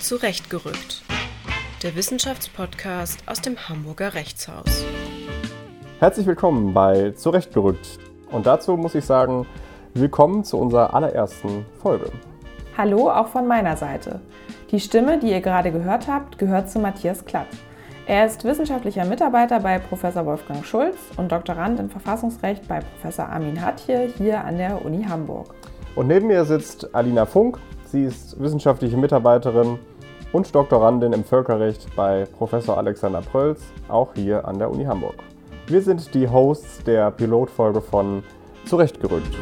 Zurechtgerückt. 0.00 1.02
Der 1.82 1.96
Wissenschaftspodcast 1.96 3.20
aus 3.26 3.40
dem 3.40 3.68
Hamburger 3.68 4.14
Rechtshaus. 4.14 4.84
Herzlich 5.98 6.26
willkommen 6.26 6.72
bei 6.72 7.10
Zurechtgerückt. 7.10 7.98
Und 8.30 8.46
dazu 8.46 8.76
muss 8.76 8.94
ich 8.94 9.04
sagen, 9.04 9.46
willkommen 9.94 10.44
zu 10.44 10.56
unserer 10.56 10.94
allerersten 10.94 11.66
Folge. 11.82 12.10
Hallo 12.76 13.10
auch 13.10 13.28
von 13.28 13.46
meiner 13.46 13.76
Seite. 13.76 14.20
Die 14.70 14.80
Stimme, 14.80 15.18
die 15.18 15.30
ihr 15.30 15.40
gerade 15.40 15.72
gehört 15.72 16.06
habt, 16.06 16.38
gehört 16.38 16.70
zu 16.70 16.78
Matthias 16.78 17.24
Klatt. 17.24 17.48
Er 18.06 18.24
ist 18.24 18.44
wissenschaftlicher 18.44 19.04
Mitarbeiter 19.04 19.60
bei 19.60 19.78
Professor 19.78 20.24
Wolfgang 20.24 20.64
Schulz 20.64 20.96
und 21.16 21.32
Doktorand 21.32 21.80
in 21.80 21.90
Verfassungsrecht 21.90 22.66
bei 22.68 22.80
Professor 22.80 23.28
Armin 23.28 23.60
Hatje 23.60 24.12
hier 24.16 24.44
an 24.44 24.58
der 24.58 24.84
Uni 24.84 25.04
Hamburg. 25.04 25.54
Und 25.96 26.06
neben 26.06 26.28
mir 26.28 26.44
sitzt 26.44 26.94
Alina 26.94 27.26
Funk. 27.26 27.58
Sie 27.90 28.04
ist 28.04 28.38
wissenschaftliche 28.38 28.98
Mitarbeiterin 28.98 29.78
und 30.32 30.54
Doktorandin 30.54 31.14
im 31.14 31.24
Völkerrecht 31.24 31.96
bei 31.96 32.26
Professor 32.36 32.76
Alexander 32.76 33.22
Prölz, 33.22 33.62
auch 33.88 34.12
hier 34.12 34.46
an 34.46 34.58
der 34.58 34.70
Uni 34.70 34.84
Hamburg. 34.84 35.14
Wir 35.68 35.80
sind 35.80 36.12
die 36.12 36.28
Hosts 36.28 36.84
der 36.84 37.10
Pilotfolge 37.10 37.80
von 37.80 38.22
Zurechtgerückt. 38.66 39.34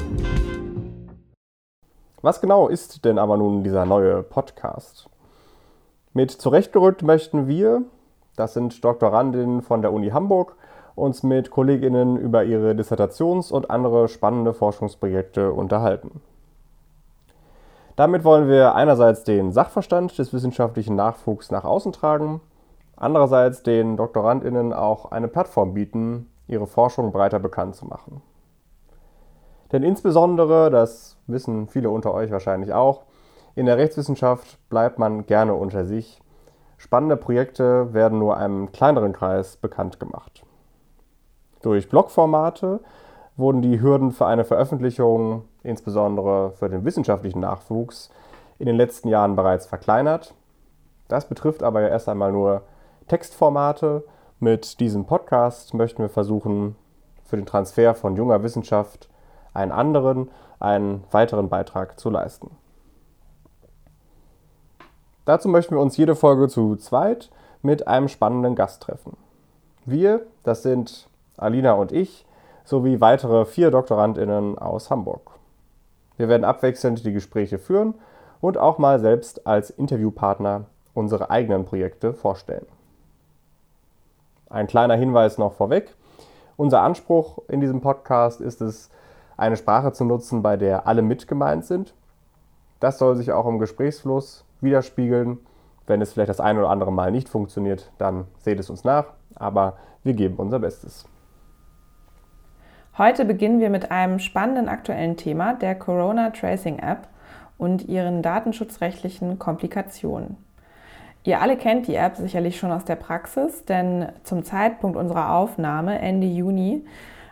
Was 2.23 2.40
genau 2.40 2.68
ist 2.68 3.04
denn 3.04 3.18
aber 3.18 3.37
nun 3.37 3.64
dieser 3.64 3.84
neue 3.84 4.23
Podcast? 4.23 5.10
Mit 6.12 6.30
Zurechtgerückt 6.30 7.02
möchten 7.02 7.48
wir, 7.48 7.82
das 8.37 8.54
sind 8.54 8.84
Doktorandinnen 8.84 9.60
von 9.60 9.82
der 9.82 9.92
Uni 9.92 10.10
Hamburg, 10.10 10.54
uns 10.95 11.24
mit 11.24 11.51
Kolleginnen 11.51 12.16
über 12.16 12.45
ihre 12.45 12.76
Dissertations- 12.76 13.51
und 13.51 13.70
andere 13.70 14.06
spannende 14.06 14.54
Forschungsprojekte 14.54 15.52
unterhalten. 15.52 16.20
Damit 17.96 18.24
wollen 18.24 18.48
wir 18.48 18.74
einerseits 18.74 19.24
den 19.24 19.52
Sachverstand 19.52 20.18
des 20.18 20.34
wissenschaftlichen 20.34 20.96
Nachwuchs 20.96 21.51
nach 21.51 21.65
außen 21.65 21.93
tragen, 21.93 22.43
andererseits 22.95 23.62
den 23.62 23.96
Doktorandinnen 23.96 24.74
auch 24.74 25.10
eine 25.10 25.29
Plattform 25.29 25.73
bieten, 25.73 26.30
ihre 26.46 26.66
Forschung 26.66 27.10
breiter 27.10 27.38
bekannt 27.38 27.74
zu 27.74 27.87
machen. 27.87 28.20
Denn 29.73 29.82
insbesondere, 29.82 30.70
das 30.70 31.16
wissen 31.26 31.68
viele 31.68 31.90
unter 31.90 32.12
euch 32.12 32.30
wahrscheinlich 32.30 32.73
auch, 32.73 33.04
in 33.54 33.65
der 33.65 33.79
Rechtswissenschaft 33.79 34.59
bleibt 34.68 34.98
man 34.98 35.24
gerne 35.24 35.54
unter 35.54 35.87
sich. 35.87 36.20
Spannende 36.76 37.16
Projekte 37.16 37.95
werden 37.95 38.18
nur 38.18 38.37
einem 38.37 38.70
kleineren 38.70 39.15
Kreis 39.15 39.57
bekannt 39.57 39.98
gemacht. 39.98 40.45
Durch 41.63 41.88
Blogformate 41.88 42.80
wurden 43.37 43.63
die 43.63 43.80
Hürden 43.80 44.13
für 44.13 44.26
eine 44.26 44.45
Veröffentlichung, 44.45 45.45
insbesondere 45.66 46.52
für 46.52 46.68
den 46.68 46.84
wissenschaftlichen 46.84 47.40
Nachwuchs, 47.40 48.10
in 48.59 48.66
den 48.66 48.76
letzten 48.76 49.09
Jahren 49.09 49.36
bereits 49.36 49.66
verkleinert. 49.66 50.34
Das 51.08 51.28
betrifft 51.28 51.62
aber 51.62 51.82
ja 51.82 51.88
erst 51.88 52.08
einmal 52.08 52.32
nur 52.32 52.62
Textformate. 53.08 54.04
Mit 54.40 54.80
diesem 54.80 55.06
Podcast 55.06 55.74
möchten 55.74 56.02
wir 56.02 56.08
versuchen, 56.08 56.76
für 57.24 57.36
den 57.36 57.46
Transfer 57.46 57.95
von 57.95 58.16
junger 58.16 58.42
Wissenschaft 58.42 59.08
einen 59.52 59.73
anderen, 59.73 60.30
einen 60.58 61.04
weiteren 61.10 61.48
Beitrag 61.48 61.98
zu 61.98 62.10
leisten. 62.10 62.51
Dazu 65.25 65.48
möchten 65.48 65.75
wir 65.75 65.80
uns 65.80 65.97
jede 65.97 66.14
Folge 66.14 66.48
zu 66.48 66.76
zweit 66.76 67.30
mit 67.62 67.88
einem 67.88 68.08
spannenden 68.08 68.54
Gast 68.54 68.82
treffen. 68.82 69.16
Wir, 69.84 70.25
das 70.44 70.62
sind 70.62 71.08
Alina 71.36 71.72
und 71.72 71.92
ich, 71.92 72.26
sowie 72.64 73.00
weitere 73.00 73.44
vier 73.44 73.70
DoktorandInnen 73.70 74.58
aus 74.58 74.91
Hamburg. 74.91 75.35
Wir 76.16 76.28
werden 76.28 76.44
abwechselnd 76.44 77.04
die 77.04 77.12
Gespräche 77.12 77.59
führen 77.59 77.94
und 78.41 78.59
auch 78.59 78.78
mal 78.78 78.98
selbst 79.00 79.47
als 79.47 79.70
Interviewpartner 79.70 80.66
unsere 80.94 81.31
eigenen 81.31 81.64
Projekte 81.64 82.14
vorstellen. 82.14 82.66
Ein 84.48 84.66
kleiner 84.66 84.94
Hinweis 84.94 85.38
noch 85.38 85.52
vorweg. 85.52 85.94
Unser 86.56 86.82
Anspruch 86.82 87.38
in 87.48 87.60
diesem 87.60 87.80
Podcast 87.80 88.41
ist 88.41 88.62
es, 88.62 88.91
eine 89.36 89.56
Sprache 89.56 89.92
zu 89.92 90.04
nutzen, 90.04 90.42
bei 90.42 90.56
der 90.56 90.86
alle 90.86 91.02
mit 91.02 91.28
gemeint 91.28 91.66
sind. 91.66 91.92
Das 92.80 92.98
soll 92.98 93.16
sich 93.16 93.32
auch 93.32 93.46
im 93.46 93.58
Gesprächsfluss 93.58 94.44
widerspiegeln. 94.60 95.38
Wenn 95.86 96.00
es 96.00 96.12
vielleicht 96.12 96.30
das 96.30 96.41
ein 96.41 96.56
oder 96.56 96.70
andere 96.70 96.92
Mal 96.92 97.12
nicht 97.12 97.28
funktioniert, 97.28 97.92
dann 97.98 98.26
seht 98.38 98.58
es 98.58 98.70
uns 98.70 98.84
nach, 98.84 99.06
aber 99.34 99.74
wir 100.02 100.14
geben 100.14 100.36
unser 100.36 100.58
Bestes. 100.58 101.06
Heute 102.98 103.26
beginnen 103.26 103.60
wir 103.60 103.68
mit 103.68 103.90
einem 103.90 104.18
spannenden 104.18 104.70
aktuellen 104.70 105.18
Thema, 105.18 105.52
der 105.52 105.74
Corona 105.74 106.30
Tracing 106.30 106.78
App 106.78 107.08
und 107.58 107.86
ihren 107.88 108.22
datenschutzrechtlichen 108.22 109.38
Komplikationen. 109.38 110.38
Ihr 111.22 111.42
alle 111.42 111.58
kennt 111.58 111.88
die 111.88 111.94
App 111.96 112.16
sicherlich 112.16 112.58
schon 112.58 112.72
aus 112.72 112.86
der 112.86 112.96
Praxis, 112.96 113.66
denn 113.66 114.06
zum 114.22 114.44
Zeitpunkt 114.44 114.96
unserer 114.96 115.34
Aufnahme 115.34 115.98
Ende 115.98 116.26
Juni 116.26 116.86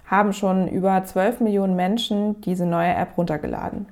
haben 0.04 0.34
schon 0.34 0.68
über 0.68 1.02
12 1.02 1.40
Millionen 1.40 1.76
Menschen 1.76 2.42
diese 2.42 2.66
neue 2.66 2.92
App 2.94 3.16
runtergeladen. 3.16 3.86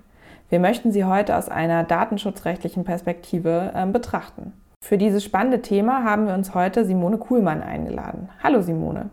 Wir 0.50 0.60
möchten 0.60 0.92
sie 0.92 1.06
heute 1.06 1.38
aus 1.38 1.48
einer 1.48 1.84
datenschutzrechtlichen 1.84 2.84
Perspektive 2.84 3.72
äh, 3.74 3.86
betrachten. 3.86 4.52
Für 4.84 4.98
dieses 4.98 5.24
spannende 5.24 5.62
Thema 5.62 6.04
haben 6.04 6.26
wir 6.26 6.34
uns 6.34 6.54
heute 6.54 6.84
Simone 6.84 7.16
Kuhlmann 7.16 7.62
eingeladen. 7.62 8.28
Hallo 8.42 8.60
Simone. 8.60 9.08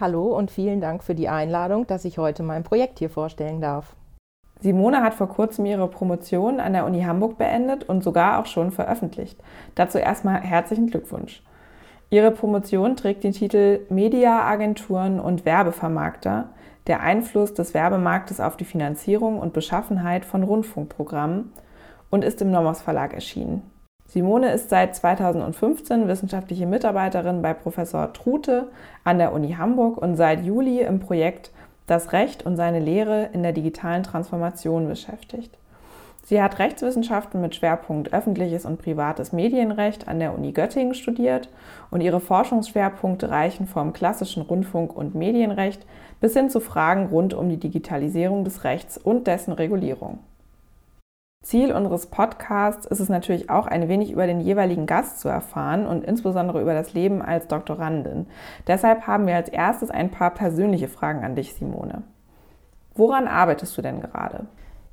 Hallo 0.00 0.36
und 0.36 0.50
vielen 0.50 0.80
Dank 0.80 1.04
für 1.04 1.14
die 1.14 1.28
Einladung, 1.28 1.86
dass 1.86 2.06
ich 2.06 2.16
heute 2.16 2.42
mein 2.42 2.62
Projekt 2.62 2.98
hier 2.98 3.10
vorstellen 3.10 3.60
darf. 3.60 3.94
Simone 4.60 5.02
hat 5.02 5.12
vor 5.12 5.28
kurzem 5.28 5.66
ihre 5.66 5.86
Promotion 5.86 6.60
an 6.60 6.72
der 6.72 6.86
Uni 6.86 7.02
Hamburg 7.02 7.36
beendet 7.36 7.88
und 7.88 8.02
sogar 8.02 8.38
auch 8.38 8.46
schon 8.46 8.70
veröffentlicht. 8.70 9.38
Dazu 9.74 9.98
erstmal 9.98 10.40
herzlichen 10.40 10.86
Glückwunsch. 10.86 11.42
Ihre 12.08 12.30
Promotion 12.30 12.96
trägt 12.96 13.22
den 13.24 13.32
Titel 13.32 13.80
Mediaagenturen 13.90 15.20
und 15.20 15.44
Werbevermarkter, 15.44 16.50
der 16.86 17.00
Einfluss 17.00 17.52
des 17.54 17.74
Werbemarktes 17.74 18.40
auf 18.40 18.56
die 18.56 18.64
Finanzierung 18.64 19.38
und 19.38 19.52
Beschaffenheit 19.52 20.24
von 20.24 20.42
Rundfunkprogrammen 20.42 21.52
und 22.10 22.24
ist 22.24 22.40
im 22.40 22.50
Nomos 22.50 22.80
Verlag 22.80 23.12
erschienen. 23.12 23.71
Simone 24.12 24.52
ist 24.52 24.68
seit 24.68 24.94
2015 24.94 26.06
wissenschaftliche 26.06 26.66
Mitarbeiterin 26.66 27.40
bei 27.40 27.54
Professor 27.54 28.12
Trute 28.12 28.68
an 29.04 29.16
der 29.16 29.32
Uni 29.32 29.54
Hamburg 29.54 29.96
und 29.96 30.16
seit 30.16 30.44
Juli 30.44 30.82
im 30.82 31.00
Projekt 31.00 31.50
Das 31.86 32.12
Recht 32.12 32.44
und 32.44 32.56
seine 32.56 32.78
Lehre 32.78 33.30
in 33.32 33.42
der 33.42 33.52
digitalen 33.52 34.02
Transformation 34.02 34.86
beschäftigt. 34.86 35.56
Sie 36.26 36.42
hat 36.42 36.58
Rechtswissenschaften 36.58 37.40
mit 37.40 37.54
Schwerpunkt 37.54 38.12
öffentliches 38.12 38.66
und 38.66 38.82
privates 38.82 39.32
Medienrecht 39.32 40.08
an 40.08 40.18
der 40.18 40.34
Uni 40.34 40.52
Göttingen 40.52 40.92
studiert 40.92 41.48
und 41.90 42.02
ihre 42.02 42.20
Forschungsschwerpunkte 42.20 43.30
reichen 43.30 43.66
vom 43.66 43.94
klassischen 43.94 44.42
Rundfunk- 44.42 44.94
und 44.94 45.14
Medienrecht 45.14 45.86
bis 46.20 46.34
hin 46.34 46.50
zu 46.50 46.60
Fragen 46.60 47.06
rund 47.06 47.32
um 47.32 47.48
die 47.48 47.56
Digitalisierung 47.56 48.44
des 48.44 48.64
Rechts 48.64 48.98
und 48.98 49.26
dessen 49.26 49.54
Regulierung. 49.54 50.18
Ziel 51.42 51.72
unseres 51.72 52.06
Podcasts 52.06 52.86
ist 52.86 53.00
es 53.00 53.08
natürlich 53.08 53.50
auch, 53.50 53.66
ein 53.66 53.88
wenig 53.88 54.12
über 54.12 54.26
den 54.26 54.40
jeweiligen 54.40 54.86
Gast 54.86 55.20
zu 55.20 55.28
erfahren 55.28 55.86
und 55.86 56.04
insbesondere 56.04 56.62
über 56.62 56.72
das 56.72 56.94
Leben 56.94 57.20
als 57.20 57.48
Doktorandin. 57.48 58.26
Deshalb 58.68 59.08
haben 59.08 59.26
wir 59.26 59.34
als 59.34 59.48
erstes 59.48 59.90
ein 59.90 60.10
paar 60.10 60.30
persönliche 60.30 60.88
Fragen 60.88 61.24
an 61.24 61.34
dich, 61.34 61.54
Simone. 61.54 62.02
Woran 62.94 63.26
arbeitest 63.26 63.76
du 63.76 63.82
denn 63.82 64.00
gerade? 64.00 64.46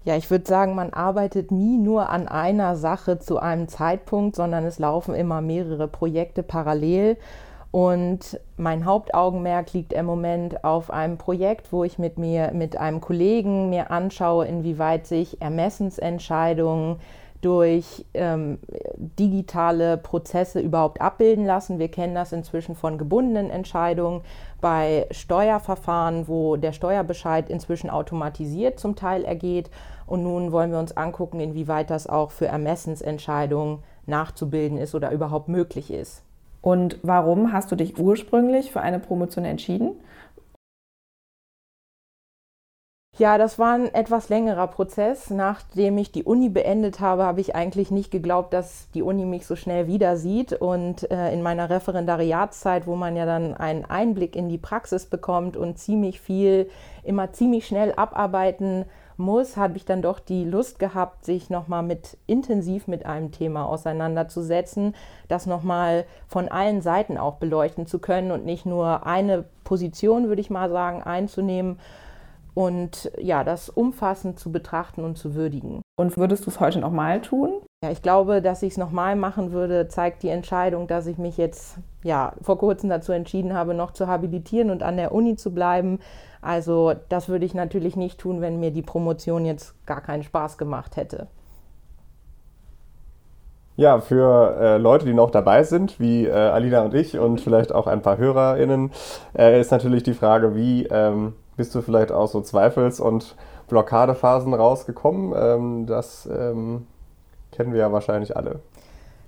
Ja, 0.05 0.15
ich 0.15 0.31
würde 0.31 0.47
sagen, 0.47 0.75
man 0.75 0.91
arbeitet 0.91 1.51
nie 1.51 1.77
nur 1.77 2.09
an 2.09 2.27
einer 2.27 2.75
Sache 2.77 3.19
zu 3.19 3.37
einem 3.37 3.67
Zeitpunkt, 3.67 4.35
sondern 4.35 4.65
es 4.65 4.79
laufen 4.79 5.13
immer 5.13 5.41
mehrere 5.41 5.87
Projekte 5.87 6.41
parallel. 6.41 7.17
Und 7.71 8.39
mein 8.57 8.85
Hauptaugenmerk 8.85 9.73
liegt 9.73 9.93
im 9.93 10.05
Moment 10.05 10.63
auf 10.63 10.89
einem 10.89 11.17
Projekt, 11.17 11.71
wo 11.71 11.83
ich 11.83 11.99
mit 11.99 12.17
mir, 12.17 12.51
mit 12.51 12.77
einem 12.77 12.99
Kollegen 12.99 13.69
mir 13.69 13.91
anschaue, 13.91 14.47
inwieweit 14.47 15.05
sich 15.05 15.39
Ermessensentscheidungen 15.39 16.97
durch 17.41 18.05
ähm, 18.15 18.57
digitale 18.97 19.97
Prozesse 19.97 20.59
überhaupt 20.59 20.99
abbilden 20.99 21.45
lassen. 21.45 21.79
Wir 21.79 21.89
kennen 21.89 22.15
das 22.15 22.33
inzwischen 22.33 22.75
von 22.75 22.97
gebundenen 22.97 23.49
Entscheidungen 23.49 24.21
bei 24.59 25.07
Steuerverfahren, 25.11 26.27
wo 26.27 26.57
der 26.57 26.73
Steuerbescheid 26.73 27.49
inzwischen 27.49 27.89
automatisiert 27.89 28.79
zum 28.79 28.95
Teil 28.95 29.23
ergeht. 29.23 29.69
Und 30.05 30.23
nun 30.23 30.51
wollen 30.51 30.71
wir 30.71 30.79
uns 30.79 30.97
angucken, 30.97 31.39
inwieweit 31.39 31.91
das 31.91 32.07
auch 32.07 32.31
für 32.31 32.47
Ermessensentscheidungen 32.47 33.83
nachzubilden 34.05 34.77
ist 34.77 34.95
oder 34.95 35.11
überhaupt 35.11 35.47
möglich 35.47 35.93
ist. 35.93 36.23
Und 36.61 36.99
warum 37.03 37.53
hast 37.53 37.71
du 37.71 37.75
dich 37.75 37.97
ursprünglich 37.97 38.71
für 38.71 38.81
eine 38.81 38.99
Promotion 38.99 39.45
entschieden? 39.45 39.91
Ja, 43.19 43.37
das 43.37 43.59
war 43.59 43.73
ein 43.73 43.93
etwas 43.93 44.29
längerer 44.29 44.67
Prozess. 44.67 45.29
Nachdem 45.29 45.97
ich 45.97 46.13
die 46.13 46.23
Uni 46.23 46.47
beendet 46.47 47.01
habe, 47.01 47.23
habe 47.23 47.41
ich 47.41 47.53
eigentlich 47.53 47.91
nicht 47.91 48.11
geglaubt, 48.11 48.53
dass 48.53 48.89
die 48.93 49.01
Uni 49.01 49.25
mich 49.25 49.45
so 49.45 49.57
schnell 49.57 49.87
wieder 49.87 50.15
sieht. 50.15 50.53
Und 50.53 51.11
äh, 51.11 51.33
in 51.33 51.41
meiner 51.41 51.69
Referendariatszeit, 51.69 52.87
wo 52.87 52.95
man 52.95 53.17
ja 53.17 53.25
dann 53.25 53.55
einen 53.55 53.83
Einblick 53.83 54.37
in 54.37 54.47
die 54.47 54.57
Praxis 54.57 55.05
bekommt 55.05 55.57
und 55.57 55.77
ziemlich 55.77 56.21
viel, 56.21 56.69
immer 57.03 57.33
ziemlich 57.33 57.67
schnell 57.67 57.91
abarbeiten 57.93 58.85
muss, 59.19 59.57
habe 59.57 59.77
ich 59.77 59.85
dann 59.85 60.01
doch 60.01 60.19
die 60.19 60.45
Lust 60.45 60.79
gehabt, 60.79 61.25
sich 61.25 61.49
nochmal 61.49 61.83
mit 61.83 62.17
intensiv 62.25 62.87
mit 62.87 63.05
einem 63.05 63.31
Thema 63.31 63.65
auseinanderzusetzen, 63.65 64.95
das 65.27 65.45
nochmal 65.45 66.05
von 66.27 66.47
allen 66.47 66.81
Seiten 66.81 67.17
auch 67.17 67.35
beleuchten 67.35 67.85
zu 67.85 67.99
können 67.99 68.31
und 68.31 68.45
nicht 68.45 68.65
nur 68.65 69.05
eine 69.05 69.45
Position, 69.63 70.27
würde 70.27 70.41
ich 70.41 70.49
mal 70.49 70.69
sagen, 70.69 71.03
einzunehmen 71.03 71.79
und 72.53 73.11
ja, 73.19 73.43
das 73.43 73.69
umfassend 73.69 74.39
zu 74.39 74.51
betrachten 74.51 75.03
und 75.03 75.17
zu 75.17 75.35
würdigen. 75.35 75.81
Und 75.99 76.15
würdest 76.15 76.45
du 76.45 76.49
es 76.49 76.61
heute 76.61 76.79
nochmal 76.79 77.19
tun? 77.19 77.59
Ja, 77.83 77.91
ich 77.91 78.01
glaube, 78.01 78.41
dass 78.41 78.63
ich 78.63 78.71
es 78.71 78.77
nochmal 78.77 79.17
machen 79.17 79.51
würde, 79.51 79.89
zeigt 79.89 80.23
die 80.23 80.29
Entscheidung, 80.29 80.87
dass 80.87 81.07
ich 81.07 81.17
mich 81.17 81.35
jetzt 81.35 81.75
ja 82.03 82.31
vor 82.41 82.57
kurzem 82.57 82.89
dazu 82.89 83.11
entschieden 83.11 83.53
habe, 83.53 83.73
noch 83.73 83.91
zu 83.91 84.07
habilitieren 84.07 84.69
und 84.69 84.81
an 84.81 84.95
der 84.95 85.11
Uni 85.11 85.35
zu 85.35 85.53
bleiben. 85.53 85.99
Also 86.41 86.93
das 87.09 87.27
würde 87.27 87.43
ich 87.43 87.53
natürlich 87.53 87.97
nicht 87.97 88.17
tun, 88.17 88.39
wenn 88.39 88.61
mir 88.61 88.71
die 88.71 88.81
Promotion 88.81 89.43
jetzt 89.43 89.75
gar 89.85 89.99
keinen 89.99 90.23
Spaß 90.23 90.57
gemacht 90.57 90.95
hätte. 90.95 91.27
Ja, 93.75 93.99
für 93.99 94.55
äh, 94.57 94.77
Leute, 94.77 95.03
die 95.03 95.13
noch 95.13 95.31
dabei 95.31 95.63
sind, 95.63 95.99
wie 95.99 96.27
äh, 96.27 96.31
Alina 96.31 96.83
und 96.83 96.93
ich 96.93 97.19
und 97.19 97.41
vielleicht 97.41 97.75
auch 97.75 97.87
ein 97.87 98.01
paar 98.01 98.17
HörerInnen, 98.17 98.91
äh, 99.37 99.59
ist 99.59 99.71
natürlich 99.71 100.03
die 100.03 100.13
Frage, 100.13 100.55
wie 100.55 100.85
ähm, 100.85 101.33
bist 101.57 101.75
du 101.75 101.81
vielleicht 101.81 102.13
aus 102.13 102.31
so 102.31 102.39
Zweifels- 102.39 103.01
und 103.01 103.35
Blockadephasen 103.69 104.53
rausgekommen? 104.53 105.33
Ähm, 105.35 105.85
das 105.85 106.27
ähm, 106.31 106.87
kennen 107.51 107.73
wir 107.73 107.79
ja 107.79 107.91
wahrscheinlich 107.91 108.35
alle. 108.35 108.59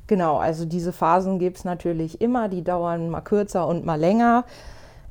Genau, 0.08 0.38
also 0.38 0.66
diese 0.66 0.92
Phasen 0.92 1.40
gibt 1.40 1.58
es 1.58 1.64
natürlich 1.64 2.20
immer, 2.20 2.50
die 2.50 2.64
dauern 2.64 3.10
mal 3.10 3.22
kürzer 3.22 3.66
und 3.68 3.86
mal 3.86 4.00
länger. 4.00 4.44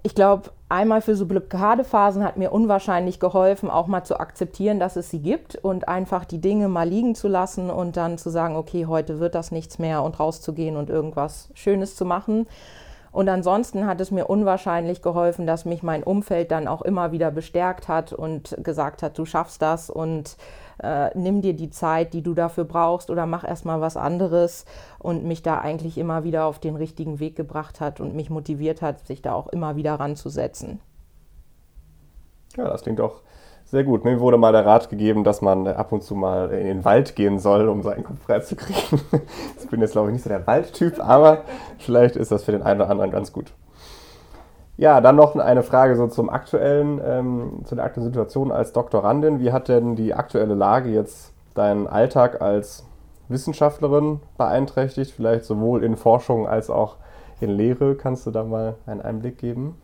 Ich 0.03 0.15
glaube, 0.15 0.51
einmal 0.69 1.03
für 1.03 1.15
so 1.15 1.27
Blockadephasen 1.27 2.25
hat 2.25 2.37
mir 2.37 2.53
unwahrscheinlich 2.53 3.21
geholfen, 3.21 3.71
auch 3.71 3.87
mal 3.87 4.05
zu 4.05 4.19
akzeptieren, 4.19 4.79
dass 4.79 4.97
es 4.97 5.11
sie 5.11 5.21
gibt 5.21 5.57
und 5.57 5.89
einfach 5.89 6.25
die 6.25 6.41
Dinge 6.41 6.69
mal 6.69 6.89
liegen 6.89 7.15
zu 7.15 7.29
lassen 7.29 7.71
und 7.71 7.97
dann 7.97 8.17
zu 8.17 8.31
sagen, 8.31 8.57
okay, 8.57 8.87
heute 8.87 9.21
wird 9.21 9.35
das 9.35 9.51
nichts 9.53 9.79
mehr 9.79 10.03
und 10.03 10.19
rauszugehen 10.19 10.77
und 10.77 10.89
irgendwas 10.89 11.51
Schönes 11.55 11.97
zu 11.97 12.05
machen. 12.05 12.47
Und 13.13 13.29
ansonsten 13.29 13.87
hat 13.87 14.01
es 14.01 14.11
mir 14.11 14.27
unwahrscheinlich 14.27 15.03
geholfen, 15.03 15.47
dass 15.47 15.65
mich 15.65 15.83
mein 15.83 16.05
Umfeld 16.05 16.51
dann 16.51 16.69
auch 16.69 16.83
immer 16.83 17.11
wieder 17.11 17.31
bestärkt 17.31 17.89
hat 17.89 18.13
und 18.13 18.57
gesagt 18.63 19.03
hat, 19.03 19.19
du 19.19 19.25
schaffst 19.25 19.63
das 19.63 19.91
und 19.91 20.37
äh, 20.83 21.11
nimm 21.19 21.43
dir 21.43 21.55
die 21.55 21.71
Zeit, 21.71 22.15
die 22.15 22.23
du 22.23 22.35
dafür 22.35 22.65
brauchst 22.65 23.11
oder 23.11 23.27
mach 23.27 23.45
erstmal 23.45 23.81
was 23.81 23.97
anderes 23.97 24.65
und 24.99 25.25
mich 25.25 25.43
da 25.43 25.59
eigentlich 25.59 25.99
immer 25.99 26.23
wieder 26.23 26.45
auf 26.45 26.61
den 26.61 26.77
richtigen 26.77 27.19
Weg 27.19 27.35
gebracht 27.35 27.81
hat 27.81 28.01
und 28.01 28.15
mich 28.15 28.31
motiviert 28.31 28.81
hat, 28.81 29.07
sich 29.07 29.23
da 29.23 29.35
auch 29.35 29.49
immer 29.49 29.75
wieder 29.75 29.95
ranzusetzen. 29.95 30.81
Ja, 32.57 32.69
das 32.69 32.83
klingt 32.83 33.01
auch 33.01 33.23
sehr 33.71 33.85
gut. 33.85 34.05
Mir 34.05 34.19
wurde 34.19 34.37
mal 34.37 34.53
der 34.53 34.67
Rat 34.67 34.91
gegeben, 34.91 35.23
dass 35.23 35.43
man 35.43 35.69
ab 35.69 35.93
und 35.93 36.03
zu 36.03 36.17
mal 36.17 36.51
in 36.51 36.67
den 36.67 36.85
Wald 36.85 37.15
gehen 37.15 37.39
soll, 37.39 37.69
um 37.69 37.83
seinen 37.83 38.03
Kopf 38.03 38.21
freizukriegen. 38.27 39.01
Ich 39.61 39.69
bin 39.71 39.81
jetzt, 39.81 39.93
glaube 39.93 40.09
ich, 40.09 40.15
nicht 40.15 40.25
so 40.25 40.29
der 40.29 40.45
Waldtyp, 40.49 40.99
aber 40.99 41.43
vielleicht 41.79 42.17
ist 42.17 42.33
das 42.33 42.43
für 42.43 42.51
den 42.51 42.63
einen 42.63 42.81
oder 42.81 42.91
anderen 42.91 43.13
ganz 43.13 43.33
gut. 43.33 43.53
Ja, 44.77 45.01
dann 45.01 45.15
noch 45.15 45.37
eine 45.37 45.63
Frage 45.63 45.95
so 45.95 46.09
zum 46.09 46.31
aktuellen, 46.31 47.01
ähm, 47.05 47.61
zu 47.65 47.77
der 47.77 47.85
aktuellen 47.85 48.09
Situation 48.09 48.51
als 48.51 48.73
Doktorandin. 48.73 49.39
Wie 49.39 49.53
hat 49.53 49.69
denn 49.69 49.95
die 49.95 50.15
aktuelle 50.15 50.55
Lage 50.55 50.91
jetzt 50.91 51.33
deinen 51.55 51.87
Alltag 51.87 52.43
als 52.43 52.85
Wissenschaftlerin 53.29 54.21
beeinträchtigt? 54.37 55.13
Vielleicht 55.13 55.45
sowohl 55.45 55.85
in 55.85 55.97
Forschung 55.97 56.49
als 56.49 56.71
auch 56.71 56.97
in 57.41 57.51
Lehre. 57.51 57.95
Kannst 57.95 58.27
du 58.27 58.33
da 58.33 58.43
mal 58.43 58.75
einen 58.87 59.01
Einblick 59.03 59.39
geben? 59.39 59.77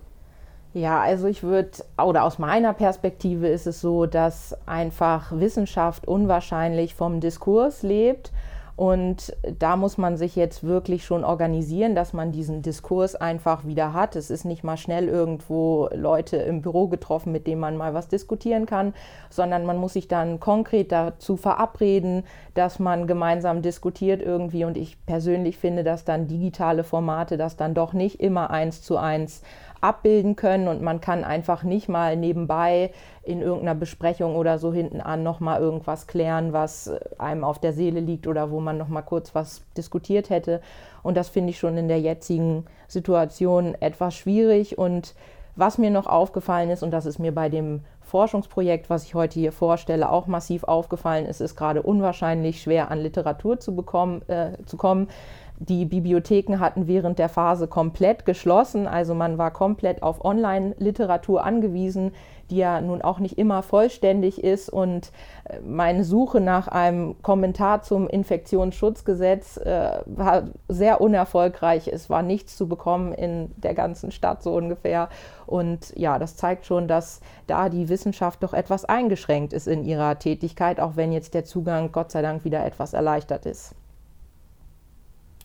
Ja, 0.77 1.01
also 1.01 1.27
ich 1.27 1.43
würde, 1.43 1.71
oder 1.97 2.25
aus 2.25 2.39
meiner 2.39 2.75
Perspektive 2.75 3.49
ist 3.49 3.67
es 3.67 3.81
so, 3.81 4.05
dass 4.05 4.55
einfach 4.67 5.33
Wissenschaft 5.33 6.07
unwahrscheinlich 6.07 6.95
vom 6.95 7.19
Diskurs 7.19 7.83
lebt. 7.83 8.31
Und 8.77 9.35
da 9.59 9.77
muss 9.77 9.97
man 9.97 10.19
sich 10.19 10.37
jetzt 10.37 10.63
wirklich 10.65 11.07
schon 11.07 11.25
organisieren, 11.25 11.95
dass 11.95 12.13
man 12.13 12.31
diesen 12.31 12.61
Diskurs 12.61 13.15
einfach 13.15 13.65
wieder 13.65 13.95
hat. 13.95 14.17
Es 14.17 14.31
ist 14.31 14.45
nicht 14.45 14.65
mal 14.65 14.77
schnell 14.77 15.09
irgendwo 15.09 15.89
Leute 15.95 16.37
im 16.37 16.61
Büro 16.61 16.89
getroffen, 16.89 17.33
mit 17.33 17.47
denen 17.47 17.63
man 17.63 17.79
mal 17.79 17.95
was 17.95 18.09
diskutieren 18.09 18.67
kann, 18.67 18.93
sondern 19.31 19.65
man 19.65 19.79
muss 19.79 19.95
sich 19.95 20.09
dann 20.09 20.41
konkret 20.41 20.93
dazu 20.93 21.39
verabreden, 21.39 22.25
dass 22.53 22.79
man 22.79 23.07
gemeinsam 23.07 23.63
diskutiert 23.63 24.21
irgendwie. 24.21 24.67
Und 24.67 24.77
ich 24.77 24.99
persönlich 25.07 25.57
finde, 25.57 25.83
dass 25.83 26.05
dann 26.05 26.29
digitale 26.29 26.85
Formate 26.85 27.39
das 27.39 27.57
dann 27.57 27.73
doch 27.73 27.95
nicht 27.95 28.21
immer 28.21 28.51
eins 28.51 28.83
zu 28.83 28.99
eins 28.99 29.41
abbilden 29.81 30.37
können 30.37 30.69
und 30.69 30.83
man 30.83 31.01
kann 31.01 31.25
einfach 31.25 31.63
nicht 31.63 31.89
mal 31.89 32.17
nebenbei 32.17 32.91
in 33.23 33.43
irgendeiner 33.43 33.75
Besprechung 33.75 34.37
oder 34.37 34.59
so 34.59 34.73
hinten 34.73 35.01
an 35.01 35.23
nochmal 35.23 35.61
irgendwas 35.61 36.07
klären, 36.07 36.53
was 36.53 36.91
einem 37.19 37.45
auf 37.45 37.59
der 37.59 37.73
Seele 37.73 38.01
liegt 38.01 38.27
oder 38.27 38.51
wo 38.51 38.61
man 38.61 38.79
nochmal 38.79 39.03
kurz 39.03 39.35
was 39.35 39.63
diskutiert 39.77 40.31
hätte. 40.31 40.61
Und 41.03 41.17
das 41.17 41.29
finde 41.29 41.51
ich 41.51 41.59
schon 41.59 41.77
in 41.77 41.89
der 41.89 42.01
jetzigen 42.01 42.65
Situation 42.89 43.75
etwas 43.81 44.15
schwierig. 44.15 44.79
Und 44.79 45.15
was 45.57 45.79
mir 45.79 45.91
noch 45.91 46.07
aufgefallen 46.07 46.71
ist, 46.71 46.83
und 46.83 46.91
das 46.91 47.07
ist 47.07 47.19
mir 47.19 47.35
bei 47.35 47.49
dem 47.49 47.81
Forschungsprojekt, 48.03 48.89
was 48.89 49.05
ich 49.05 49.15
heute 49.15 49.41
hier 49.41 49.53
vorstelle, 49.53 50.11
auch 50.11 50.27
massiv 50.27 50.65
aufgefallen 50.65 51.27
ist, 51.27 51.41
ist 51.41 51.57
gerade 51.57 51.83
unwahrscheinlich 51.83 52.63
schwer 52.63 52.91
an 52.91 53.01
Literatur 53.01 53.59
zu, 53.59 53.75
bekommen, 53.75 54.23
äh, 54.29 54.53
zu 54.67 54.77
kommen. 54.77 55.09
Die 55.59 55.87
Bibliotheken 55.87 56.61
hatten 56.61 56.87
während 56.87 57.19
der 57.19 57.31
Phase 57.31 57.67
komplett 57.67 58.27
geschlossen, 58.27 58.87
also 58.87 59.15
man 59.15 59.39
war 59.39 59.51
komplett 59.51 60.03
auf 60.03 60.23
Online-Literatur 60.23 61.43
angewiesen, 61.45 62.13
die 62.51 62.59
ja 62.59 62.81
nun 62.81 63.01
auch 63.01 63.19
nicht 63.19 63.39
immer 63.39 63.63
vollständig 63.63 64.45
ist. 64.45 64.69
Und 64.69 65.11
äh, 65.45 65.61
meine 65.61 66.05
Suche 66.05 66.41
nach 66.41 66.69
einem 66.69 67.21
Kommentar 67.23 67.83
zum 67.83 68.07
Infektionsschutzgesetz 68.07 69.57
äh, 69.57 70.01
war 70.05 70.45
sehr 70.69 71.01
unerfolgreich. 71.01 71.89
Es 71.89 72.11
war 72.11 72.23
nichts 72.23 72.57
zu 72.57 72.69
bekommen 72.69 73.13
in 73.13 73.51
der 73.57 73.75
ganzen 73.75 74.11
Stadt 74.11 74.43
so 74.43 74.55
ungefähr. 74.55 75.09
Und 75.47 75.93
ja, 75.97 76.19
das 76.19 76.37
zeigt 76.37 76.67
schon, 76.67 76.87
dass 76.87 77.21
da 77.47 77.71
die 77.71 77.89
Wissenschaft 77.89 78.43
doch 78.43 78.53
etwas 78.53 78.85
eingeschränkt 78.85 79.53
ist 79.55 79.67
in 79.67 79.85
ihrer 79.85 80.19
Tätigkeit, 80.19 80.81
auch 80.81 80.97
wenn 80.97 81.13
jetzt 81.13 81.35
der 81.35 81.45
Zugang 81.45 81.93
Gott 81.93 82.11
sei 82.11 82.21
Dank 82.21 82.45
wieder 82.45 82.65
etwas 82.65 82.93
erleichtert 82.93 83.47
ist. 83.47 83.75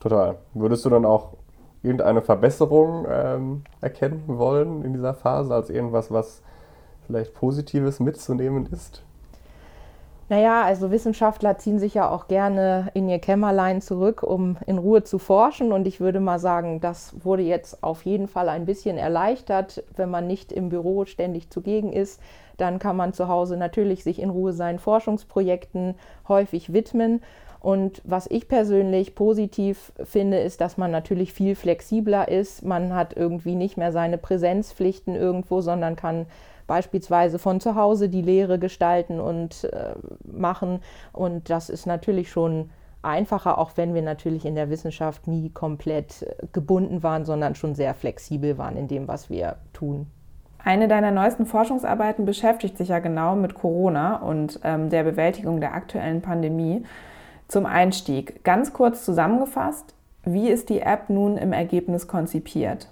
Total. 0.02 0.38
Würdest 0.54 0.84
du 0.84 0.90
dann 0.90 1.06
auch 1.06 1.38
irgendeine 1.84 2.22
Verbesserung 2.22 3.06
ähm, 3.10 3.64
erkennen 3.80 4.24
wollen 4.28 4.84
in 4.84 4.94
dieser 4.94 5.14
Phase, 5.14 5.54
als 5.54 5.70
irgendwas, 5.70 6.12
was 6.12 6.42
vielleicht 7.06 7.34
Positives 7.34 8.00
mitzunehmen 8.00 8.68
ist? 8.72 9.04
Naja, 10.28 10.64
also 10.64 10.92
Wissenschaftler 10.92 11.58
ziehen 11.58 11.78
sich 11.78 11.94
ja 11.94 12.10
auch 12.10 12.28
gerne 12.28 12.90
in 12.94 13.10
ihr 13.10 13.20
Kämmerlein 13.20 13.82
zurück, 13.82 14.24
um 14.24 14.58
in 14.66 14.78
Ruhe 14.78 15.04
zu 15.04 15.20
forschen. 15.20 15.74
Und 15.74 15.86
ich 15.86 16.00
würde 16.00 16.22
mal 16.22 16.40
sagen, 16.40 16.80
das 16.80 17.14
wurde 17.26 17.44
jetzt 17.44 17.84
auf 17.84 18.04
jeden 18.04 18.30
Fall 18.30 18.48
ein 18.48 18.66
bisschen 18.66 18.98
erleichtert. 18.98 19.84
Wenn 19.96 20.10
man 20.10 20.28
nicht 20.28 20.54
im 20.54 20.70
Büro 20.70 21.04
ständig 21.04 21.50
zugegen 21.50 21.92
ist, 21.92 22.22
dann 22.56 22.80
kann 22.80 22.96
man 22.96 23.12
zu 23.12 23.28
Hause 23.28 23.58
natürlich 23.58 24.04
sich 24.04 24.20
in 24.20 24.30
Ruhe 24.30 24.54
seinen 24.54 24.80
Forschungsprojekten 24.80 25.96
häufig 26.30 26.72
widmen. 26.72 27.22
Und 27.62 28.02
was 28.04 28.26
ich 28.30 28.48
persönlich 28.48 29.14
positiv 29.14 29.94
finde, 30.04 30.40
ist, 30.40 30.62
dass 30.62 30.78
man 30.78 30.90
natürlich 30.90 31.32
viel 31.32 31.56
flexibler 31.56 32.28
ist. 32.28 32.66
Man 32.66 32.96
hat 32.96 33.16
irgendwie 33.16 33.54
nicht 33.54 33.78
mehr 33.78 33.92
seine 33.92 34.18
Präsenzpflichten 34.18 35.16
irgendwo, 35.16 35.62
sondern 35.62 35.96
kann 35.96 36.26
beispielsweise 36.66 37.38
von 37.38 37.60
zu 37.60 37.76
Hause 37.76 38.10
die 38.10 38.24
Lehre 38.24 38.58
gestalten 38.58 39.20
und 39.20 39.66
äh, 39.66 39.94
machen. 40.24 40.80
Und 41.14 41.52
das 41.52 41.70
ist 41.70 41.86
natürlich 41.86 42.32
schon 42.32 42.72
einfacher, 43.04 43.60
auch 43.60 43.72
wenn 43.76 43.94
wir 43.94 44.02
natürlich 44.02 44.46
in 44.46 44.56
der 44.56 44.72
Wissenschaft 44.72 45.28
nie 45.28 45.50
komplett 45.50 46.24
äh, 46.24 46.48
gebunden 46.52 47.04
waren, 47.04 47.26
sondern 47.26 47.54
schon 47.54 47.76
sehr 47.76 47.94
flexibel 47.94 48.58
waren 48.58 48.76
in 48.76 48.88
dem, 48.88 49.08
was 49.08 49.30
wir 49.30 49.58
tun. 49.72 50.08
Eine 50.64 50.88
deiner 50.88 51.12
neuesten 51.12 51.46
Forschungsarbeiten 51.46 52.26
beschäftigt 52.26 52.78
sich 52.78 52.90
ja 52.90 53.00
genau 53.00 53.36
mit 53.36 53.54
Corona 53.54 54.18
und 54.18 54.60
ähm, 54.64 54.90
der 54.90 55.04
Bewältigung 55.04 55.60
der 55.60 55.74
aktuellen 55.74 56.22
Pandemie. 56.22 56.84
Zum 57.52 57.66
Einstieg, 57.66 58.46
ganz 58.46 58.72
kurz 58.72 59.04
zusammengefasst, 59.04 59.94
wie 60.24 60.48
ist 60.48 60.70
die 60.70 60.80
App 60.80 61.10
nun 61.10 61.36
im 61.36 61.52
Ergebnis 61.52 62.08
konzipiert? 62.08 62.88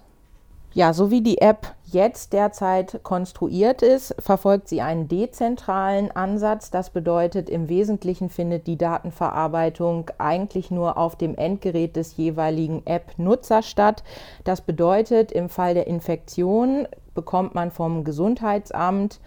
Ja, 0.74 0.92
so 0.92 1.10
wie 1.12 1.22
die 1.22 1.38
App 1.38 1.76
jetzt 1.86 2.34
derzeit 2.34 3.00
konstruiert 3.04 3.82
ist, 3.82 4.14
verfolgt 4.20 4.68
sie 4.68 4.82
einen 4.82 5.08
dezentralen 5.08 6.12
Ansatz. 6.12 6.72
Das 6.72 6.90
bedeutet, 6.90 7.50
im 7.50 7.70
Wesentlichen 7.70 8.30
findet 8.30 8.68
die 8.68 8.78
Datenverarbeitung 8.78 10.12
eigentlich 10.18 10.72
nur 10.72 10.98
auf 10.98 11.16
dem 11.16 11.36
Endgerät 11.38 11.96
des 11.96 12.18
jeweiligen 12.18 12.86
App-Nutzers 12.86 13.66
statt. 13.66 14.04
Das 14.44 14.60
bedeutet, 14.60 15.32
im 15.32 15.48
Fall 15.48 15.74
der 15.74 15.88
Infektion 15.88 16.86
bekommt 17.16 17.56
man 17.56 17.72
vom 17.72 18.04
Gesundheitsamt 18.04 19.22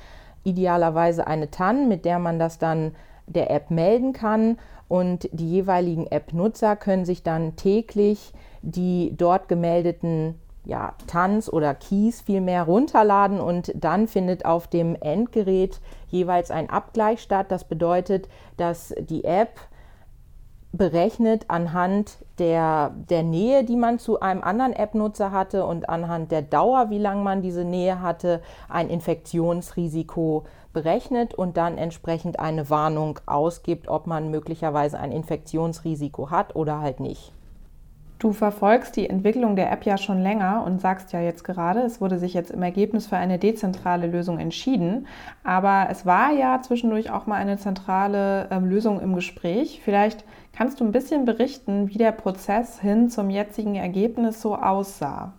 idealerweise 0.44 1.26
eine 1.26 1.50
TAN, 1.50 1.88
mit 1.88 2.04
der 2.04 2.18
man 2.18 2.38
das 2.38 2.58
dann 2.58 2.94
der 3.26 3.50
App 3.50 3.70
melden 3.70 4.12
kann 4.12 4.58
und 4.92 5.26
die 5.32 5.48
jeweiligen 5.48 6.06
App-Nutzer 6.06 6.76
können 6.76 7.06
sich 7.06 7.22
dann 7.22 7.56
täglich 7.56 8.34
die 8.60 9.14
dort 9.16 9.48
gemeldeten 9.48 10.38
ja, 10.66 10.92
Tanz 11.06 11.48
oder 11.48 11.74
Keys 11.74 12.20
vielmehr 12.20 12.64
runterladen 12.64 13.40
und 13.40 13.72
dann 13.74 14.06
findet 14.06 14.44
auf 14.44 14.66
dem 14.66 14.94
Endgerät 14.94 15.80
jeweils 16.08 16.50
ein 16.50 16.68
Abgleich 16.68 17.22
statt. 17.22 17.46
Das 17.48 17.64
bedeutet, 17.64 18.28
dass 18.58 18.94
die 19.00 19.24
App 19.24 19.60
berechnet 20.72 21.46
anhand 21.48 22.18
der, 22.38 22.92
der 23.08 23.22
Nähe, 23.22 23.64
die 23.64 23.76
man 23.76 23.98
zu 23.98 24.20
einem 24.20 24.42
anderen 24.42 24.74
App-Nutzer 24.74 25.30
hatte 25.30 25.64
und 25.64 25.88
anhand 25.88 26.30
der 26.30 26.42
Dauer, 26.42 26.90
wie 26.90 26.98
lange 26.98 27.22
man 27.22 27.40
diese 27.40 27.64
Nähe 27.64 28.02
hatte, 28.02 28.42
ein 28.68 28.90
Infektionsrisiko 28.90 30.44
berechnet 30.72 31.34
und 31.34 31.56
dann 31.56 31.78
entsprechend 31.78 32.40
eine 32.40 32.70
Warnung 32.70 33.18
ausgibt, 33.26 33.88
ob 33.88 34.06
man 34.06 34.30
möglicherweise 34.30 34.98
ein 34.98 35.12
Infektionsrisiko 35.12 36.30
hat 36.30 36.56
oder 36.56 36.80
halt 36.80 37.00
nicht. 37.00 37.32
Du 38.22 38.32
verfolgst 38.32 38.94
die 38.94 39.10
Entwicklung 39.10 39.56
der 39.56 39.72
App 39.72 39.84
ja 39.84 39.98
schon 39.98 40.22
länger 40.22 40.62
und 40.64 40.80
sagst 40.80 41.12
ja 41.12 41.20
jetzt 41.20 41.42
gerade, 41.42 41.80
es 41.80 42.00
wurde 42.00 42.20
sich 42.20 42.34
jetzt 42.34 42.52
im 42.52 42.62
Ergebnis 42.62 43.08
für 43.08 43.16
eine 43.16 43.36
dezentrale 43.36 44.06
Lösung 44.06 44.38
entschieden. 44.38 45.08
Aber 45.42 45.88
es 45.90 46.06
war 46.06 46.30
ja 46.30 46.62
zwischendurch 46.62 47.10
auch 47.10 47.26
mal 47.26 47.34
eine 47.34 47.58
zentrale 47.58 48.48
äh, 48.48 48.58
Lösung 48.60 49.00
im 49.00 49.16
Gespräch. 49.16 49.80
Vielleicht 49.84 50.24
kannst 50.52 50.78
du 50.78 50.84
ein 50.84 50.92
bisschen 50.92 51.24
berichten, 51.24 51.88
wie 51.88 51.98
der 51.98 52.12
Prozess 52.12 52.78
hin 52.78 53.10
zum 53.10 53.28
jetzigen 53.28 53.74
Ergebnis 53.74 54.40
so 54.40 54.54
aussah. 54.54 55.32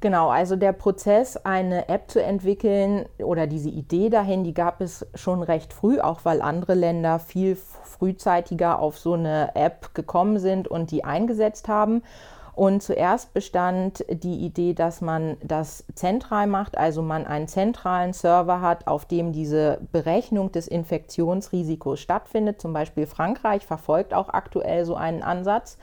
Genau, 0.00 0.28
also 0.28 0.54
der 0.54 0.72
Prozess, 0.72 1.36
eine 1.36 1.88
App 1.88 2.08
zu 2.08 2.22
entwickeln 2.22 3.06
oder 3.18 3.48
diese 3.48 3.68
Idee 3.68 4.10
dahin, 4.10 4.44
die 4.44 4.54
gab 4.54 4.80
es 4.80 5.04
schon 5.14 5.42
recht 5.42 5.72
früh, 5.72 5.98
auch 5.98 6.20
weil 6.24 6.40
andere 6.40 6.74
Länder 6.74 7.18
viel 7.18 7.56
frühzeitiger 7.56 8.78
auf 8.78 8.96
so 8.96 9.14
eine 9.14 9.56
App 9.56 9.94
gekommen 9.94 10.38
sind 10.38 10.68
und 10.68 10.92
die 10.92 11.02
eingesetzt 11.02 11.66
haben. 11.66 12.02
Und 12.54 12.82
zuerst 12.82 13.34
bestand 13.34 14.04
die 14.08 14.44
Idee, 14.44 14.74
dass 14.74 15.00
man 15.00 15.36
das 15.42 15.84
zentral 15.94 16.46
macht, 16.46 16.76
also 16.78 17.02
man 17.02 17.24
einen 17.26 17.48
zentralen 17.48 18.12
Server 18.12 18.60
hat, 18.60 18.86
auf 18.86 19.04
dem 19.04 19.32
diese 19.32 19.80
Berechnung 19.92 20.52
des 20.52 20.68
Infektionsrisikos 20.68 22.00
stattfindet. 22.00 22.60
Zum 22.60 22.72
Beispiel 22.72 23.06
Frankreich 23.06 23.64
verfolgt 23.64 24.14
auch 24.14 24.28
aktuell 24.28 24.84
so 24.84 24.94
einen 24.94 25.22
Ansatz. 25.22 25.78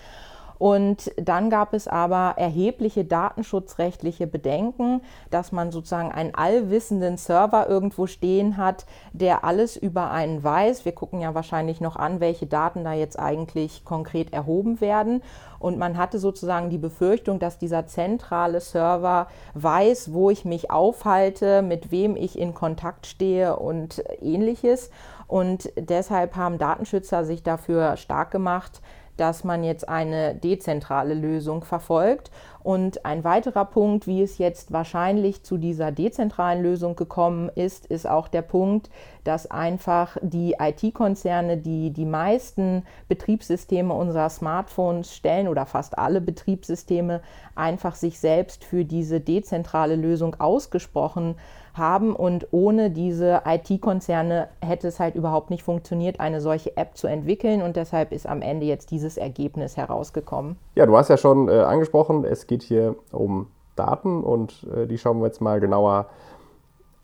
Und 0.58 1.12
dann 1.18 1.50
gab 1.50 1.74
es 1.74 1.88
aber 1.88 2.36
erhebliche 2.38 3.06
datenschutzrechtliche 3.06 4.28
Bedenken, 4.28 5.02
dass 5.30 5.52
man 5.52 5.72
sozusagen 5.72 6.12
einen 6.12 6.34
allwissenden 6.34 7.18
Server 7.18 7.68
irgendwo 7.68 8.08
stehen 8.08 8.58
hat, 8.58 8.86
der 9.14 9.44
alles 9.44 9.76
über 9.76 10.12
einen 10.12 10.44
weiß. 10.44 10.86
Wir 10.86 10.94
gucken 10.94 11.22
ja 11.22 11.36
wahrscheinlich 11.36 11.82
noch 11.82 11.96
an, 11.96 12.20
welche 12.20 12.46
Daten 12.46 12.84
da 12.84 12.94
jetzt 12.94 13.20
eigentlich 13.20 13.84
konkret 13.86 14.34
erhoben 14.34 14.82
werden. 14.82 15.22
Und 15.60 15.78
man 15.78 15.98
hatte 15.98 16.20
sozusagen 16.20 16.70
die 16.70 16.78
Befürchtung, 16.78 17.40
dass 17.40 17.58
dieser 17.58 17.88
zentrale 17.88 18.60
Server 18.60 19.28
weiß, 19.56 20.14
wo 20.14 20.30
ich 20.30 20.46
mich 20.46 20.70
aufhalte, 20.70 21.62
mit 21.62 21.92
wem 21.92 22.16
ich 22.16 22.38
in 22.38 22.54
Kontakt 22.54 23.08
stehe 23.08 23.56
und 23.58 24.04
ähnliches. 24.22 24.90
Und 25.28 25.72
deshalb 25.78 26.36
haben 26.36 26.58
Datenschützer 26.60 27.26
sich 27.26 27.42
dafür 27.42 27.98
stark 27.98 28.32
gemacht, 28.32 28.82
dass 29.18 29.44
man 29.44 29.64
jetzt 29.64 29.88
eine 29.88 30.36
dezentrale 30.36 31.14
Lösung 31.14 31.64
verfolgt. 31.64 32.32
Und 32.64 33.06
ein 33.06 33.24
weiterer 33.24 33.66
Punkt, 33.66 34.08
wie 34.08 34.24
es 34.24 34.40
jetzt 34.40 34.74
wahrscheinlich 34.74 35.44
zu 35.44 35.58
dieser 35.58 35.92
dezentralen 35.92 36.64
Lösung 36.64 36.96
gekommen 36.96 37.50
ist, 37.54 37.86
ist 37.86 38.10
auch 38.10 38.28
der 38.28 38.42
Punkt, 38.42 38.90
dass 39.24 39.50
einfach 39.52 40.18
die 40.22 40.56
IT-Konzerne, 40.60 41.58
die 41.58 41.92
die 41.92 42.06
meisten 42.06 42.84
Betriebssysteme 43.08 43.94
unserer 43.94 44.30
Smartphones 44.30 45.16
stellen 45.16 45.48
oder 45.48 45.68
fast 45.68 45.98
alle 45.98 46.22
Betriebssysteme, 46.22 47.22
einfach 47.54 47.94
sich 47.94 48.20
selbst 48.20 48.64
für 48.64 48.84
diese 48.84 49.22
dezentrale 49.22 49.96
Lösung 49.96 50.40
ausgesprochen 50.40 51.36
haben 51.36 51.65
haben 51.78 52.16
und 52.16 52.48
ohne 52.52 52.92
diese 52.92 53.42
IT-Konzerne 53.46 54.48
hätte 54.62 54.88
es 54.88 55.00
halt 55.00 55.16
überhaupt 55.16 55.50
nicht 55.50 55.64
funktioniert, 55.64 56.20
eine 56.20 56.42
solche 56.42 56.76
App 56.78 56.98
zu 56.98 57.08
entwickeln 57.08 57.62
und 57.62 57.76
deshalb 57.76 58.12
ist 58.12 58.28
am 58.28 58.42
Ende 58.42 58.66
jetzt 58.66 58.92
dieses 58.92 59.18
Ergebnis 59.18 59.78
herausgekommen. 59.78 60.58
Ja, 60.76 60.86
du 60.86 60.98
hast 60.98 61.10
ja 61.10 61.18
schon 61.18 61.50
äh, 61.50 61.54
angesprochen, 61.54 62.26
es 62.26 62.48
geht 62.48 62.64
hier 62.64 62.96
um 63.12 63.48
Daten 63.76 64.24
und 64.24 64.68
äh, 64.76 64.88
die 64.88 64.98
schauen 64.98 65.20
wir 65.20 65.28
jetzt 65.28 65.42
mal 65.42 65.60
genauer 65.60 66.08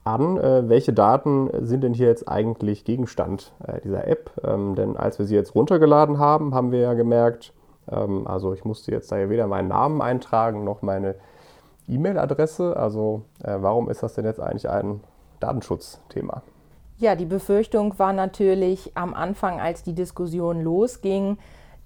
an. 0.04 0.38
Äh, 0.38 0.68
welche 0.70 0.94
Daten 0.94 1.50
sind 1.66 1.84
denn 1.84 1.94
hier 1.94 2.08
jetzt 2.08 2.28
eigentlich 2.28 2.86
Gegenstand 2.86 3.54
äh, 3.66 3.82
dieser 3.82 4.08
App? 4.08 4.32
Ähm, 4.44 4.76
denn 4.76 4.98
als 4.98 5.20
wir 5.20 5.26
sie 5.26 5.36
jetzt 5.36 5.56
runtergeladen 5.56 6.20
haben, 6.20 6.54
haben 6.56 6.72
wir 6.72 6.80
ja 6.80 6.94
gemerkt, 6.94 7.54
ähm, 7.90 8.28
also 8.28 8.54
ich 8.54 8.66
musste 8.66 8.92
jetzt 8.92 9.12
da 9.12 9.18
ja 9.18 9.30
weder 9.30 9.48
meinen 9.48 9.68
Namen 9.68 10.02
eintragen 10.02 10.64
noch 10.64 10.82
meine 10.82 11.16
E-Mail-Adresse. 11.88 12.76
Also 12.78 13.24
äh, 13.44 13.56
warum 13.60 13.90
ist 13.90 14.04
das 14.04 14.14
denn 14.14 14.26
jetzt 14.26 14.40
eigentlich 14.40 14.70
ein 14.70 15.02
Datenschutzthema? 15.40 16.42
Ja, 16.98 17.16
die 17.16 17.26
Befürchtung 17.26 17.98
war 17.98 18.14
natürlich 18.14 18.92
am 18.96 19.14
Anfang, 19.14 19.60
als 19.60 19.82
die 19.82 19.94
Diskussion 19.94 20.62
losging, 20.62 21.38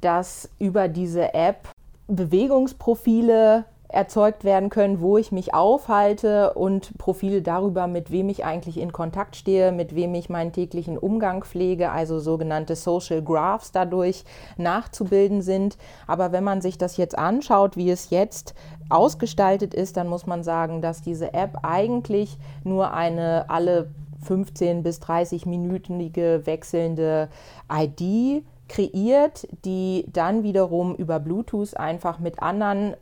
dass 0.02 0.50
über 0.60 0.88
diese 0.88 1.34
App 1.34 1.70
Bewegungsprofile 2.08 3.66
erzeugt 3.88 4.44
werden 4.44 4.70
können, 4.70 5.00
wo 5.00 5.18
ich 5.18 5.32
mich 5.32 5.54
aufhalte 5.54 6.54
und 6.54 6.98
Profile 6.98 7.42
darüber, 7.42 7.88
mit 7.88 8.12
wem 8.12 8.30
ich 8.30 8.44
eigentlich 8.44 8.78
in 8.78 8.92
Kontakt 8.92 9.36
stehe, 9.36 9.72
mit 9.72 9.96
wem 9.96 10.14
ich 10.16 10.30
meinen 10.30 10.52
täglichen 10.52 10.98
Umgang 10.98 11.44
pflege, 11.44 11.92
also 11.92 12.20
sogenannte 12.20 12.76
Social 12.76 13.22
Graphs 13.22 13.72
dadurch 13.72 14.24
nachzubilden 14.58 15.42
sind. 15.42 15.78
Aber 16.08 16.32
wenn 16.32 16.44
man 16.44 16.62
sich 16.62 16.78
das 16.78 16.98
jetzt 16.98 17.18
anschaut, 17.18 17.78
wie 17.78 17.90
es 17.90 18.10
jetzt 18.10 18.56
ausgestaltet 18.90 19.74
ist, 19.74 19.98
dann 19.98 20.08
muss 20.08 20.26
man 20.26 20.44
sagen, 20.44 20.82
dass 20.82 21.02
diese 21.02 21.34
App 21.34 21.60
eigentlich 21.64 22.38
nur 22.64 22.94
eine 22.94 23.50
alle 23.50 23.90
15 24.26 24.84
bis 24.84 25.00
30 25.00 25.46
minütige 25.46 26.42
wechselnde 26.46 27.30
ID 27.72 28.44
kreiert, 28.68 29.48
die 29.64 30.06
dann 30.12 30.44
wiederum 30.44 30.96
über 30.96 31.20
Bluetooth 31.20 31.78
einfach 31.78 32.20
mit 32.20 32.42
anderen 32.42 32.96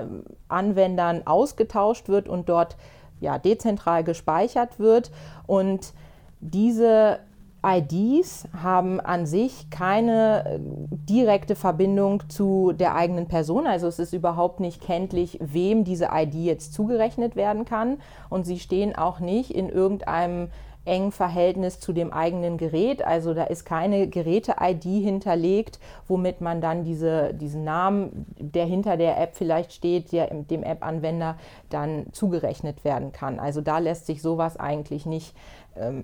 App-Anwendern 0.00 1.26
ausgetauscht 1.26 2.08
wird 2.08 2.28
und 2.28 2.48
dort 2.48 2.76
ja, 3.20 3.38
dezentral 3.38 4.04
gespeichert 4.04 4.78
wird. 4.78 5.10
Und 5.46 5.92
diese 6.40 7.18
IDs 7.64 8.48
haben 8.62 9.00
an 9.00 9.26
sich 9.26 9.68
keine 9.68 10.44
äh, 10.46 10.58
direkte 10.90 11.54
Verbindung 11.54 12.22
zu 12.30 12.72
der 12.72 12.94
eigenen 12.94 13.26
Person. 13.28 13.66
Also 13.66 13.86
es 13.86 13.98
ist 13.98 14.14
überhaupt 14.14 14.60
nicht 14.60 14.80
kenntlich, 14.80 15.38
wem 15.42 15.84
diese 15.84 16.08
ID 16.12 16.34
jetzt 16.34 16.72
zugerechnet 16.72 17.36
werden 17.36 17.66
kann. 17.66 17.98
Und 18.30 18.46
sie 18.46 18.58
stehen 18.58 18.96
auch 18.96 19.20
nicht 19.20 19.54
in 19.54 19.68
irgendeinem 19.68 20.48
engen 20.90 21.12
Verhältnis 21.12 21.78
zu 21.78 21.92
dem 21.92 22.12
eigenen 22.12 22.58
Gerät. 22.58 23.02
Also 23.02 23.32
da 23.32 23.44
ist 23.44 23.64
keine 23.64 24.08
Geräte-ID 24.08 24.82
hinterlegt, 24.82 25.78
womit 26.08 26.40
man 26.40 26.60
dann 26.60 26.84
diese, 26.84 27.32
diesen 27.32 27.62
Namen, 27.64 28.26
der 28.38 28.66
hinter 28.66 28.96
der 28.96 29.18
App 29.18 29.36
vielleicht 29.36 29.72
steht, 29.72 30.12
der 30.12 30.26
dem 30.26 30.64
App-Anwender 30.64 31.38
dann 31.70 32.06
zugerechnet 32.12 32.84
werden 32.84 33.12
kann. 33.12 33.38
Also 33.38 33.60
da 33.60 33.78
lässt 33.78 34.06
sich 34.06 34.20
sowas 34.20 34.56
eigentlich 34.56 35.06
nicht 35.06 35.34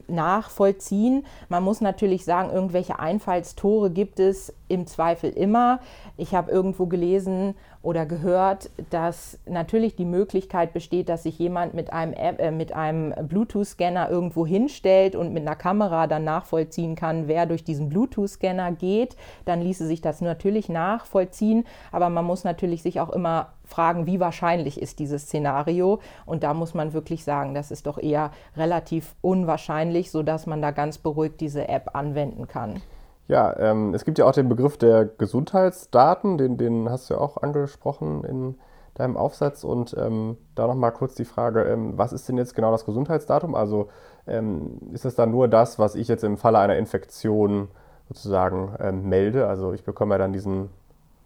nachvollziehen. 0.08 1.24
Man 1.48 1.62
muss 1.62 1.80
natürlich 1.80 2.24
sagen, 2.24 2.50
irgendwelche 2.50 2.98
Einfallstore 2.98 3.90
gibt 3.90 4.20
es 4.20 4.54
im 4.68 4.86
Zweifel 4.86 5.30
immer. 5.30 5.80
Ich 6.16 6.34
habe 6.34 6.50
irgendwo 6.50 6.86
gelesen 6.86 7.54
oder 7.82 8.04
gehört, 8.04 8.70
dass 8.90 9.38
natürlich 9.46 9.94
die 9.94 10.04
Möglichkeit 10.04 10.72
besteht, 10.72 11.08
dass 11.08 11.22
sich 11.22 11.38
jemand 11.38 11.74
mit 11.74 11.92
einem, 11.92 12.14
äh, 12.14 12.72
einem 12.72 13.14
Bluetooth-Scanner 13.28 14.10
irgendwo 14.10 14.44
hinstellt 14.44 15.14
und 15.14 15.32
mit 15.32 15.42
einer 15.42 15.54
Kamera 15.54 16.08
dann 16.08 16.24
nachvollziehen 16.24 16.96
kann, 16.96 17.28
wer 17.28 17.46
durch 17.46 17.62
diesen 17.62 17.88
Bluetooth-Scanner 17.88 18.72
geht. 18.72 19.16
Dann 19.44 19.62
ließe 19.62 19.86
sich 19.86 20.00
das 20.00 20.20
natürlich 20.20 20.68
nachvollziehen, 20.68 21.64
aber 21.92 22.08
man 22.10 22.24
muss 22.24 22.42
natürlich 22.42 22.82
sich 22.82 22.98
auch 23.00 23.10
immer 23.10 23.52
fragen, 23.66 24.06
wie 24.06 24.20
wahrscheinlich 24.20 24.80
ist 24.80 24.98
dieses 24.98 25.22
Szenario. 25.22 26.00
Und 26.24 26.42
da 26.42 26.54
muss 26.54 26.74
man 26.74 26.92
wirklich 26.92 27.24
sagen, 27.24 27.54
das 27.54 27.70
ist 27.70 27.86
doch 27.86 27.98
eher 27.98 28.30
relativ 28.56 29.14
unwahrscheinlich, 29.20 30.10
sodass 30.10 30.46
man 30.46 30.62
da 30.62 30.70
ganz 30.70 30.98
beruhigt 30.98 31.40
diese 31.40 31.68
App 31.68 31.94
anwenden 31.94 32.48
kann. 32.48 32.80
Ja, 33.28 33.58
ähm, 33.58 33.92
es 33.92 34.04
gibt 34.04 34.18
ja 34.18 34.24
auch 34.24 34.32
den 34.32 34.48
Begriff 34.48 34.78
der 34.78 35.04
Gesundheitsdaten, 35.04 36.38
den, 36.38 36.56
den 36.56 36.88
hast 36.88 37.10
du 37.10 37.14
ja 37.14 37.20
auch 37.20 37.42
angesprochen 37.42 38.22
in 38.22 38.54
deinem 38.94 39.16
Aufsatz. 39.16 39.64
Und 39.64 39.94
ähm, 39.98 40.36
da 40.54 40.66
nochmal 40.66 40.92
kurz 40.92 41.14
die 41.14 41.24
Frage, 41.24 41.64
ähm, 41.64 41.94
was 41.96 42.12
ist 42.12 42.28
denn 42.28 42.38
jetzt 42.38 42.54
genau 42.54 42.70
das 42.70 42.84
Gesundheitsdatum? 42.84 43.54
Also 43.54 43.88
ähm, 44.26 44.78
ist 44.92 45.04
es 45.04 45.16
dann 45.16 45.30
nur 45.30 45.48
das, 45.48 45.78
was 45.78 45.94
ich 45.94 46.08
jetzt 46.08 46.24
im 46.24 46.36
Falle 46.36 46.58
einer 46.58 46.76
Infektion 46.76 47.68
sozusagen 48.08 48.74
ähm, 48.80 49.08
melde? 49.08 49.48
Also 49.48 49.72
ich 49.72 49.84
bekomme 49.84 50.14
ja 50.14 50.18
dann 50.18 50.32
diesen 50.32 50.70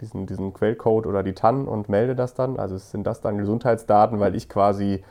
diesen, 0.00 0.26
diesen 0.26 0.52
Quellcode 0.52 1.06
oder 1.06 1.22
die 1.22 1.34
TAN 1.34 1.66
und 1.66 1.88
melde 1.88 2.14
das 2.14 2.34
dann. 2.34 2.58
Also 2.58 2.76
sind 2.78 3.06
das 3.06 3.20
dann 3.20 3.38
Gesundheitsdaten, 3.38 4.20
weil 4.20 4.34
ich 4.34 4.48
quasi 4.48 5.04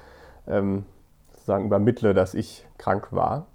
ähm, 0.47 0.85
sozusagen 1.31 1.65
übermittle, 1.65 2.13
dass 2.13 2.33
ich 2.33 2.65
krank 2.77 3.07
war. 3.11 3.45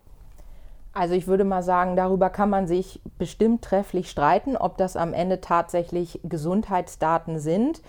Also 0.93 1.15
ich 1.15 1.27
würde 1.27 1.45
mal 1.45 1.63
sagen, 1.63 1.97
darüber 1.97 2.31
kann 2.31 2.51
man 2.51 2.69
sich 2.69 3.01
bestimmt 3.19 3.63
trefflich 3.63 4.09
streiten, 4.09 4.57
ob 4.57 4.79
das 4.79 4.97
am 4.97 5.13
Ende 5.13 5.41
tatsächlich 5.41 6.21
Gesundheitsdaten 6.23 7.41
sind. 7.41 7.83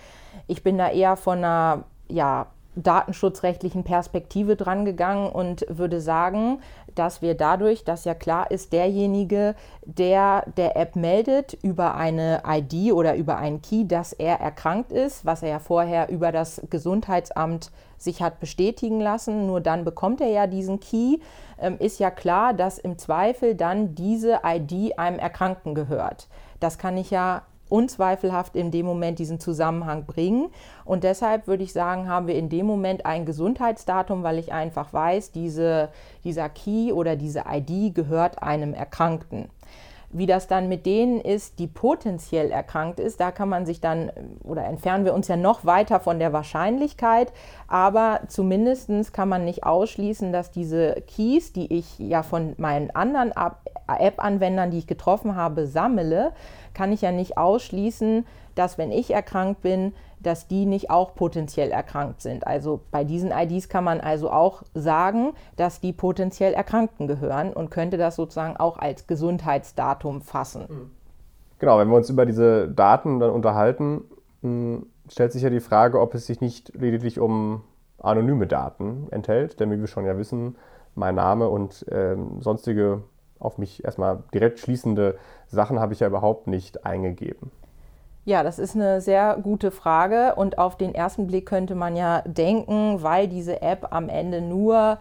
Ich 0.48 0.64
bin 0.64 0.76
da 0.76 0.90
eher 0.90 1.16
von 1.16 1.38
einer 1.38 1.84
ja, 2.08 2.46
datenschutzrechtlichen 2.76 3.84
Perspektive 3.84 4.54
dran 4.54 4.84
gegangen 4.84 5.28
und 5.28 5.64
würde 5.68 6.00
sagen, 6.00 6.60
dass 6.94 7.22
wir 7.22 7.34
dadurch, 7.34 7.84
dass 7.84 8.04
ja 8.04 8.14
klar 8.14 8.50
ist, 8.50 8.72
derjenige, 8.72 9.54
der 9.84 10.44
der 10.56 10.76
App 10.76 10.94
meldet 10.94 11.54
über 11.62 11.94
eine 11.94 12.42
ID 12.46 12.92
oder 12.92 13.16
über 13.16 13.38
einen 13.38 13.62
Key, 13.62 13.86
dass 13.86 14.12
er 14.12 14.40
erkrankt 14.40 14.92
ist, 14.92 15.24
was 15.24 15.42
er 15.42 15.48
ja 15.48 15.58
vorher 15.58 16.10
über 16.10 16.32
das 16.32 16.62
Gesundheitsamt 16.70 17.70
sich 17.98 18.22
hat 18.22 18.40
bestätigen 18.40 19.00
lassen, 19.00 19.46
nur 19.46 19.60
dann 19.60 19.84
bekommt 19.84 20.20
er 20.20 20.28
ja 20.28 20.46
diesen 20.46 20.80
Key, 20.80 21.18
ähm, 21.58 21.76
ist 21.78 21.98
ja 21.98 22.10
klar, 22.10 22.52
dass 22.52 22.78
im 22.78 22.98
Zweifel 22.98 23.54
dann 23.54 23.94
diese 23.94 24.40
ID 24.44 24.98
einem 24.98 25.18
Erkrankten 25.18 25.74
gehört. 25.74 26.28
Das 26.60 26.76
kann 26.76 26.96
ich 26.98 27.10
ja 27.10 27.42
unzweifelhaft 27.68 28.56
in 28.56 28.70
dem 28.70 28.86
Moment 28.86 29.18
diesen 29.18 29.40
Zusammenhang 29.40 30.04
bringen. 30.04 30.48
Und 30.84 31.04
deshalb 31.04 31.46
würde 31.46 31.64
ich 31.64 31.72
sagen, 31.72 32.08
haben 32.08 32.26
wir 32.26 32.36
in 32.36 32.48
dem 32.48 32.66
Moment 32.66 33.06
ein 33.06 33.26
Gesundheitsdatum, 33.26 34.22
weil 34.22 34.38
ich 34.38 34.52
einfach 34.52 34.92
weiß, 34.92 35.32
diese, 35.32 35.90
dieser 36.24 36.48
Key 36.48 36.92
oder 36.92 37.16
diese 37.16 37.44
ID 37.50 37.94
gehört 37.94 38.42
einem 38.42 38.74
Erkrankten. 38.74 39.48
Wie 40.10 40.26
das 40.26 40.46
dann 40.46 40.68
mit 40.68 40.86
denen 40.86 41.20
ist, 41.20 41.58
die 41.58 41.66
potenziell 41.66 42.50
erkrankt 42.50 43.00
ist, 43.00 43.20
da 43.20 43.32
kann 43.32 43.48
man 43.48 43.66
sich 43.66 43.80
dann 43.80 44.10
oder 44.44 44.64
entfernen 44.64 45.04
wir 45.04 45.12
uns 45.12 45.26
ja 45.26 45.36
noch 45.36 45.64
weiter 45.64 45.98
von 45.98 46.20
der 46.20 46.32
Wahrscheinlichkeit, 46.32 47.32
aber 47.66 48.20
zumindest 48.28 49.12
kann 49.12 49.28
man 49.28 49.44
nicht 49.44 49.64
ausschließen, 49.64 50.32
dass 50.32 50.52
diese 50.52 51.02
Keys, 51.08 51.52
die 51.52 51.70
ich 51.74 51.98
ja 51.98 52.22
von 52.22 52.54
meinen 52.56 52.94
anderen 52.94 53.32
App-Anwendern, 53.88 54.70
die 54.70 54.78
ich 54.78 54.86
getroffen 54.86 55.34
habe, 55.34 55.66
sammle, 55.66 56.32
kann 56.76 56.92
ich 56.92 57.00
ja 57.00 57.10
nicht 57.10 57.38
ausschließen, 57.38 58.26
dass 58.54 58.76
wenn 58.76 58.92
ich 58.92 59.10
erkrankt 59.10 59.62
bin, 59.62 59.94
dass 60.20 60.46
die 60.46 60.66
nicht 60.66 60.90
auch 60.90 61.14
potenziell 61.14 61.70
erkrankt 61.70 62.20
sind. 62.20 62.46
Also 62.46 62.80
bei 62.90 63.02
diesen 63.02 63.30
IDs 63.30 63.70
kann 63.70 63.82
man 63.82 64.00
also 64.00 64.30
auch 64.30 64.62
sagen, 64.74 65.32
dass 65.56 65.80
die 65.80 65.94
potenziell 65.94 66.52
Erkrankten 66.52 67.06
gehören 67.08 67.54
und 67.54 67.70
könnte 67.70 67.96
das 67.96 68.16
sozusagen 68.16 68.58
auch 68.58 68.78
als 68.78 69.06
Gesundheitsdatum 69.06 70.20
fassen. 70.20 70.66
Mhm. 70.68 70.90
Genau, 71.58 71.78
wenn 71.78 71.88
wir 71.88 71.96
uns 71.96 72.10
über 72.10 72.26
diese 72.26 72.68
Daten 72.68 73.20
dann 73.20 73.30
unterhalten, 73.30 74.04
hm, 74.42 74.86
stellt 75.08 75.32
sich 75.32 75.42
ja 75.42 75.48
die 75.48 75.60
Frage, 75.60 75.98
ob 75.98 76.14
es 76.14 76.26
sich 76.26 76.42
nicht 76.42 76.74
lediglich 76.74 77.18
um 77.18 77.62
anonyme 77.98 78.46
Daten 78.46 79.06
enthält, 79.10 79.60
denn 79.60 79.70
wie 79.70 79.80
wir 79.80 79.86
schon 79.86 80.04
ja 80.04 80.18
wissen, 80.18 80.56
mein 80.94 81.14
Name 81.14 81.48
und 81.48 81.86
ähm, 81.90 82.42
sonstige 82.42 83.02
auf 83.38 83.58
mich 83.58 83.84
erstmal 83.84 84.22
direkt 84.32 84.58
schließende 84.58 85.18
Sachen 85.48 85.78
habe 85.78 85.92
ich 85.92 86.00
ja 86.00 86.06
überhaupt 86.06 86.46
nicht 86.46 86.84
eingegeben. 86.84 87.50
Ja, 88.24 88.42
das 88.42 88.58
ist 88.58 88.74
eine 88.74 89.00
sehr 89.00 89.38
gute 89.40 89.70
Frage 89.70 90.34
und 90.34 90.58
auf 90.58 90.76
den 90.76 90.94
ersten 90.94 91.28
Blick 91.28 91.46
könnte 91.46 91.76
man 91.76 91.94
ja 91.94 92.22
denken, 92.22 93.02
weil 93.02 93.28
diese 93.28 93.62
App 93.62 93.88
am 93.92 94.08
Ende 94.08 94.40
nur 94.40 94.98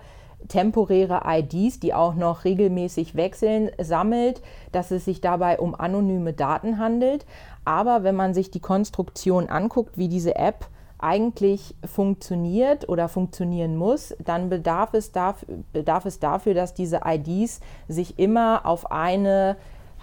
temporäre 0.48 1.22
IDs, 1.26 1.80
die 1.80 1.96
auch 1.96 2.14
noch 2.14 2.44
regelmäßig 2.44 3.16
wechseln, 3.16 3.72
sammelt, 3.82 4.42
dass 4.72 4.92
es 4.92 5.06
sich 5.06 5.22
dabei 5.22 5.60
um 5.60 5.74
anonyme 5.74 6.34
Daten 6.34 6.78
handelt. 6.78 7.26
Aber 7.64 8.04
wenn 8.04 8.16
man 8.16 8.36
sich 8.36 8.52
die 8.52 8.60
Konstruktion 8.60 9.50
anguckt, 9.50 9.98
wie 9.98 10.08
diese 10.08 10.36
App 10.36 10.68
eigentlich 10.98 11.76
funktioniert 11.86 12.88
oder 12.90 13.10
funktionieren 13.10 13.76
muss, 13.76 14.16
dann 14.24 14.50
bedarf 14.50 14.94
es, 14.94 15.12
dafür, 15.12 15.60
bedarf 15.74 16.06
es 16.06 16.20
dafür, 16.20 16.54
dass 16.54 16.74
diese 16.74 17.02
IDs 17.06 17.60
sich 17.88 18.18
immer 18.18 18.66
auf 18.66 18.92
eine 18.92 19.58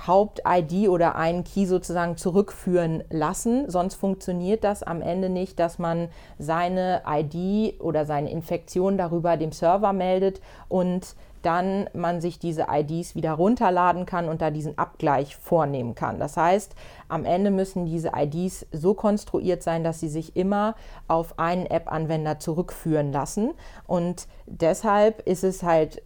Haupt-ID 0.06 0.88
oder 0.88 1.14
einen 1.16 1.44
Key 1.44 1.66
sozusagen 1.66 2.16
zurückführen 2.16 3.04
lassen. 3.10 3.70
Sonst 3.70 3.94
funktioniert 3.94 4.64
das 4.64 4.82
am 4.82 5.00
Ende 5.00 5.28
nicht, 5.28 5.58
dass 5.58 5.78
man 5.78 6.08
seine 6.38 7.02
ID 7.06 7.80
oder 7.80 8.04
seine 8.04 8.30
Infektion 8.30 8.98
darüber 8.98 9.36
dem 9.36 9.52
Server 9.52 9.92
meldet 9.92 10.40
und 10.68 11.14
dann 11.42 11.88
man 11.92 12.20
sich 12.20 12.38
diese 12.38 12.66
IDs 12.70 13.14
wieder 13.14 13.32
runterladen 13.32 14.06
kann 14.06 14.28
und 14.28 14.40
da 14.40 14.50
diesen 14.50 14.78
Abgleich 14.78 15.36
vornehmen 15.36 15.94
kann. 15.94 16.18
Das 16.18 16.36
heißt, 16.36 16.74
am 17.08 17.24
Ende 17.24 17.50
müssen 17.50 17.84
diese 17.84 18.12
IDs 18.16 18.66
so 18.72 18.94
konstruiert 18.94 19.62
sein, 19.62 19.84
dass 19.84 20.00
sie 20.00 20.08
sich 20.08 20.36
immer 20.36 20.74
auf 21.08 21.38
einen 21.38 21.66
App-Anwender 21.66 22.38
zurückführen 22.38 23.12
lassen. 23.12 23.52
Und 23.86 24.26
deshalb 24.46 25.26
ist 25.26 25.44
es 25.44 25.62
halt 25.62 26.02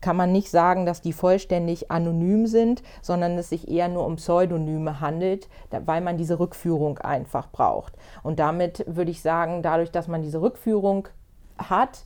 kann 0.00 0.16
man 0.16 0.32
nicht 0.32 0.50
sagen, 0.50 0.86
dass 0.86 1.00
die 1.00 1.12
vollständig 1.12 1.90
anonym 1.90 2.46
sind, 2.46 2.82
sondern 3.02 3.36
es 3.38 3.50
sich 3.50 3.68
eher 3.68 3.88
nur 3.88 4.06
um 4.06 4.16
Pseudonyme 4.16 5.00
handelt, 5.00 5.48
weil 5.70 6.00
man 6.00 6.16
diese 6.16 6.38
Rückführung 6.38 6.98
einfach 6.98 7.50
braucht. 7.50 7.94
Und 8.22 8.38
damit 8.38 8.84
würde 8.86 9.10
ich 9.10 9.22
sagen, 9.22 9.62
dadurch, 9.62 9.90
dass 9.90 10.08
man 10.08 10.22
diese 10.22 10.40
Rückführung 10.40 11.08
hat, 11.58 12.04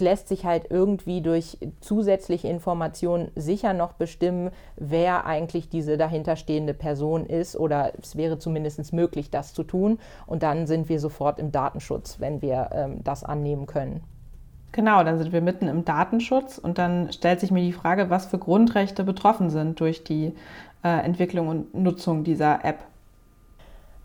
lässt 0.00 0.28
sich 0.28 0.44
halt 0.44 0.70
irgendwie 0.70 1.20
durch 1.20 1.58
zusätzliche 1.80 2.48
Informationen 2.48 3.30
sicher 3.34 3.72
noch 3.72 3.92
bestimmen, 3.92 4.50
wer 4.76 5.26
eigentlich 5.26 5.68
diese 5.68 5.96
dahinterstehende 5.96 6.74
Person 6.74 7.26
ist 7.26 7.56
oder 7.56 7.92
es 8.00 8.16
wäre 8.16 8.38
zumindest 8.38 8.92
möglich, 8.92 9.30
das 9.30 9.54
zu 9.54 9.62
tun. 9.62 9.98
Und 10.26 10.42
dann 10.42 10.66
sind 10.66 10.88
wir 10.88 11.00
sofort 11.00 11.38
im 11.38 11.52
Datenschutz, 11.52 12.20
wenn 12.20 12.42
wir 12.42 12.70
ähm, 12.72 13.04
das 13.04 13.24
annehmen 13.24 13.66
können. 13.66 14.02
Genau, 14.72 15.02
dann 15.04 15.18
sind 15.18 15.32
wir 15.32 15.40
mitten 15.40 15.68
im 15.68 15.84
Datenschutz 15.84 16.58
und 16.58 16.76
dann 16.76 17.10
stellt 17.12 17.40
sich 17.40 17.50
mir 17.50 17.62
die 17.62 17.72
Frage, 17.72 18.10
was 18.10 18.26
für 18.26 18.38
Grundrechte 18.38 19.04
betroffen 19.04 19.48
sind 19.48 19.80
durch 19.80 20.04
die 20.04 20.34
äh, 20.84 21.04
Entwicklung 21.04 21.48
und 21.48 21.74
Nutzung 21.74 22.24
dieser 22.24 22.64
App. 22.64 22.80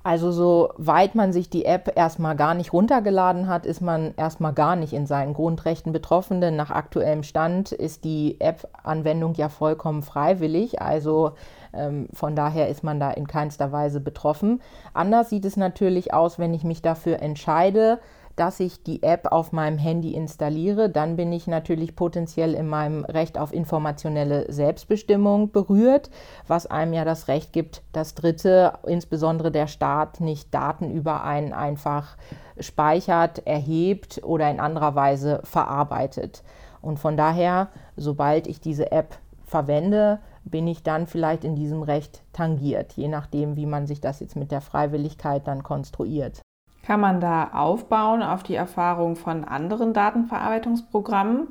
Also 0.04 0.32
soweit 0.32 1.14
man 1.14 1.32
sich 1.32 1.50
die 1.50 1.66
App 1.66 1.94
erstmal 1.96 2.36
gar 2.36 2.56
nicht 2.56 2.74
runtergeladen 2.74 3.48
hat, 3.48 3.66
ist 3.66 3.82
man 3.82 4.14
erstmal 4.18 4.54
gar 4.54 4.76
nicht 4.76 4.94
in 4.94 5.06
seinen 5.06 5.34
Grundrechten 5.34 5.92
betroffen, 5.92 6.42
denn 6.42 6.56
nach 6.56 6.72
aktuellem 6.72 7.24
Stand 7.24 7.72
ist 7.72 8.04
die 8.04 8.40
App-Anwendung 8.40 9.36
ja 9.36 9.50
vollkommen 9.50 10.02
freiwillig. 10.02 10.82
Also 10.82 11.34
ähm, 11.74 12.08
von 12.14 12.36
daher 12.36 12.68
ist 12.70 12.84
man 12.84 13.00
da 13.00 13.12
in 13.12 13.28
keinster 13.28 13.72
Weise 13.72 14.00
betroffen. 14.00 14.62
Anders 14.94 15.30
sieht 15.30 15.46
es 15.46 15.56
natürlich 15.56 16.14
aus, 16.14 16.40
wenn 16.40 16.54
ich 16.54 16.64
mich 16.64 16.82
dafür 16.82 17.22
entscheide, 17.22 18.00
dass 18.36 18.60
ich 18.60 18.84
die 18.84 19.04
App 19.04 19.32
auf 19.32 19.52
meinem 19.52 19.78
Handy 19.78 20.13
installiere, 20.13 20.89
dann 20.89 21.15
bin 21.15 21.32
ich 21.32 21.48
natürlich 21.48 21.96
potenziell 21.96 22.54
in 22.54 22.67
meinem 22.67 23.06
Recht 23.06 23.38
auf 23.38 23.54
informationelle 23.54 24.52
Selbstbestimmung 24.52 25.52
berührt, 25.52 26.10
was 26.48 26.67
einem 26.67 26.94
ja 26.94 27.06
das 27.06 27.28
Recht 27.28 27.54
gibt, 27.54 27.84
dass 27.91 28.15
Dritte, 28.15 28.74
insbesondere 28.86 29.52
der 29.52 29.67
Staat, 29.67 30.22
nicht 30.22 30.54
Daten 30.54 30.91
über 30.91 31.24
einen 31.24 31.54
einfach 31.54 32.17
speichert, 32.60 33.46
erhebt 33.46 34.22
oder 34.24 34.50
in 34.50 34.60
anderer 34.60 34.96
Weise 34.96 35.41
verarbeitet. 35.44 36.44
Und 36.82 37.00
von 37.00 37.17
daher, 37.17 37.70
sobald 37.96 38.48
ich 38.48 38.60
diese 38.60 38.91
App 38.91 39.17
verwende, 39.46 40.20
bin 40.44 40.67
ich 40.67 40.82
dann 40.82 41.08
vielleicht 41.08 41.44
in 41.44 41.56
diesem 41.56 41.84
Recht 41.84 42.24
tangiert, 42.34 42.94
je 42.94 43.08
nachdem, 43.08 43.56
wie 43.56 43.65
man 43.65 43.86
sich 43.86 44.02
das 44.02 44.20
jetzt 44.20 44.36
mit 44.36 44.52
der 44.52 44.62
Freiwilligkeit 44.62 45.48
dann 45.48 45.62
konstruiert. 45.62 46.41
Kann 46.86 47.00
man 47.00 47.22
da 47.22 47.52
aufbauen 47.54 48.24
auf 48.24 48.44
die 48.44 48.56
Erfahrung 48.56 49.15
von 49.15 49.44
anderen 49.44 49.94
Datenverarbeitungsprogrammen? 49.94 51.48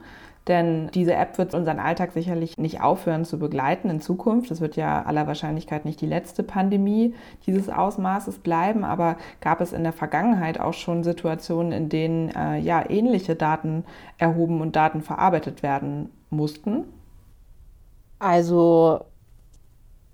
Denn 0.48 0.90
diese 0.94 1.14
App 1.14 1.38
wird 1.38 1.54
unseren 1.54 1.78
Alltag 1.78 2.12
sicherlich 2.12 2.56
nicht 2.58 2.80
aufhören 2.80 3.24
zu 3.24 3.38
begleiten 3.38 3.90
in 3.90 4.00
Zukunft. 4.00 4.50
Es 4.50 4.60
wird 4.60 4.74
ja 4.74 5.02
aller 5.02 5.26
Wahrscheinlichkeit 5.26 5.84
nicht 5.84 6.00
die 6.00 6.06
letzte 6.06 6.42
Pandemie 6.42 7.14
dieses 7.46 7.68
Ausmaßes 7.68 8.38
bleiben. 8.38 8.82
Aber 8.82 9.16
gab 9.40 9.60
es 9.60 9.72
in 9.72 9.84
der 9.84 9.92
Vergangenheit 9.92 10.58
auch 10.58 10.72
schon 10.72 11.04
Situationen, 11.04 11.72
in 11.72 11.88
denen 11.88 12.30
äh, 12.30 12.58
ja 12.58 12.88
ähnliche 12.88 13.36
Daten 13.36 13.84
erhoben 14.18 14.60
und 14.60 14.74
Daten 14.74 15.02
verarbeitet 15.02 15.62
werden 15.62 16.10
mussten? 16.30 16.84
Also 18.18 19.04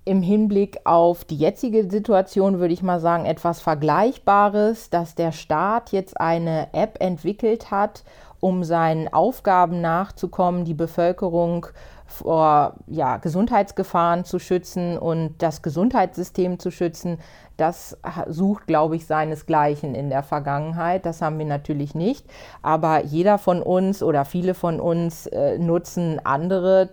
im 0.07 0.23
Hinblick 0.23 0.79
auf 0.85 1.25
die 1.25 1.37
jetzige 1.37 1.90
Situation 1.90 2.61
würde 2.61 2.73
ich 2.73 2.83
mal 2.83 3.01
sagen, 3.01 3.27
etwas 3.27 3.61
Vergleichbares, 3.61 4.88
dass 4.88 5.16
der 5.16 5.33
Staat 5.33 5.90
jetzt 5.90 6.21
eine 6.21 6.69
App 6.73 6.97
entwickelt 7.01 7.73
hat, 7.73 8.05
um 8.38 8.62
seinen 8.62 9.12
Aufgaben 9.12 9.81
nachzukommen, 9.81 10.64
die 10.64 10.75
Bevölkerung 10.75 11.66
vor 12.07 12.75
ja, 12.87 13.16
Gesundheitsgefahren 13.16 14.25
zu 14.25 14.38
schützen 14.38 14.97
und 14.97 15.35
das 15.38 15.62
Gesundheitssystem 15.62 16.61
zu 16.61 16.71
schützen, 16.71 17.19
das 17.57 17.99
sucht, 18.29 18.69
glaube 18.69 18.95
ich, 18.95 19.07
seinesgleichen 19.07 19.97
in 19.97 20.09
der 20.09 20.23
Vergangenheit. 20.23 21.05
Das 21.05 21.21
haben 21.21 21.38
wir 21.38 21.47
natürlich 21.47 21.97
nicht. 21.97 22.25
Aber 22.62 23.05
jeder 23.05 23.38
von 23.38 23.61
uns 23.61 24.05
oder 24.05 24.25
viele 24.25 24.55
von 24.55 24.79
uns 24.79 25.27
äh, 25.27 25.59
nutzen 25.59 26.21
andere 26.23 26.90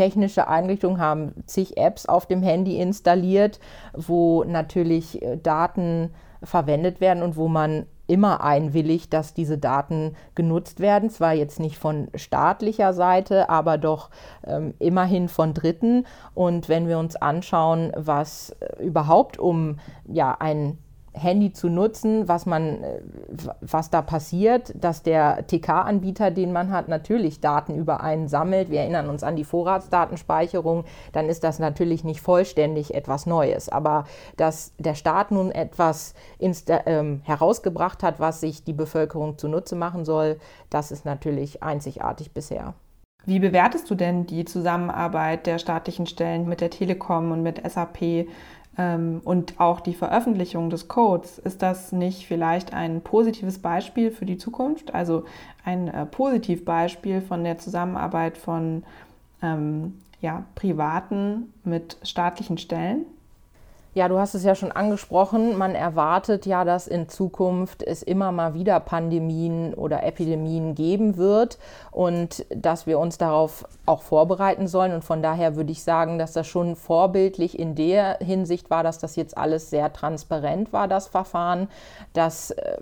technische 0.00 0.48
Einrichtungen 0.48 0.98
haben 0.98 1.34
zig 1.44 1.76
Apps 1.76 2.06
auf 2.06 2.24
dem 2.24 2.42
Handy 2.42 2.80
installiert, 2.80 3.60
wo 3.94 4.44
natürlich 4.44 5.20
äh, 5.20 5.36
Daten 5.36 6.14
verwendet 6.42 7.02
werden 7.02 7.22
und 7.22 7.36
wo 7.36 7.48
man 7.48 7.84
immer 8.06 8.42
einwilligt, 8.42 9.12
dass 9.12 9.34
diese 9.34 9.58
Daten 9.58 10.16
genutzt 10.34 10.80
werden. 10.80 11.10
Zwar 11.10 11.34
jetzt 11.34 11.60
nicht 11.60 11.76
von 11.76 12.08
staatlicher 12.14 12.94
Seite, 12.94 13.50
aber 13.50 13.76
doch 13.76 14.08
ähm, 14.46 14.72
immerhin 14.78 15.28
von 15.28 15.52
Dritten. 15.52 16.06
Und 16.32 16.70
wenn 16.70 16.88
wir 16.88 16.98
uns 16.98 17.16
anschauen, 17.16 17.92
was 17.94 18.56
äh, 18.60 18.82
überhaupt 18.82 19.38
um 19.38 19.80
ja, 20.08 20.34
ein 20.40 20.78
Handy 21.12 21.52
zu 21.52 21.68
nutzen, 21.68 22.28
was 22.28 22.46
man, 22.46 22.82
äh, 22.82 23.00
was 23.60 23.90
da 23.90 24.00
passiert, 24.02 24.72
dass 24.76 25.02
der 25.02 25.46
TK-Anbieter, 25.46 26.30
den 26.30 26.52
man 26.52 26.70
hat, 26.70 26.88
natürlich 26.88 27.40
Daten 27.40 27.74
über 27.74 28.02
einen 28.02 28.28
sammelt. 28.28 28.70
Wir 28.70 28.80
erinnern 28.80 29.08
uns 29.08 29.22
an 29.22 29.36
die 29.36 29.44
Vorratsdatenspeicherung, 29.44 30.84
dann 31.12 31.28
ist 31.28 31.42
das 31.42 31.58
natürlich 31.58 32.04
nicht 32.04 32.20
vollständig 32.20 32.94
etwas 32.94 33.26
Neues. 33.26 33.68
Aber 33.68 34.04
dass 34.36 34.72
der 34.78 34.94
Staat 34.94 35.30
nun 35.32 35.50
etwas 35.50 36.14
ähm, 36.38 37.22
herausgebracht 37.24 38.02
hat, 38.02 38.20
was 38.20 38.40
sich 38.40 38.64
die 38.64 38.72
Bevölkerung 38.72 39.36
zunutze 39.36 39.74
machen 39.76 40.04
soll, 40.04 40.38
das 40.70 40.92
ist 40.92 41.04
natürlich 41.04 41.62
einzigartig 41.62 42.32
bisher. 42.32 42.74
Wie 43.26 43.38
bewertest 43.38 43.90
du 43.90 43.94
denn 43.94 44.26
die 44.26 44.44
Zusammenarbeit 44.46 45.46
der 45.46 45.58
staatlichen 45.58 46.06
Stellen 46.06 46.48
mit 46.48 46.60
der 46.60 46.70
Telekom 46.70 47.32
und 47.32 47.42
mit 47.42 47.60
SAP? 47.70 48.26
Ähm, 48.80 49.20
und 49.24 49.60
auch 49.60 49.80
die 49.80 49.92
Veröffentlichung 49.92 50.70
des 50.70 50.88
Codes, 50.88 51.38
ist 51.38 51.60
das 51.60 51.92
nicht 51.92 52.26
vielleicht 52.26 52.72
ein 52.72 53.02
positives 53.02 53.58
Beispiel 53.58 54.10
für 54.10 54.24
die 54.24 54.38
Zukunft? 54.38 54.94
Also 54.94 55.24
ein 55.66 55.88
äh, 55.88 56.06
Positivbeispiel 56.06 57.20
von 57.20 57.44
der 57.44 57.58
Zusammenarbeit 57.58 58.38
von 58.38 58.82
ähm, 59.42 59.98
ja, 60.22 60.44
Privaten 60.54 61.52
mit 61.62 61.98
staatlichen 62.02 62.56
Stellen? 62.56 63.04
Ja, 64.00 64.08
du 64.08 64.18
hast 64.18 64.32
es 64.32 64.44
ja 64.44 64.54
schon 64.54 64.72
angesprochen. 64.72 65.58
Man 65.58 65.74
erwartet 65.74 66.46
ja, 66.46 66.64
dass 66.64 66.86
in 66.86 67.10
Zukunft 67.10 67.82
es 67.82 68.02
immer 68.02 68.32
mal 68.32 68.54
wieder 68.54 68.80
Pandemien 68.80 69.74
oder 69.74 70.04
Epidemien 70.04 70.74
geben 70.74 71.18
wird 71.18 71.58
und 71.90 72.46
dass 72.48 72.86
wir 72.86 72.98
uns 72.98 73.18
darauf 73.18 73.66
auch 73.84 74.00
vorbereiten 74.00 74.68
sollen. 74.68 74.94
Und 74.94 75.04
von 75.04 75.22
daher 75.22 75.54
würde 75.54 75.70
ich 75.72 75.82
sagen, 75.82 76.18
dass 76.18 76.32
das 76.32 76.46
schon 76.46 76.76
vorbildlich 76.76 77.58
in 77.58 77.74
der 77.74 78.16
Hinsicht 78.20 78.70
war, 78.70 78.82
dass 78.82 78.98
das 78.98 79.16
jetzt 79.16 79.36
alles 79.36 79.68
sehr 79.68 79.92
transparent 79.92 80.72
war, 80.72 80.88
das 80.88 81.06
Verfahren, 81.06 81.68
dass 82.14 82.52
äh, 82.52 82.78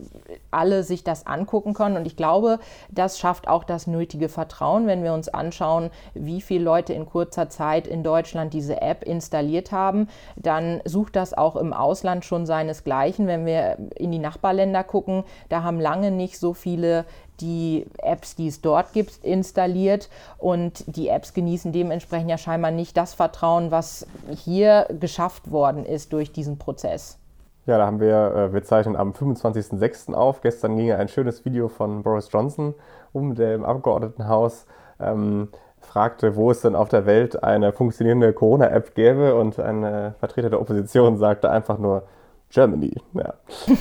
alle 0.53 0.85
sich 0.85 1.03
das 1.03 1.27
angucken 1.27 1.75
können. 1.75 1.97
Und 1.97 2.07
ich 2.07 2.15
glaube, 2.15 2.61
das 2.91 3.19
schafft 3.19 3.49
auch 3.49 3.65
das 3.65 3.89
nötige 3.89 4.29
Vertrauen, 4.29 4.87
wenn 4.87 5.03
wir 5.03 5.15
uns 5.15 5.29
anschauen, 5.29 5.91
wie 6.15 6.41
viele 6.41 6.63
Leute 6.63 6.93
in 6.93 7.07
kurzer 7.07 7.49
Zeit 7.49 7.89
in 7.89 8.05
Deutschland 8.05 8.55
diese 8.55 8.81
App 8.83 9.03
installiert 9.03 9.73
haben. 9.73 10.07
Dann 10.37 10.81
sucht 10.85 11.08
das 11.17 11.37
auch 11.37 11.57
im 11.57 11.73
Ausland 11.73 12.25
schon 12.25 12.47
seinesgleichen. 12.47 13.27
Wenn 13.27 13.47
wir 13.47 13.77
in 13.97 14.13
die 14.13 14.19
Nachbarländer 14.19 14.85
gucken, 14.85 15.25
da 15.49 15.63
haben 15.63 15.81
lange 15.81 16.11
nicht 16.11 16.39
so 16.39 16.55
viele 16.55 17.05
die 17.41 17.87
Apps, 17.99 18.35
die 18.35 18.49
es 18.49 18.61
dort 18.61 18.93
gibt, 18.93 19.25
installiert 19.25 20.09
und 20.39 20.85
die 20.97 21.09
Apps 21.09 21.35
genießen 21.35 21.73
dementsprechend 21.73 22.31
ja 22.31 22.39
scheinbar 22.39 22.71
nicht 22.71 22.97
das 22.97 23.15
Vertrauen, 23.15 23.71
was 23.71 24.07
hier 24.31 24.87
geschafft 24.99 25.51
worden 25.51 25.85
ist 25.85 26.13
durch 26.13 26.33
diesen 26.33 26.59
Prozess. 26.59 27.19
Ja, 27.67 27.77
da 27.77 27.87
haben 27.87 28.01
wir, 28.01 28.35
äh, 28.35 28.53
wir 28.55 28.63
zeichnen 28.65 28.97
am 28.97 29.13
25.06. 29.13 30.15
auf. 30.15 30.41
Gestern 30.41 30.77
ging 30.77 30.91
ein 30.91 31.09
schönes 31.09 31.45
Video 31.45 31.69
von 31.69 32.03
Boris 32.03 32.31
Johnson 32.33 32.75
um, 33.13 33.35
der 33.35 33.55
im 33.55 33.65
Abgeordnetenhaus 33.65 34.67
ähm, 34.99 35.49
fragte, 35.89 36.37
wo 36.37 36.51
es 36.51 36.61
denn 36.61 36.77
auf 36.77 36.89
der 36.89 37.07
Welt 37.07 37.43
eine 37.43 37.73
funktionierende 37.73 38.33
Corona-App 38.33 38.95
gäbe 38.95 39.35
und 39.35 39.59
ein 39.59 39.83
äh, 39.83 40.13
Vertreter 40.21 40.51
der 40.51 40.61
Opposition 40.61 41.17
sagte 41.17 41.51
einfach 41.51 41.79
nur 41.79 42.05
Germany. 42.51 42.95
Ja. 43.15 43.35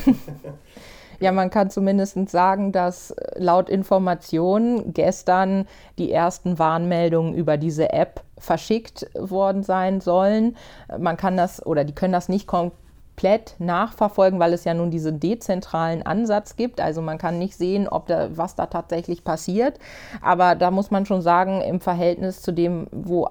Ja, 1.20 1.32
man 1.32 1.50
kann 1.50 1.72
zumindest 1.72 2.30
sagen, 2.30 2.72
dass 2.72 3.12
äh, 3.12 3.40
laut 3.40 3.70
Informationen 3.70 4.94
gestern 4.94 5.66
die 5.98 6.12
ersten 6.12 6.60
Warnmeldungen 6.60 7.34
über 7.34 7.58
diese 7.58 7.92
App 7.92 8.22
verschickt 8.38 9.08
worden 9.16 9.64
sein 9.64 10.00
sollen. 10.00 10.56
Man 10.96 11.18
kann 11.18 11.36
das 11.36 11.66
oder 11.66 11.86
die 11.86 11.96
können 11.96 12.14
das 12.14 12.30
nicht 12.30 12.46
komplett 12.46 12.87
komplett 13.18 13.56
nachverfolgen, 13.58 14.40
weil 14.40 14.54
es 14.54 14.64
ja 14.64 14.76
nun 14.76 14.92
diesen 14.92 15.20
dezentralen 15.20 16.06
Ansatz 16.06 16.56
gibt. 16.56 16.80
Also 16.80 17.02
man 17.02 17.18
kann 17.18 17.40
nicht 17.40 17.56
sehen, 17.58 17.88
ob 17.88 18.06
da, 18.06 18.30
was 18.38 18.56
da 18.56 18.68
tatsächlich 18.68 19.24
passiert. 19.24 19.80
Aber 20.22 20.54
da 20.54 20.70
muss 20.70 20.92
man 20.92 21.08
schon 21.08 21.22
sagen, 21.22 21.62
im 21.62 21.80
Verhältnis 21.80 22.44
zu 22.44 22.52
dem, 22.52 22.86
wo 22.92 23.30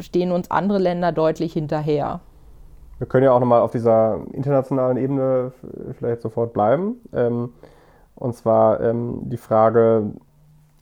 stehen 0.00 0.30
uns 0.30 0.50
andere 0.50 0.78
Länder 0.78 1.10
deutlich 1.10 1.54
hinterher. 1.54 2.20
Wir 2.98 3.06
können 3.06 3.24
ja 3.24 3.32
auch 3.32 3.40
nochmal 3.40 3.62
auf 3.62 3.70
dieser 3.70 4.20
internationalen 4.32 4.98
Ebene 4.98 5.52
vielleicht 5.98 6.20
sofort 6.20 6.52
bleiben. 6.52 6.96
Ähm, 7.14 7.54
und 8.16 8.34
zwar 8.34 8.80
ähm, 8.82 9.22
die 9.24 9.38
Frage 9.38 10.12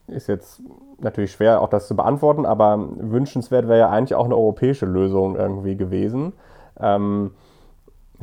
ist 0.08 0.26
jetzt 0.26 0.60
natürlich 0.98 1.30
schwer, 1.30 1.62
auch 1.62 1.68
das 1.68 1.86
zu 1.86 1.94
beantworten, 1.94 2.44
aber 2.44 2.76
wünschenswert 2.96 3.68
wäre 3.68 3.78
ja 3.78 3.90
eigentlich 3.90 4.16
auch 4.16 4.24
eine 4.24 4.36
europäische 4.36 4.86
Lösung 4.86 5.36
irgendwie 5.36 5.76
gewesen. 5.76 6.32
Ähm, 6.80 7.30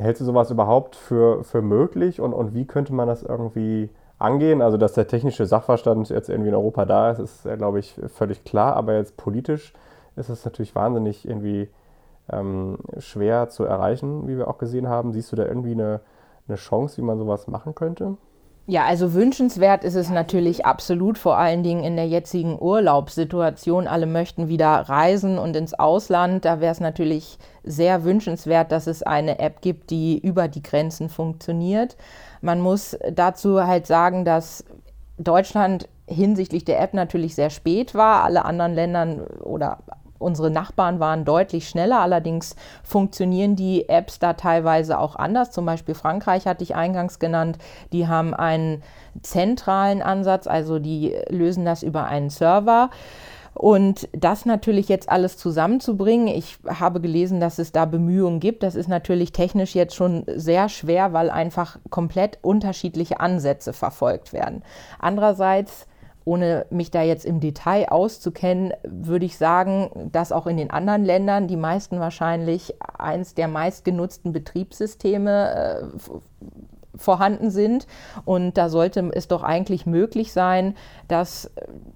Hältst 0.00 0.22
du 0.22 0.24
sowas 0.24 0.50
überhaupt 0.50 0.96
für, 0.96 1.44
für 1.44 1.60
möglich 1.60 2.20
und, 2.20 2.32
und 2.32 2.54
wie 2.54 2.66
könnte 2.66 2.94
man 2.94 3.06
das 3.06 3.22
irgendwie 3.22 3.90
angehen? 4.18 4.62
Also, 4.62 4.78
dass 4.78 4.94
der 4.94 5.06
technische 5.06 5.44
Sachverstand 5.44 6.08
jetzt 6.08 6.30
irgendwie 6.30 6.48
in 6.48 6.54
Europa 6.54 6.86
da 6.86 7.10
ist, 7.10 7.18
ist 7.18 7.58
glaube 7.58 7.80
ich, 7.80 8.00
völlig 8.08 8.44
klar, 8.44 8.76
aber 8.76 8.94
jetzt 8.94 9.16
politisch 9.16 9.74
ist 10.16 10.30
es 10.30 10.44
natürlich 10.44 10.74
wahnsinnig 10.74 11.28
irgendwie 11.28 11.68
ähm, 12.32 12.78
schwer 12.98 13.48
zu 13.50 13.64
erreichen, 13.64 14.26
wie 14.26 14.38
wir 14.38 14.48
auch 14.48 14.58
gesehen 14.58 14.88
haben. 14.88 15.12
Siehst 15.12 15.32
du 15.32 15.36
da 15.36 15.44
irgendwie 15.44 15.72
eine, 15.72 16.00
eine 16.48 16.56
Chance, 16.56 16.96
wie 16.96 17.02
man 17.02 17.18
sowas 17.18 17.46
machen 17.46 17.74
könnte? 17.74 18.16
Ja, 18.70 18.84
also 18.84 19.14
wünschenswert 19.14 19.82
ist 19.82 19.96
es 19.96 20.10
natürlich 20.10 20.64
absolut, 20.64 21.18
vor 21.18 21.36
allen 21.36 21.64
Dingen 21.64 21.82
in 21.82 21.96
der 21.96 22.06
jetzigen 22.06 22.56
Urlaubssituation. 22.56 23.88
Alle 23.88 24.06
möchten 24.06 24.46
wieder 24.46 24.68
reisen 24.68 25.38
und 25.38 25.56
ins 25.56 25.74
Ausland. 25.74 26.44
Da 26.44 26.60
wäre 26.60 26.70
es 26.70 26.78
natürlich 26.78 27.36
sehr 27.64 28.04
wünschenswert, 28.04 28.70
dass 28.70 28.86
es 28.86 29.02
eine 29.02 29.40
App 29.40 29.60
gibt, 29.60 29.90
die 29.90 30.20
über 30.20 30.46
die 30.46 30.62
Grenzen 30.62 31.08
funktioniert. 31.08 31.96
Man 32.42 32.60
muss 32.60 32.96
dazu 33.12 33.66
halt 33.66 33.88
sagen, 33.88 34.24
dass 34.24 34.64
Deutschland 35.18 35.88
hinsichtlich 36.06 36.64
der 36.64 36.80
App 36.80 36.94
natürlich 36.94 37.34
sehr 37.34 37.50
spät 37.50 37.96
war. 37.96 38.22
Alle 38.22 38.44
anderen 38.44 38.74
Länder 38.74 39.26
oder 39.42 39.78
Unsere 40.20 40.50
Nachbarn 40.50 41.00
waren 41.00 41.24
deutlich 41.24 41.68
schneller, 41.68 42.00
allerdings 42.00 42.54
funktionieren 42.84 43.56
die 43.56 43.88
Apps 43.88 44.18
da 44.18 44.34
teilweise 44.34 44.98
auch 44.98 45.16
anders. 45.16 45.50
Zum 45.50 45.64
Beispiel 45.64 45.94
Frankreich 45.94 46.46
hatte 46.46 46.62
ich 46.62 46.76
eingangs 46.76 47.18
genannt. 47.18 47.56
Die 47.92 48.06
haben 48.06 48.34
einen 48.34 48.82
zentralen 49.22 50.02
Ansatz, 50.02 50.46
also 50.46 50.78
die 50.78 51.16
lösen 51.30 51.64
das 51.64 51.82
über 51.82 52.04
einen 52.04 52.28
Server. 52.28 52.90
Und 53.54 54.08
das 54.12 54.46
natürlich 54.46 54.88
jetzt 54.88 55.08
alles 55.08 55.36
zusammenzubringen, 55.36 56.28
ich 56.28 56.58
habe 56.66 57.00
gelesen, 57.00 57.40
dass 57.40 57.58
es 57.58 57.72
da 57.72 57.84
Bemühungen 57.84 58.40
gibt. 58.40 58.62
Das 58.62 58.74
ist 58.74 58.88
natürlich 58.88 59.32
technisch 59.32 59.74
jetzt 59.74 59.94
schon 59.94 60.24
sehr 60.36 60.68
schwer, 60.68 61.12
weil 61.12 61.30
einfach 61.30 61.78
komplett 61.90 62.38
unterschiedliche 62.42 63.20
Ansätze 63.20 63.72
verfolgt 63.72 64.32
werden. 64.32 64.62
Andererseits 64.98 65.86
ohne 66.30 66.64
mich 66.70 66.92
da 66.92 67.02
jetzt 67.02 67.24
im 67.24 67.40
Detail 67.40 67.88
auszukennen, 67.88 68.72
würde 68.84 69.26
ich 69.26 69.36
sagen, 69.36 70.10
dass 70.12 70.30
auch 70.30 70.46
in 70.46 70.56
den 70.56 70.70
anderen 70.70 71.04
Ländern 71.04 71.48
die 71.48 71.56
meisten 71.56 71.98
wahrscheinlich 71.98 72.74
eins 72.96 73.34
der 73.34 73.48
meistgenutzten 73.48 74.32
Betriebssysteme 74.32 75.90
äh, 75.90 76.10
vorhanden 76.94 77.50
sind. 77.50 77.88
Und 78.24 78.58
da 78.58 78.68
sollte 78.68 79.10
es 79.12 79.26
doch 79.26 79.42
eigentlich 79.42 79.86
möglich 79.86 80.32
sein, 80.32 80.76
dass 81.08 81.50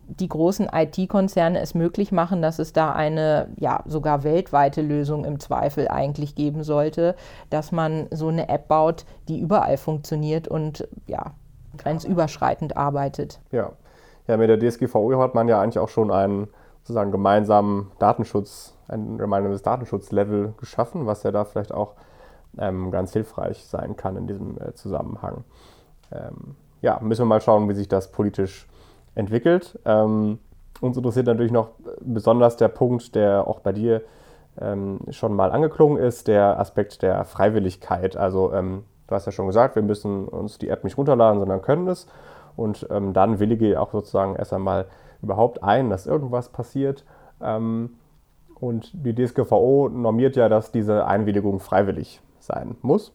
die 0.08 0.28
großen 0.28 0.68
IT-Konzerne 0.72 1.60
es 1.60 1.74
möglich 1.74 2.10
machen, 2.10 2.42
dass 2.42 2.58
es 2.58 2.72
da 2.72 2.92
eine 2.92 3.50
ja 3.56 3.84
sogar 3.86 4.24
weltweite 4.24 4.82
Lösung 4.82 5.24
im 5.24 5.38
Zweifel 5.38 5.86
eigentlich 5.86 6.34
geben 6.34 6.64
sollte, 6.64 7.14
dass 7.50 7.70
man 7.70 8.08
so 8.10 8.28
eine 8.28 8.48
App 8.48 8.66
baut, 8.66 9.04
die 9.28 9.38
überall 9.38 9.76
funktioniert 9.76 10.48
und 10.48 10.88
ja 11.06 11.34
grenzüberschreitend 11.76 12.76
arbeitet. 12.76 13.40
Ja, 13.52 13.72
ja, 14.26 14.36
mit 14.36 14.48
der 14.48 14.58
DSGVO 14.58 15.20
hat 15.20 15.34
man 15.34 15.48
ja 15.48 15.60
eigentlich 15.60 15.78
auch 15.78 15.88
schon 15.88 16.10
einen 16.10 16.48
sozusagen 16.82 17.12
gemeinsamen 17.12 17.90
Datenschutz, 17.98 18.76
ein 18.88 19.18
gemeinsames 19.18 19.62
Datenschutzlevel 19.62 20.54
geschaffen, 20.58 21.06
was 21.06 21.22
ja 21.22 21.30
da 21.30 21.44
vielleicht 21.44 21.72
auch 21.72 21.94
ähm, 22.58 22.90
ganz 22.90 23.12
hilfreich 23.12 23.64
sein 23.64 23.96
kann 23.96 24.16
in 24.16 24.26
diesem 24.26 24.58
äh, 24.60 24.74
Zusammenhang. 24.74 25.44
Ähm, 26.12 26.56
ja, 26.82 26.98
müssen 27.00 27.22
wir 27.22 27.26
mal 27.26 27.40
schauen, 27.40 27.68
wie 27.68 27.74
sich 27.74 27.88
das 27.88 28.12
politisch 28.12 28.68
entwickelt. 29.14 29.78
Ähm, 29.84 30.38
uns 30.80 30.96
interessiert 30.96 31.26
natürlich 31.26 31.52
noch 31.52 31.70
besonders 32.00 32.56
der 32.56 32.68
Punkt, 32.68 33.14
der 33.14 33.46
auch 33.46 33.60
bei 33.60 33.72
dir 33.72 34.02
ähm, 34.60 35.00
schon 35.10 35.34
mal 35.34 35.50
angeklungen 35.50 36.02
ist, 36.02 36.28
der 36.28 36.58
Aspekt 36.58 37.02
der 37.02 37.24
Freiwilligkeit. 37.24 38.16
Also 38.16 38.52
ähm, 38.52 38.84
du 39.06 39.14
hast 39.14 39.26
ja 39.26 39.32
schon 39.32 39.46
gesagt, 39.46 39.76
wir 39.76 39.82
müssen 39.82 40.28
uns 40.28 40.58
die 40.58 40.68
App 40.68 40.84
nicht 40.84 40.98
runterladen, 40.98 41.40
sondern 41.40 41.62
können 41.62 41.88
es. 41.88 42.06
Und 42.56 42.86
ähm, 42.90 43.12
dann 43.12 43.40
willige 43.40 43.70
ich 43.70 43.76
auch 43.76 43.92
sozusagen 43.92 44.36
erst 44.36 44.52
einmal 44.52 44.86
überhaupt 45.22 45.62
ein, 45.62 45.90
dass 45.90 46.06
irgendwas 46.06 46.50
passiert. 46.50 47.04
Ähm, 47.40 47.96
und 48.60 48.92
die 48.94 49.14
DSGVO 49.14 49.88
normiert 49.88 50.36
ja, 50.36 50.48
dass 50.48 50.72
diese 50.72 51.06
Einwilligung 51.06 51.60
freiwillig 51.60 52.20
sein 52.38 52.76
muss. 52.82 53.12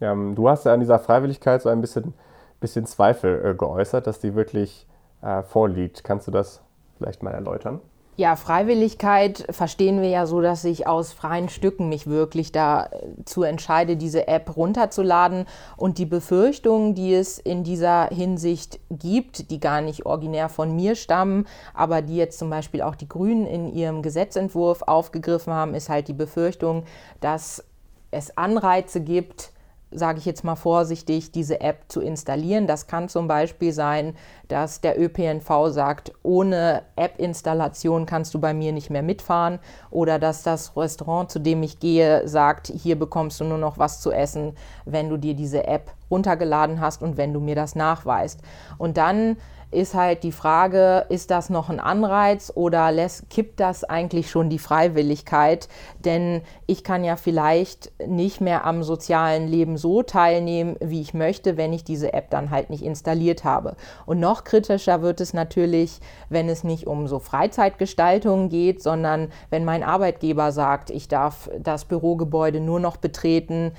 Ähm, 0.00 0.34
du 0.34 0.48
hast 0.48 0.64
ja 0.64 0.72
an 0.72 0.80
dieser 0.80 0.98
Freiwilligkeit 0.98 1.60
so 1.62 1.68
ein 1.68 1.80
bisschen 1.80 2.14
bisschen 2.60 2.86
Zweifel 2.86 3.44
äh, 3.44 3.54
geäußert, 3.54 4.06
dass 4.06 4.20
die 4.20 4.34
wirklich 4.34 4.86
äh, 5.22 5.42
vorliegt. 5.42 6.04
Kannst 6.04 6.26
du 6.26 6.30
das 6.30 6.62
vielleicht 6.96 7.22
mal 7.22 7.32
erläutern? 7.32 7.80
Ja, 8.20 8.34
Freiwilligkeit 8.34 9.46
verstehen 9.48 10.02
wir 10.02 10.08
ja 10.08 10.26
so, 10.26 10.40
dass 10.40 10.64
ich 10.64 10.88
aus 10.88 11.12
freien 11.12 11.48
Stücken 11.48 11.88
mich 11.88 12.08
wirklich 12.08 12.50
dazu 12.50 13.44
entscheide, 13.44 13.96
diese 13.96 14.26
App 14.26 14.56
runterzuladen. 14.56 15.46
Und 15.76 15.98
die 15.98 16.04
Befürchtungen, 16.04 16.96
die 16.96 17.14
es 17.14 17.38
in 17.38 17.62
dieser 17.62 18.08
Hinsicht 18.08 18.80
gibt, 18.90 19.52
die 19.52 19.60
gar 19.60 19.82
nicht 19.82 20.04
originär 20.04 20.48
von 20.48 20.74
mir 20.74 20.96
stammen, 20.96 21.46
aber 21.74 22.02
die 22.02 22.16
jetzt 22.16 22.40
zum 22.40 22.50
Beispiel 22.50 22.82
auch 22.82 22.96
die 22.96 23.08
Grünen 23.08 23.46
in 23.46 23.72
ihrem 23.72 24.02
Gesetzentwurf 24.02 24.82
aufgegriffen 24.82 25.52
haben, 25.52 25.74
ist 25.74 25.88
halt 25.88 26.08
die 26.08 26.12
Befürchtung, 26.12 26.82
dass 27.20 27.62
es 28.10 28.36
Anreize 28.36 29.00
gibt, 29.00 29.52
sage 29.90 30.18
ich 30.18 30.24
jetzt 30.24 30.44
mal 30.44 30.56
vorsichtig, 30.56 31.32
diese 31.32 31.60
App 31.60 31.84
zu 31.88 32.00
installieren. 32.00 32.66
Das 32.66 32.86
kann 32.86 33.08
zum 33.08 33.28
Beispiel 33.28 33.72
sein, 33.72 34.14
dass 34.48 34.80
der 34.80 35.00
ÖPNV 35.00 35.68
sagt, 35.68 36.12
ohne 36.22 36.82
App-Installation 36.96 38.06
kannst 38.06 38.34
du 38.34 38.40
bei 38.40 38.52
mir 38.54 38.72
nicht 38.72 38.90
mehr 38.90 39.02
mitfahren 39.02 39.58
oder 39.90 40.18
dass 40.18 40.42
das 40.42 40.76
Restaurant, 40.76 41.30
zu 41.30 41.38
dem 41.38 41.62
ich 41.62 41.80
gehe, 41.80 42.26
sagt, 42.28 42.68
hier 42.68 42.98
bekommst 42.98 43.40
du 43.40 43.44
nur 43.44 43.58
noch 43.58 43.78
was 43.78 44.00
zu 44.00 44.12
essen, 44.12 44.54
wenn 44.84 45.08
du 45.08 45.16
dir 45.16 45.34
diese 45.34 45.66
App 45.66 45.92
runtergeladen 46.10 46.80
hast 46.80 47.02
und 47.02 47.16
wenn 47.16 47.32
du 47.32 47.40
mir 47.40 47.54
das 47.54 47.74
nachweist. 47.74 48.40
Und 48.78 48.96
dann 48.96 49.36
ist 49.70 49.94
halt 49.94 50.22
die 50.22 50.32
Frage, 50.32 51.04
ist 51.10 51.30
das 51.30 51.50
noch 51.50 51.68
ein 51.68 51.80
Anreiz 51.80 52.50
oder 52.54 52.90
lässt, 52.90 53.28
kippt 53.28 53.60
das 53.60 53.84
eigentlich 53.84 54.30
schon 54.30 54.48
die 54.48 54.58
Freiwilligkeit? 54.58 55.68
Denn 56.04 56.40
ich 56.66 56.84
kann 56.84 57.04
ja 57.04 57.16
vielleicht 57.16 57.92
nicht 58.06 58.40
mehr 58.40 58.64
am 58.64 58.82
sozialen 58.82 59.46
Leben 59.46 59.76
so 59.76 60.02
teilnehmen, 60.02 60.76
wie 60.80 61.02
ich 61.02 61.12
möchte, 61.12 61.56
wenn 61.58 61.74
ich 61.74 61.84
diese 61.84 62.14
App 62.14 62.30
dann 62.30 62.50
halt 62.50 62.70
nicht 62.70 62.82
installiert 62.82 63.44
habe. 63.44 63.76
Und 64.06 64.20
noch 64.20 64.44
kritischer 64.44 65.02
wird 65.02 65.20
es 65.20 65.34
natürlich, 65.34 66.00
wenn 66.30 66.48
es 66.48 66.64
nicht 66.64 66.86
um 66.86 67.06
so 67.06 67.18
Freizeitgestaltung 67.18 68.48
geht, 68.48 68.82
sondern 68.82 69.28
wenn 69.50 69.66
mein 69.66 69.82
Arbeitgeber 69.82 70.50
sagt, 70.50 70.88
ich 70.88 71.08
darf 71.08 71.50
das 71.58 71.84
Bürogebäude 71.84 72.60
nur 72.60 72.80
noch 72.80 72.96
betreten, 72.96 73.72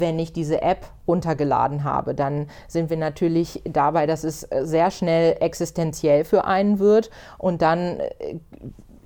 wenn 0.00 0.18
ich 0.18 0.32
diese 0.32 0.62
App 0.62 0.86
runtergeladen 1.06 1.84
habe, 1.84 2.14
dann 2.14 2.48
sind 2.68 2.90
wir 2.90 2.96
natürlich 2.96 3.62
dabei, 3.64 4.06
dass 4.06 4.24
es 4.24 4.40
sehr 4.40 4.90
schnell 4.90 5.36
existenziell 5.40 6.24
für 6.24 6.44
einen 6.44 6.78
wird 6.78 7.10
und 7.38 7.62
dann 7.62 8.00
äh, 8.00 8.38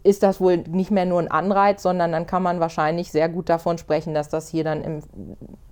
ist 0.05 0.22
das 0.22 0.40
wohl 0.40 0.59
nicht 0.59 0.92
mehr 0.92 1.05
nur 1.05 1.18
ein 1.18 1.31
Anreiz, 1.31 1.83
sondern 1.83 2.12
dann 2.12 2.29
kann 2.29 2.42
man 2.42 2.61
wahrscheinlich 2.61 3.11
sehr 3.11 3.29
gut 3.29 3.49
davon 3.49 3.77
sprechen, 3.77 4.14
dass 4.14 4.29
das 4.29 4.49
hier 4.49 4.62
dann 4.62 5.03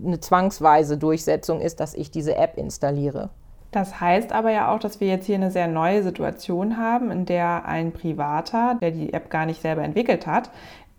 eine 0.05 0.19
zwangsweise 0.19 0.99
Durchsetzung 0.99 1.61
ist, 1.61 1.79
dass 1.79 1.95
ich 1.95 2.11
diese 2.11 2.35
App 2.35 2.59
installiere. 2.59 3.31
Das 3.75 4.01
heißt 4.01 4.33
aber 4.33 4.51
ja 4.51 4.73
auch, 4.73 4.79
dass 4.79 5.01
wir 5.01 5.09
jetzt 5.09 5.27
hier 5.27 5.35
eine 5.35 5.51
sehr 5.51 5.67
neue 5.67 6.05
Situation 6.05 6.79
haben, 6.79 7.11
in 7.11 7.27
der 7.27 7.65
ein 7.65 7.91
Privater, 7.93 8.77
der 8.81 8.93
die 8.93 9.13
App 9.13 9.31
gar 9.31 9.47
nicht 9.47 9.63
selber 9.63 9.83
entwickelt 9.83 10.29
hat, 10.29 10.51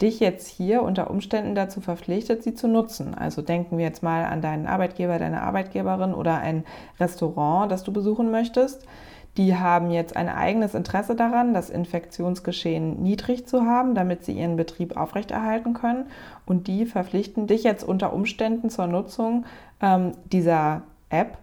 dich 0.02 0.20
jetzt 0.20 0.48
hier 0.48 0.84
unter 0.84 1.10
Umständen 1.10 1.56
dazu 1.56 1.80
verpflichtet, 1.82 2.44
sie 2.44 2.54
zu 2.54 2.68
nutzen. 2.68 3.16
Also 3.16 3.42
denken 3.42 3.78
wir 3.78 3.86
jetzt 3.86 4.04
mal 4.04 4.26
an 4.26 4.42
deinen 4.42 4.68
Arbeitgeber, 4.68 5.20
deine 5.20 5.42
Arbeitgeberin 5.42 6.14
oder 6.14 6.40
ein 6.40 6.66
Restaurant, 7.00 7.72
das 7.72 7.84
du 7.84 7.94
besuchen 7.94 8.32
möchtest. 8.32 8.86
Die 9.38 9.56
haben 9.56 9.92
jetzt 9.92 10.16
ein 10.16 10.30
eigenes 10.30 10.76
Interesse 10.76 11.16
daran, 11.16 11.54
das 11.54 11.70
Infektionsgeschehen 11.70 13.04
niedrig 13.04 13.46
zu 13.48 13.66
haben, 13.66 13.94
damit 13.94 14.24
sie 14.24 14.34
ihren 14.34 14.56
Betrieb 14.56 14.96
aufrechterhalten 14.96 15.74
können. 15.74 16.06
Und 16.46 16.68
die 16.68 16.86
verpflichten 16.86 17.48
dich 17.48 17.64
jetzt 17.64 17.84
unter 17.84 18.14
Umständen 18.14 18.70
zur 18.70 18.88
Nutzung 18.88 19.46
ähm, 19.82 20.14
dieser 20.32 20.84
App 21.10 21.38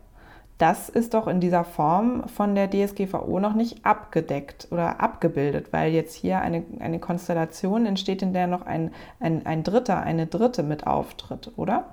das 0.58 0.88
ist 0.88 1.14
doch 1.14 1.26
in 1.26 1.40
dieser 1.40 1.64
Form 1.64 2.28
von 2.28 2.54
der 2.54 2.70
DSGVO 2.70 3.40
noch 3.40 3.54
nicht 3.54 3.84
abgedeckt 3.84 4.68
oder 4.70 5.00
abgebildet, 5.00 5.72
weil 5.72 5.92
jetzt 5.92 6.14
hier 6.14 6.40
eine, 6.40 6.62
eine 6.78 7.00
Konstellation 7.00 7.86
entsteht, 7.86 8.22
in 8.22 8.32
der 8.32 8.46
noch 8.46 8.64
ein, 8.64 8.92
ein, 9.18 9.44
ein 9.44 9.64
Dritter, 9.64 10.00
eine 10.00 10.26
Dritte 10.26 10.62
mit 10.62 10.86
auftritt, 10.86 11.50
oder? 11.56 11.86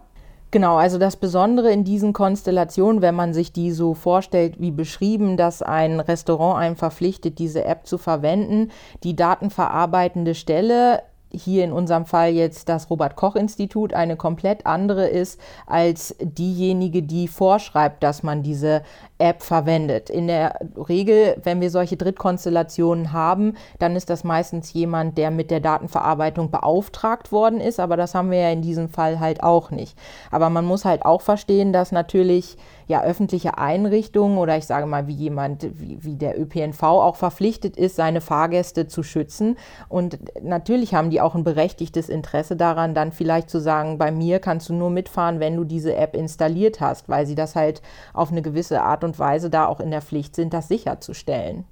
Genau, 0.52 0.78
also 0.78 0.98
das 0.98 1.16
Besondere 1.16 1.72
in 1.72 1.84
diesen 1.84 2.12
Konstellationen, 2.12 3.04
wenn 3.04 3.14
man 3.14 3.36
sich 3.36 3.54
die 3.54 3.72
so 3.72 3.94
vorstellt 3.94 4.60
wie 4.60 4.72
beschrieben, 4.72 5.38
dass 5.38 5.62
ein 5.62 6.00
Restaurant 6.00 6.58
einem 6.58 6.76
verpflichtet, 6.76 7.38
diese 7.38 7.66
App 7.66 7.86
zu 7.86 8.00
verwenden, 8.00 8.72
die 9.04 9.16
datenverarbeitende 9.16 10.34
Stelle 10.34 11.04
hier 11.32 11.64
in 11.64 11.72
unserem 11.72 12.06
Fall 12.06 12.32
jetzt 12.32 12.70
das 12.70 12.90
Robert 12.90 13.16
Koch 13.16 13.36
Institut 13.36 13.94
eine 13.94 14.16
komplett 14.16 14.66
andere 14.66 15.08
ist 15.08 15.40
als 15.66 16.16
diejenige, 16.22 17.04
die 17.04 17.28
vorschreibt, 17.28 18.04
dass 18.04 18.24
man 18.24 18.44
diese 18.44 18.84
App 19.20 19.44
verwendet. 19.44 20.10
In 20.10 20.28
der 20.28 20.60
Regel, 20.88 21.36
wenn 21.44 21.60
wir 21.60 21.70
solche 21.70 21.98
Drittkonstellationen 21.98 23.12
haben, 23.12 23.56
dann 23.78 23.96
ist 23.96 24.10
das 24.10 24.24
meistens 24.24 24.72
jemand, 24.74 25.18
der 25.18 25.30
mit 25.30 25.52
der 25.52 25.60
Datenverarbeitung 25.60 26.50
beauftragt 26.52 27.32
worden 27.32 27.60
ist, 27.60 27.80
aber 27.80 27.98
das 27.98 28.16
haben 28.16 28.32
wir 28.32 28.40
ja 28.40 28.50
in 28.50 28.62
diesem 28.62 28.90
Fall 28.90 29.20
halt 29.20 29.44
auch 29.44 29.72
nicht. 29.72 29.98
Aber 30.32 30.50
man 30.50 30.66
muss 30.66 30.86
halt 30.86 31.06
auch 31.06 31.22
verstehen, 31.22 31.74
dass 31.74 31.92
natürlich 31.92 32.58
ja 32.88 33.04
öffentliche 33.04 33.58
Einrichtungen 33.58 34.40
oder 34.40 34.58
ich 34.58 34.66
sage 34.66 34.88
mal 34.88 35.06
wie 35.06 35.14
jemand 35.14 35.68
wie, 35.80 36.04
wie 36.04 36.16
der 36.16 36.40
ÖPNV 36.40 36.82
auch 36.82 37.18
verpflichtet 37.18 37.78
ist, 37.78 37.96
seine 37.96 38.20
Fahrgäste 38.20 38.88
zu 38.88 39.04
schützen 39.04 39.58
und 39.90 40.18
natürlich 40.42 40.96
haben 40.96 41.12
die 41.12 41.22
auch 41.22 41.36
ein 41.36 41.44
berechtigtes 41.44 42.10
Interesse 42.10 42.56
daran, 42.56 42.96
dann 42.96 43.12
vielleicht 43.12 43.50
zu 43.50 43.60
sagen, 43.60 44.00
bei 44.00 44.12
mir 44.12 44.40
kannst 44.40 44.70
du 44.70 44.74
nur 44.74 44.90
mitfahren, 44.90 45.40
wenn 45.40 45.56
du 45.56 45.66
diese 45.66 45.96
App 45.96 46.16
installiert 46.16 46.82
hast, 46.82 47.10
weil 47.10 47.28
sie 47.28 47.36
das 47.36 47.56
halt 47.56 47.84
auf 48.14 48.32
eine 48.32 48.42
gewisse 48.42 48.82
Art 48.82 49.04
und 49.04 49.09
und 49.10 49.20
Weise 49.20 49.50
da 49.50 49.66
auch 49.66 49.80
in 49.80 49.92
der 49.92 50.02
Pflicht 50.02 50.36
sind, 50.36 50.54
das 50.54 50.68
sicherzustellen. 50.68 51.66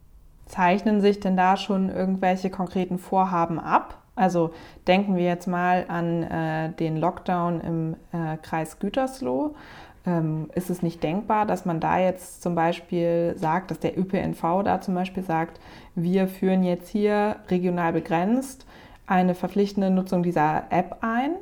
Zeichnen 0.47 1.02
sich 1.02 1.19
denn 1.19 1.38
da 1.38 1.58
schon 1.58 1.89
irgendwelche 1.89 2.50
konkreten 2.50 2.97
Vorhaben 2.97 3.60
ab? 3.60 4.02
Also 4.15 4.52
denken 4.88 5.15
wir 5.15 5.26
jetzt 5.26 5.47
mal 5.47 5.86
an 5.88 6.23
äh, 6.23 6.71
den 6.73 6.97
Lockdown 6.97 7.62
im 7.62 7.95
äh, 8.12 8.38
Kreis 8.38 8.80
Gütersloh. 8.80 9.54
Ähm, 10.06 10.50
ist 10.56 10.71
es 10.71 10.82
nicht 10.82 11.04
denkbar, 11.04 11.45
dass 11.45 11.65
man 11.65 11.80
da 11.80 12.00
jetzt 12.00 12.41
zum 12.41 12.56
Beispiel 12.56 13.36
sagt, 13.38 13.69
dass 13.69 13.80
der 13.80 13.97
ÖPNV 13.97 14.63
da 14.63 14.82
zum 14.82 14.95
Beispiel 14.95 15.23
sagt, 15.23 15.60
wir 15.93 16.28
führen 16.28 16.63
jetzt 16.63 16.89
hier 16.89 17.36
regional 17.50 17.93
begrenzt 17.93 18.65
eine 19.06 19.36
verpflichtende 19.36 19.91
Nutzung 19.91 20.23
dieser 20.23 20.63
App 20.71 20.97
ein? 21.02 21.36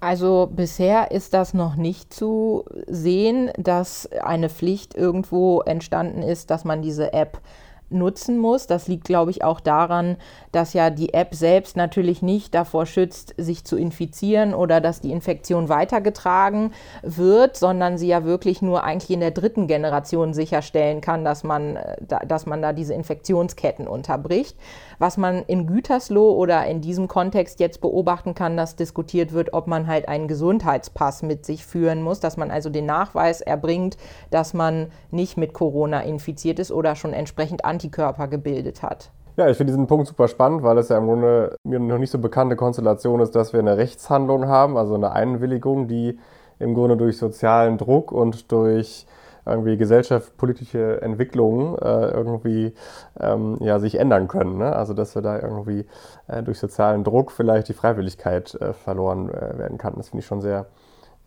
Also 0.00 0.48
bisher 0.54 1.10
ist 1.10 1.32
das 1.32 1.54
noch 1.54 1.76
nicht 1.76 2.12
zu 2.12 2.64
sehen, 2.86 3.50
dass 3.58 4.08
eine 4.22 4.50
Pflicht 4.50 4.94
irgendwo 4.94 5.62
entstanden 5.62 6.22
ist, 6.22 6.50
dass 6.50 6.64
man 6.64 6.82
diese 6.82 7.12
App 7.12 7.40
nutzen 7.88 8.38
muss. 8.38 8.66
Das 8.66 8.88
liegt, 8.88 9.04
glaube 9.04 9.30
ich, 9.30 9.44
auch 9.44 9.60
daran, 9.60 10.16
dass 10.52 10.72
ja 10.72 10.90
die 10.90 11.14
App 11.14 11.34
selbst 11.34 11.76
natürlich 11.76 12.22
nicht 12.22 12.54
davor 12.54 12.86
schützt, 12.86 13.34
sich 13.36 13.64
zu 13.64 13.76
infizieren 13.76 14.54
oder 14.54 14.80
dass 14.80 15.00
die 15.00 15.12
Infektion 15.12 15.68
weitergetragen 15.68 16.72
wird, 17.02 17.56
sondern 17.56 17.98
sie 17.98 18.08
ja 18.08 18.24
wirklich 18.24 18.62
nur 18.62 18.82
eigentlich 18.82 19.10
in 19.10 19.20
der 19.20 19.30
dritten 19.30 19.66
Generation 19.66 20.34
sicherstellen 20.34 21.00
kann, 21.00 21.24
dass 21.24 21.44
man, 21.44 21.76
äh, 21.76 21.96
dass 22.26 22.46
man 22.46 22.62
da 22.62 22.72
diese 22.72 22.94
Infektionsketten 22.94 23.86
unterbricht. 23.86 24.56
Was 24.98 25.16
man 25.16 25.42
in 25.46 25.66
Gütersloh 25.66 26.32
oder 26.32 26.64
in 26.66 26.80
diesem 26.80 27.08
Kontext 27.08 27.60
jetzt 27.60 27.80
beobachten 27.80 28.34
kann, 28.34 28.56
dass 28.56 28.76
diskutiert 28.76 29.32
wird, 29.32 29.52
ob 29.52 29.66
man 29.66 29.86
halt 29.86 30.08
einen 30.08 30.28
Gesundheitspass 30.28 31.22
mit 31.22 31.44
sich 31.44 31.66
führen 31.66 32.02
muss, 32.02 32.20
dass 32.20 32.36
man 32.36 32.50
also 32.50 32.70
den 32.70 32.86
Nachweis 32.86 33.40
erbringt, 33.40 33.96
dass 34.30 34.54
man 34.54 34.88
nicht 35.10 35.36
mit 35.36 35.52
Corona 35.52 36.00
infiziert 36.00 36.58
ist 36.58 36.72
oder 36.72 36.96
schon 36.96 37.12
entsprechend 37.12 37.64
Antikörper 37.64 38.28
gebildet 38.28 38.82
hat. 38.82 39.10
Ja, 39.36 39.50
ich 39.50 39.58
finde 39.58 39.72
diesen 39.72 39.86
Punkt 39.86 40.06
super 40.06 40.28
spannend, 40.28 40.62
weil 40.62 40.78
es 40.78 40.88
ja 40.88 40.96
im 40.96 41.06
Grunde 41.06 41.56
mir 41.62 41.78
noch 41.78 41.98
nicht 41.98 42.10
so 42.10 42.18
bekannte 42.18 42.56
Konstellation 42.56 43.20
ist, 43.20 43.34
dass 43.34 43.52
wir 43.52 43.60
eine 43.60 43.76
Rechtshandlung 43.76 44.46
haben, 44.46 44.78
also 44.78 44.94
eine 44.94 45.12
Einwilligung, 45.12 45.88
die 45.88 46.18
im 46.58 46.74
Grunde 46.74 46.96
durch 46.96 47.18
sozialen 47.18 47.76
Druck 47.76 48.12
und 48.12 48.50
durch 48.50 49.06
irgendwie 49.46 49.76
gesellschaftspolitische 49.76 51.00
Entwicklungen 51.00 51.76
äh, 51.78 52.08
irgendwie 52.08 52.74
ähm, 53.20 53.58
ja, 53.60 53.78
sich 53.78 53.98
ändern 53.98 54.28
können. 54.28 54.58
Ne? 54.58 54.74
Also 54.74 54.92
dass 54.92 55.14
wir 55.14 55.22
da 55.22 55.38
irgendwie 55.38 55.86
äh, 56.26 56.42
durch 56.42 56.58
sozialen 56.58 57.04
Druck 57.04 57.30
vielleicht 57.30 57.68
die 57.68 57.74
Freiwilligkeit 57.74 58.54
äh, 58.54 58.72
verloren 58.72 59.30
äh, 59.30 59.58
werden 59.58 59.78
kann. 59.78 59.94
Das 59.96 60.10
finde 60.10 60.20
ich 60.20 60.26
schon 60.26 60.40
sehr, 60.40 60.66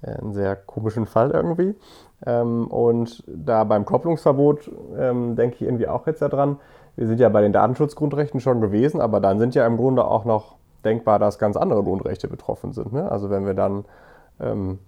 äh, 0.01 0.11
einen 0.11 0.33
sehr 0.33 0.55
komischen 0.55 1.05
Fall 1.05 1.31
irgendwie. 1.31 1.75
Ähm, 2.25 2.67
und 2.67 3.23
da 3.27 3.63
beim 3.63 3.85
Kopplungsverbot 3.85 4.69
ähm, 4.97 5.35
denke 5.35 5.55
ich 5.55 5.61
irgendwie 5.61 5.87
auch 5.87 6.05
jetzt 6.05 6.21
daran, 6.21 6.59
wir 6.97 7.07
sind 7.07 7.19
ja 7.21 7.29
bei 7.29 7.41
den 7.41 7.53
Datenschutzgrundrechten 7.53 8.41
schon 8.41 8.59
gewesen, 8.59 8.99
aber 8.99 9.21
dann 9.21 9.39
sind 9.39 9.55
ja 9.55 9.65
im 9.65 9.77
Grunde 9.77 10.03
auch 10.03 10.25
noch 10.25 10.57
denkbar, 10.83 11.19
dass 11.19 11.39
ganz 11.39 11.55
andere 11.55 11.83
Grundrechte 11.83 12.27
betroffen 12.27 12.73
sind. 12.73 12.91
Ne? 12.91 13.09
Also 13.09 13.29
wenn 13.29 13.45
wir 13.45 13.53
dann 13.53 13.85
ähm, 14.41 14.79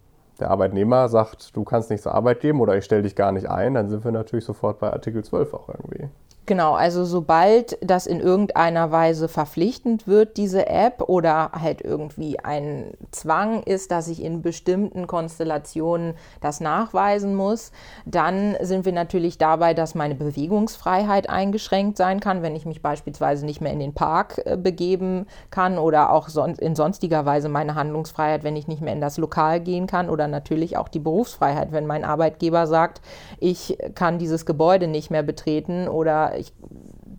der 0.41 0.51
Arbeitnehmer 0.51 1.07
sagt, 1.07 1.55
du 1.55 1.63
kannst 1.63 1.89
nicht 1.89 2.03
zur 2.03 2.13
Arbeit 2.13 2.41
geben 2.41 2.59
oder 2.59 2.75
ich 2.75 2.83
stelle 2.83 3.03
dich 3.03 3.15
gar 3.15 3.31
nicht 3.31 3.49
ein, 3.49 3.75
dann 3.75 3.89
sind 3.89 4.03
wir 4.03 4.11
natürlich 4.11 4.45
sofort 4.45 4.79
bei 4.79 4.91
Artikel 4.91 5.23
12 5.23 5.53
auch 5.53 5.69
irgendwie. 5.69 6.09
Genau, 6.47 6.73
also 6.73 7.05
sobald 7.05 7.77
das 7.81 8.07
in 8.07 8.19
irgendeiner 8.19 8.91
Weise 8.91 9.27
verpflichtend 9.27 10.07
wird, 10.07 10.37
diese 10.37 10.67
App, 10.67 11.03
oder 11.07 11.51
halt 11.53 11.81
irgendwie 11.81 12.39
ein 12.39 12.93
Zwang 13.11 13.61
ist, 13.61 13.91
dass 13.91 14.07
ich 14.07 14.23
in 14.23 14.41
bestimmten 14.41 15.05
Konstellationen 15.05 16.15
das 16.41 16.59
nachweisen 16.59 17.35
muss, 17.35 17.71
dann 18.05 18.57
sind 18.59 18.85
wir 18.85 18.91
natürlich 18.91 19.37
dabei, 19.37 19.75
dass 19.75 19.93
meine 19.93 20.15
Bewegungsfreiheit 20.15 21.29
eingeschränkt 21.29 21.97
sein 21.97 22.19
kann, 22.19 22.41
wenn 22.41 22.55
ich 22.55 22.65
mich 22.65 22.81
beispielsweise 22.81 23.45
nicht 23.45 23.61
mehr 23.61 23.71
in 23.71 23.79
den 23.79 23.93
Park 23.93 24.41
äh, 24.43 24.57
begeben 24.57 25.27
kann 25.51 25.77
oder 25.77 26.11
auch 26.11 26.27
in 26.57 26.75
sonstiger 26.75 27.23
Weise 27.23 27.49
meine 27.49 27.75
Handlungsfreiheit, 27.75 28.43
wenn 28.43 28.55
ich 28.55 28.67
nicht 28.67 28.81
mehr 28.81 28.93
in 28.93 29.01
das 29.01 29.19
Lokal 29.19 29.59
gehen 29.59 29.85
kann 29.85 30.09
oder 30.09 30.27
natürlich 30.27 30.75
auch 30.75 30.87
die 30.87 30.99
Berufsfreiheit, 30.99 31.71
wenn 31.71 31.85
mein 31.85 32.03
Arbeitgeber 32.03 32.65
sagt, 32.65 33.01
ich 33.39 33.77
kann 33.93 34.17
dieses 34.17 34.47
Gebäude 34.47 34.87
nicht 34.87 35.11
mehr 35.11 35.23
betreten 35.23 35.87
oder 35.87 36.30
ich, 36.37 36.53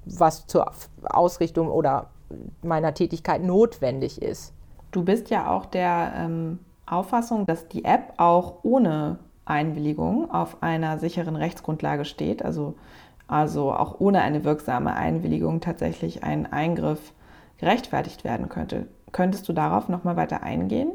was 0.05 0.47
zur 0.47 0.73
Ausrichtung 1.05 1.69
oder 1.69 2.11
meiner 2.63 2.95
Tätigkeit 2.95 3.43
notwendig 3.43 4.23
ist. 4.23 4.53
Du 4.91 5.05
bist 5.05 5.31
ja 5.31 5.51
auch 5.51 5.67
der 5.67 6.13
ähm, 6.17 6.59
Auffassung, 6.87 7.47
dass 7.47 7.69
die 7.69 7.85
App 7.85 8.15
auch 8.19 8.57
ohne 8.63 9.19
Einwilligung 9.45 10.31
auf 10.31 10.63
einer 10.63 10.99
sicheren 10.99 11.37
Rechtsgrundlage 11.37 12.05
steht, 12.05 12.45
also, 12.45 12.75
also 13.27 13.73
auch 13.73 14.01
ohne 14.01 14.23
eine 14.23 14.45
wirksame 14.45 14.95
Einwilligung 14.95 15.61
tatsächlich 15.61 16.23
ein 16.23 16.53
Eingriff 16.53 17.13
gerechtfertigt 17.59 18.25
werden 18.25 18.49
könnte. 18.49 18.87
Könntest 19.13 19.49
du 19.49 19.53
darauf 19.53 19.89
nochmal 19.89 20.17
weiter 20.17 20.43
eingehen? 20.43 20.93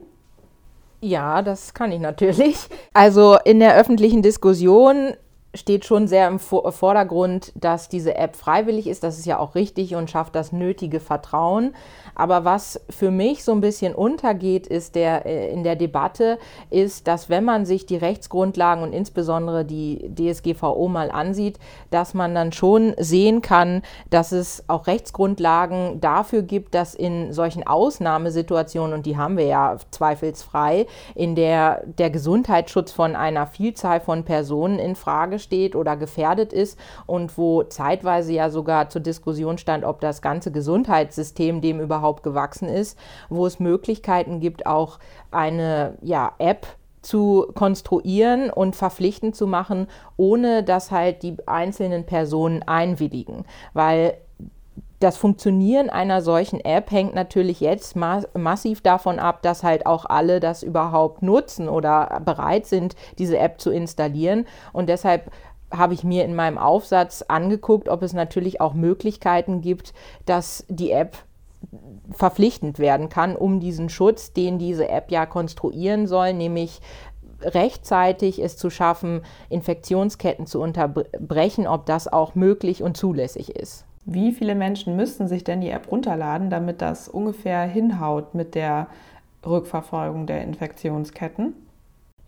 Ja, 1.02 1.42
das 1.42 1.74
kann 1.74 1.92
ich 1.92 2.00
natürlich. 2.00 2.68
Also 2.94 3.38
in 3.46 3.60
der 3.60 3.76
öffentlichen 3.76 4.22
Diskussion 4.24 5.14
steht 5.56 5.86
schon 5.86 6.08
sehr 6.08 6.28
im 6.28 6.40
Vordergrund, 6.40 7.52
dass 7.56 7.90
diese 7.90 8.16
App 8.16 8.36
freiwillig 8.36 8.88
ist. 8.88 9.04
Das 9.04 9.18
ist 9.18 9.26
ja 9.26 9.40
auch 9.40 9.56
richtig 9.56 9.96
und 9.96 10.10
schafft 10.10 10.36
das 10.36 10.52
nötige 10.52 11.00
Vertrauen. 11.00 11.74
Aber 12.16 12.46
was 12.46 12.82
für 12.90 13.12
mich 13.12 13.44
so 13.44 13.52
ein 13.52 13.62
bisschen 13.62 13.94
untergeht 13.94 14.68
ist 14.68 14.96
der, 14.96 15.26
äh, 15.26 15.52
in 15.52 15.64
der 15.64 15.76
Debatte, 15.76 16.40
ist, 16.70 17.08
dass 17.08 17.30
wenn 17.30 17.44
man 17.44 17.66
sich 17.66 17.86
die 17.86 17.96
Rechtsgrundlagen 17.96 18.84
und 18.84 18.94
insbesondere 18.94 19.66
die 19.66 20.12
DSGVO 20.14 20.88
mal 20.88 21.12
ansieht, 21.12 21.60
dass 21.92 22.14
man 22.14 22.34
dann 22.34 22.52
schon 22.52 22.94
sehen 22.98 23.42
kann, 23.42 23.84
dass 24.10 24.32
es 24.32 24.64
auch 24.68 24.88
Rechtsgrundlagen 24.88 26.02
dafür 26.02 26.42
gibt, 26.42 26.76
dass 26.76 26.96
in 26.96 27.34
solchen 27.34 27.66
Ausnahmesituationen, 27.66 28.94
und 28.94 29.06
die 29.06 29.18
haben 29.18 29.38
wir 29.38 29.46
ja 29.46 29.78
zweifelsfrei, 29.92 30.88
in 31.16 31.36
der 31.36 31.84
der 31.86 32.10
Gesundheitsschutz 32.10 32.92
von 32.92 33.16
einer 33.16 33.48
Vielzahl 33.48 34.00
von 34.00 34.24
Personen 34.24 34.80
in 34.80 34.96
Frage 34.96 35.37
steht 35.40 35.76
oder 35.76 35.98
gefährdet 35.98 36.54
ist 36.54 36.80
und 37.06 37.38
wo 37.38 37.64
zeitweise 37.64 38.34
ja 38.34 38.50
sogar 38.50 38.90
zur 38.90 39.02
Diskussion 39.02 39.58
stand, 39.58 39.84
ob 39.84 40.02
das 40.02 40.22
ganze 40.22 40.52
Gesundheitssystem 40.52 41.62
dem 41.62 41.80
überhaupt 41.80 41.98
überhaupt 42.08 42.24
gewachsen 42.24 42.70
ist, 42.70 42.98
wo 43.30 43.46
es 43.46 43.60
Möglichkeiten 43.60 44.40
gibt, 44.40 44.66
auch 44.66 45.00
eine 45.32 45.98
ja, 46.02 46.34
App 46.38 46.68
zu 47.02 47.48
konstruieren 47.54 48.50
und 48.50 48.76
verpflichtend 48.76 49.36
zu 49.36 49.48
machen, 49.48 49.88
ohne 50.18 50.64
dass 50.64 50.92
halt 50.92 51.24
die 51.24 51.38
einzelnen 51.46 52.06
Personen 52.06 52.64
einwilligen. 52.64 53.46
Weil 53.74 54.18
das 55.00 55.18
Funktionieren 55.18 55.90
einer 55.90 56.22
solchen 56.22 56.60
App 56.60 56.92
hängt 56.92 57.14
natürlich 57.14 57.60
jetzt 57.60 57.96
ma 57.96 58.24
massiv 58.34 58.82
davon 58.82 59.20
ab, 59.20 59.42
dass 59.44 59.64
halt 59.64 59.86
auch 59.86 60.06
alle 60.06 60.40
das 60.40 60.64
überhaupt 60.64 61.22
nutzen 61.22 61.70
oder 61.70 62.22
bereit 62.26 62.66
sind, 62.66 62.96
diese 63.20 63.38
App 63.38 63.62
zu 63.62 63.70
installieren. 63.70 64.46
Und 64.74 64.90
deshalb 64.90 65.32
habe 65.72 65.94
ich 65.94 66.04
mir 66.04 66.24
in 66.26 66.36
meinem 66.36 66.58
Aufsatz 66.58 67.22
angeguckt, 67.22 67.90
ob 67.90 68.02
es 68.02 68.14
natürlich 68.14 68.62
auch 68.62 68.74
Möglichkeiten 68.74 69.62
gibt, 69.62 69.94
dass 70.26 70.66
die 70.70 70.92
App 70.92 71.18
verpflichtend 72.12 72.80
werden 72.80 73.10
kann, 73.10 73.36
um 73.36 73.60
diesen 73.60 73.90
Schutz, 73.90 74.32
den 74.32 74.60
diese 74.60 74.88
App 74.90 75.12
ja 75.12 75.26
konstruieren 75.26 76.08
soll, 76.08 76.34
nämlich 76.34 76.80
rechtzeitig 77.42 78.40
es 78.42 78.58
zu 78.58 78.70
schaffen, 78.70 79.22
Infektionsketten 79.50 80.48
zu 80.48 80.60
unterbrechen, 80.60 81.68
ob 81.68 81.86
das 81.86 82.08
auch 82.08 82.36
möglich 82.36 82.82
und 82.82 82.98
zulässig 82.98 83.56
ist. 83.56 83.87
Wie 84.10 84.32
viele 84.32 84.56
Menschen 84.56 84.96
müssten 84.96 85.28
sich 85.28 85.44
denn 85.44 85.60
die 85.60 85.70
App 85.70 85.92
runterladen, 85.92 86.50
damit 86.50 86.82
das 86.82 87.10
ungefähr 87.10 87.64
hinhaut 87.64 88.36
mit 88.36 88.56
der 88.56 88.88
Rückverfolgung 89.46 90.28
der 90.28 90.44
Infektionsketten? 90.44 91.54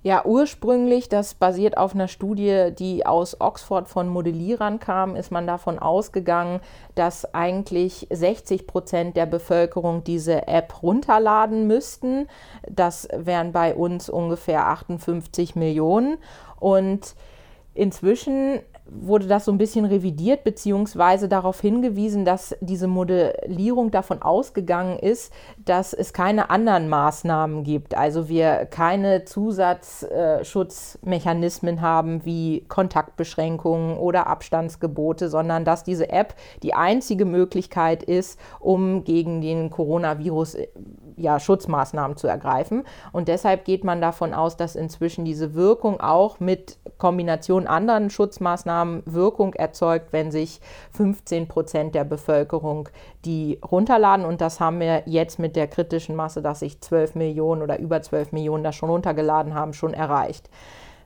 Ja, 0.04 0.26
ursprünglich, 0.26 1.08
das 1.08 1.36
basiert 1.36 1.78
auf 1.78 1.96
einer 1.96 2.10
Studie, 2.10 2.72
die 2.78 3.06
aus 3.06 3.39
Oxford 3.39 3.88
von 3.88 4.10
Modellierern 4.10 4.80
kam, 4.80 5.15
ist 5.15 5.32
man 5.32 5.48
davon 5.48 5.80
ausgegangen, 5.80 6.60
dass 6.96 7.34
eigentlich 7.34 8.08
60 8.10 8.68
Prozent 8.68 9.15
der 9.15 9.26
Bevölkerung 9.26 10.04
diese 10.04 10.50
App 10.50 10.84
runterladen 10.84 11.65
müssten. 11.65 12.28
Das 12.70 13.08
wären 13.15 13.54
bei 13.54 13.74
uns 13.74 14.10
ungefähr 14.10 14.68
58 14.68 15.56
Millionen. 15.56 16.18
Und 16.60 17.15
inzwischen 17.74 18.60
wurde 18.91 19.28
das 19.28 19.45
so 19.45 19.52
ein 19.52 19.58
bisschen 19.58 19.86
revidiert, 19.86 20.43
beziehungsweise 20.43 21.30
darauf 21.30 21.62
hingewiesen, 21.62 22.25
dass 22.25 22.56
diese 22.62 22.88
Modellierung 22.88 23.91
davon 23.91 24.21
ausgegangen 24.21 24.99
ist, 24.99 25.32
dass 25.63 25.93
es 25.93 26.12
keine 26.13 26.49
anderen 26.49 26.89
Maßnahmen 26.89 27.63
gibt. 27.63 27.95
Also 27.95 28.28
wir 28.30 28.65
keine 28.65 29.25
Zusatzschutzmechanismen 29.25 31.82
haben 31.82 32.25
wie 32.25 32.65
Kontaktbeschränkungen 32.67 33.97
oder 33.97 34.25
Abstandsgebote, 34.28 35.30
sondern 35.30 35.65
dass 35.65 35.84
diese 35.84 36.10
App 36.10 36.34
die 36.63 36.73
einzige 36.73 37.25
Möglichkeit 37.25 38.02
ist, 38.04 38.39
um 38.60 39.04
gegen 39.04 39.41
den 39.41 39.69
Coronavirus 39.69 40.58
ja, 41.19 41.39
Schutzmaßnahmen 41.39 42.17
zu 42.17 42.27
ergreifen. 42.27 42.84
Und 43.12 43.27
deshalb 43.27 43.65
geht 43.65 43.84
man 43.84 44.01
davon 44.01 44.34
aus, 44.34 44.58
dass 44.58 44.75
inzwischen 44.75 45.25
diese 45.25 45.53
Wirkung 45.53 45.99
auch 45.99 46.39
mit 46.39 46.77
Kombination 46.97 47.67
anderen 47.67 48.10
Schutzmaßnahmen 48.10 49.03
Wirkung 49.05 49.53
erzeugt, 49.53 50.12
wenn 50.12 50.32
sich 50.32 50.62
15 50.93 51.47
Prozent 51.47 51.95
der 51.95 52.03
Bevölkerung 52.03 52.89
die 53.25 53.60
runterladen. 53.69 54.25
Und 54.25 54.41
das 54.41 54.60
haben 54.60 54.79
wir 54.79 55.03
jetzt 55.05 55.39
mit 55.39 55.55
der 55.55 55.67
kritischen 55.67 56.15
Masse, 56.15 56.41
dass 56.41 56.60
sich 56.60 56.82
12 56.82 57.15
Millionen 57.15 57.62
oder 57.62 57.79
über 57.79 58.01
12 58.01 58.32
Millionen 58.32 58.63
das 58.63 58.75
schon 58.75 58.89
runtergeladen 58.89 59.53
haben, 59.53 59.73
schon 59.73 59.93
erreicht. 59.93 60.49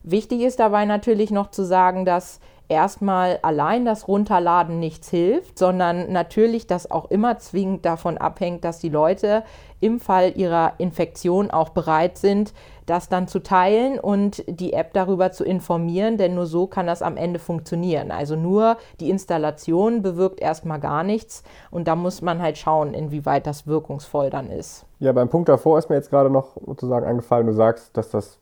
Wichtig 0.04 0.42
ist 0.42 0.60
dabei 0.60 0.86
natürlich 0.86 1.32
noch 1.32 1.50
zu 1.50 1.64
sagen, 1.64 2.06
dass 2.06 2.40
erstmal 2.68 3.40
allein 3.42 3.86
das 3.86 4.08
Runterladen 4.08 4.80
nichts 4.80 5.10
hilft, 5.10 5.58
sondern 5.58 6.12
natürlich 6.12 6.68
das 6.68 6.90
auch 6.90 7.10
immer 7.12 7.38
zwingend 7.40 7.86
davon 7.86 8.18
abhängt, 8.18 8.64
dass 8.64 8.80
die 8.80 8.90
Leute 8.90 9.44
im 9.84 10.00
Fall 10.00 10.34
ihrer 10.36 10.74
Infektion 10.78 11.52
auch 11.52 11.70
bereit 11.70 12.18
sind, 12.18 12.54
das 12.86 13.10
dann 13.10 13.28
zu 13.28 13.40
teilen 13.40 14.00
und 14.00 14.44
die 14.48 14.74
App 14.74 14.94
darüber 14.94 15.32
zu 15.32 15.44
informieren, 15.44 16.18
denn 16.18 16.36
nur 16.36 16.46
so 16.46 16.68
kann 16.68 16.88
das 16.88 17.02
am 17.02 17.18
Ende 17.18 17.40
funktionieren. 17.40 18.12
Also 18.12 18.36
nur 18.36 18.78
die 19.00 19.10
Installation 19.10 20.02
bewirkt 20.02 20.42
erstmal 20.42 20.80
gar 20.80 21.04
nichts 21.04 21.44
und 21.72 21.88
da 21.88 21.96
muss 21.96 22.22
man 22.22 22.42
halt 22.42 22.58
schauen, 22.58 22.94
inwieweit 22.94 23.48
das 23.48 23.68
wirkungsvoll 23.68 24.30
dann 24.30 24.50
ist. 24.50 24.86
Ja, 25.00 25.12
beim 25.12 25.30
Punkt 25.30 25.50
davor 25.50 25.78
ist 25.80 25.90
mir 25.90 25.96
jetzt 25.96 26.10
gerade 26.10 26.30
noch 26.30 26.58
sozusagen 26.66 27.06
eingefallen, 27.06 27.48
du 27.48 27.54
sagst, 27.54 27.96
dass 27.96 28.10
das 28.10 28.40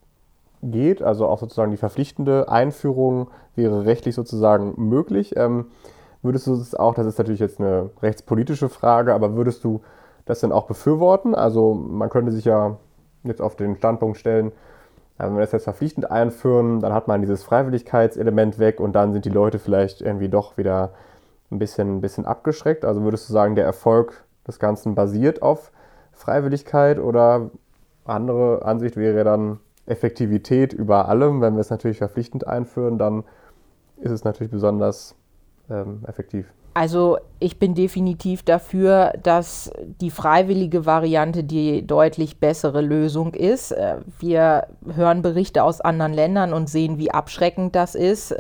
geht, 0.63 1.01
also 1.01 1.27
auch 1.27 1.39
sozusagen 1.39 1.71
die 1.71 1.77
verpflichtende 1.77 2.49
Einführung 2.49 3.30
wäre 3.56 3.86
rechtlich 3.86 4.15
sozusagen 4.15 4.73
möglich. 4.77 5.36
Ähm, 5.36 5.67
würdest 6.21 6.47
du 6.47 6.54
es 6.54 6.75
auch, 6.75 6.93
das 6.93 7.08
ist 7.08 7.17
natürlich 7.17 7.39
jetzt 7.39 7.60
eine 7.60 7.89
rechtspolitische 8.01 8.69
Frage, 8.69 9.13
aber 9.13 9.36
würdest 9.36 9.63
du 9.63 9.82
das 10.25 10.41
denn 10.41 10.51
auch 10.51 10.65
befürworten? 10.65 11.36
Also 11.36 11.73
man 11.73 12.10
könnte 12.10 12.31
sich 12.31 12.45
ja 12.45 12.77
jetzt 13.23 13.41
auf 13.41 13.55
den 13.55 13.75
Standpunkt 13.75 14.17
stellen, 14.17 14.51
wenn 15.17 15.36
wir 15.36 15.41
das 15.41 15.51
jetzt 15.51 15.65
verpflichtend 15.65 16.10
einführen, 16.10 16.79
dann 16.79 16.93
hat 16.93 17.07
man 17.07 17.21
dieses 17.21 17.43
Freiwilligkeitselement 17.43 18.57
weg 18.57 18.79
und 18.79 18.93
dann 18.93 19.13
sind 19.13 19.25
die 19.25 19.29
Leute 19.29 19.60
vielleicht 19.60 20.01
irgendwie 20.01 20.29
doch 20.29 20.57
wieder 20.57 20.93
ein 21.51 21.60
bisschen, 21.60 21.97
ein 21.97 22.01
bisschen 22.01 22.25
abgeschreckt. 22.25 22.86
Also 22.86 23.03
würdest 23.03 23.29
du 23.29 23.34
sagen, 23.34 23.55
der 23.55 23.65
Erfolg 23.65 24.23
des 24.47 24.57
Ganzen 24.57 24.95
basiert 24.95 25.43
auf 25.43 25.71
Freiwilligkeit 26.12 26.97
oder 26.97 27.51
andere 28.03 28.65
Ansicht 28.65 28.97
wäre 28.97 29.23
dann, 29.23 29.60
Effektivität 29.86 30.73
über 30.73 31.10
allem. 31.10 31.41
Wenn 31.41 31.55
wir 31.55 31.62
es 31.62 31.69
natürlich 31.69 31.97
verpflichtend 31.97 32.47
einführen, 32.47 32.97
dann 32.97 33.23
ist 33.97 34.12
es 34.12 34.23
natürlich 34.23 34.51
besonders 34.51 35.15
ähm, 35.69 36.04
effektiv. 36.08 36.45
Also 36.74 37.17
ich 37.39 37.60
bin 37.60 37.76
definitiv 37.76 38.43
dafür, 38.43 39.13
dass 39.21 39.71
die 40.00 40.10
freiwillige 40.10 40.86
Variante 40.86 41.43
die 41.43 41.86
deutlich 41.86 42.39
bessere 42.39 42.80
Lösung 42.80 43.34
ist. 43.34 43.71
Äh, 43.71 43.97
wir 44.19 44.67
hören 44.93 45.21
Berichte 45.21 45.63
aus 45.63 45.82
anderen 45.82 46.13
Ländern 46.13 46.54
und 46.54 46.69
sehen, 46.69 46.97
wie 46.97 47.12
abschreckend 47.12 47.76
das 47.76 47.95
ist. 47.95 48.34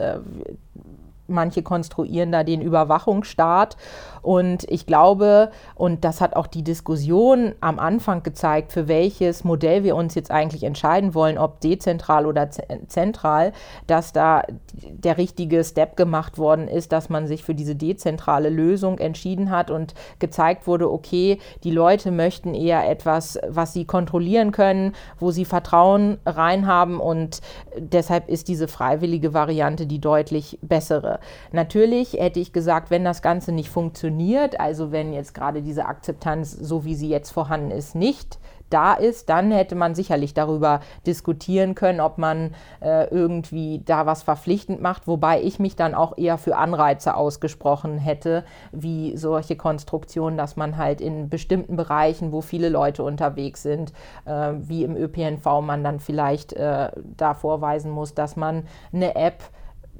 Manche 1.31 1.63
konstruieren 1.63 2.31
da 2.31 2.43
den 2.43 2.61
Überwachungsstaat. 2.61 3.77
Und 4.21 4.69
ich 4.69 4.85
glaube, 4.85 5.51
und 5.75 6.03
das 6.03 6.21
hat 6.21 6.35
auch 6.35 6.47
die 6.47 6.63
Diskussion 6.63 7.53
am 7.59 7.79
Anfang 7.79 8.21
gezeigt, 8.21 8.71
für 8.71 8.87
welches 8.87 9.43
Modell 9.43 9.83
wir 9.83 9.95
uns 9.95 10.13
jetzt 10.13 10.29
eigentlich 10.29 10.63
entscheiden 10.63 11.15
wollen, 11.15 11.37
ob 11.37 11.59
dezentral 11.61 12.25
oder 12.27 12.49
zentral, 12.87 13.51
dass 13.87 14.13
da 14.13 14.43
der 14.73 15.17
richtige 15.17 15.63
Step 15.63 15.95
gemacht 15.95 16.37
worden 16.37 16.67
ist, 16.67 16.91
dass 16.91 17.09
man 17.09 17.25
sich 17.25 17.43
für 17.43 17.55
diese 17.55 17.75
dezentrale 17.75 18.49
Lösung 18.49 18.99
entschieden 18.99 19.49
hat 19.49 19.71
und 19.71 19.95
gezeigt 20.19 20.67
wurde, 20.67 20.91
okay, 20.91 21.39
die 21.63 21.71
Leute 21.71 22.11
möchten 22.11 22.53
eher 22.53 22.87
etwas, 22.89 23.39
was 23.47 23.73
sie 23.73 23.85
kontrollieren 23.85 24.51
können, 24.51 24.93
wo 25.19 25.31
sie 25.31 25.45
Vertrauen 25.45 26.19
reinhaben 26.25 26.99
und 26.99 27.41
deshalb 27.77 28.29
ist 28.29 28.47
diese 28.47 28.67
freiwillige 28.67 29.33
Variante 29.33 29.87
die 29.87 29.99
deutlich 29.99 30.59
bessere. 30.61 31.19
Natürlich 31.51 32.13
hätte 32.13 32.39
ich 32.39 32.53
gesagt, 32.53 32.91
wenn 32.91 33.03
das 33.03 33.21
Ganze 33.21 33.51
nicht 33.51 33.69
funktioniert, 33.69 34.59
also 34.59 34.91
wenn 34.91 35.13
jetzt 35.13 35.33
gerade 35.33 35.61
diese 35.61 35.85
Akzeptanz, 35.85 36.51
so 36.51 36.85
wie 36.85 36.95
sie 36.95 37.09
jetzt 37.09 37.31
vorhanden 37.31 37.71
ist, 37.71 37.95
nicht 37.95 38.39
da 38.71 38.93
ist, 38.93 39.29
dann 39.29 39.51
hätte 39.51 39.75
man 39.75 39.95
sicherlich 39.95 40.33
darüber 40.33 40.79
diskutieren 41.05 41.75
können, 41.75 41.99
ob 41.99 42.17
man 42.17 42.55
äh, 42.79 43.07
irgendwie 43.09 43.81
da 43.85 44.05
was 44.05 44.23
verpflichtend 44.23 44.81
macht, 44.81 45.07
wobei 45.07 45.41
ich 45.41 45.59
mich 45.59 45.75
dann 45.75 45.93
auch 45.93 46.17
eher 46.17 46.37
für 46.37 46.57
Anreize 46.57 47.15
ausgesprochen 47.15 47.97
hätte, 47.97 48.43
wie 48.71 49.15
solche 49.17 49.55
Konstruktionen, 49.55 50.37
dass 50.37 50.55
man 50.55 50.77
halt 50.77 51.01
in 51.01 51.29
bestimmten 51.29 51.75
Bereichen, 51.75 52.31
wo 52.31 52.41
viele 52.41 52.69
Leute 52.69 53.03
unterwegs 53.03 53.61
sind, 53.61 53.93
äh, 54.25 54.53
wie 54.57 54.83
im 54.83 54.95
ÖPNV, 54.95 55.61
man 55.61 55.83
dann 55.83 55.99
vielleicht 55.99 56.53
äh, 56.53 56.91
da 57.17 57.33
vorweisen 57.33 57.91
muss, 57.91 58.13
dass 58.13 58.35
man 58.35 58.63
eine 58.93 59.15
App 59.15 59.43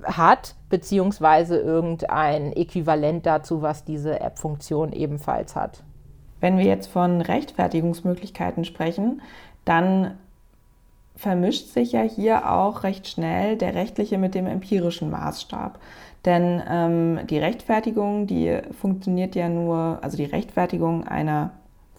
hat, 0.04 0.56
beziehungsweise 0.70 1.58
irgendein 1.58 2.54
Äquivalent 2.54 3.26
dazu, 3.26 3.62
was 3.62 3.84
diese 3.84 4.20
App-Funktion 4.20 4.93
ebenfalls 4.93 5.56
hat. 5.56 5.84
Wenn 6.39 6.58
wir 6.58 6.66
jetzt 6.66 6.88
von 6.88 7.22
Rechtfertigungsmöglichkeiten 7.22 8.66
sprechen, 8.66 9.22
dann 9.64 10.18
vermischt 11.16 11.68
sich 11.68 11.91
ja 11.91 12.02
hier 12.02 12.52
auch 12.52 12.84
recht 12.84 13.08
schnell 13.08 13.58
der 13.58 13.76
rechtliche 13.76 14.18
mit 14.18 14.34
dem 14.34 14.47
empirischen 14.47 15.12
Maßstab. 15.12 15.80
Denn 16.26 16.62
ähm, 16.68 17.20
die 17.28 17.38
Rechtfertigung, 17.38 18.28
die 18.28 18.60
funktioniert 18.80 19.36
ja 19.36 19.49
nur, 19.49 19.99
also 20.02 20.18
die 20.18 20.26
Rechtfertigung 20.26 21.08
einer 21.08 21.52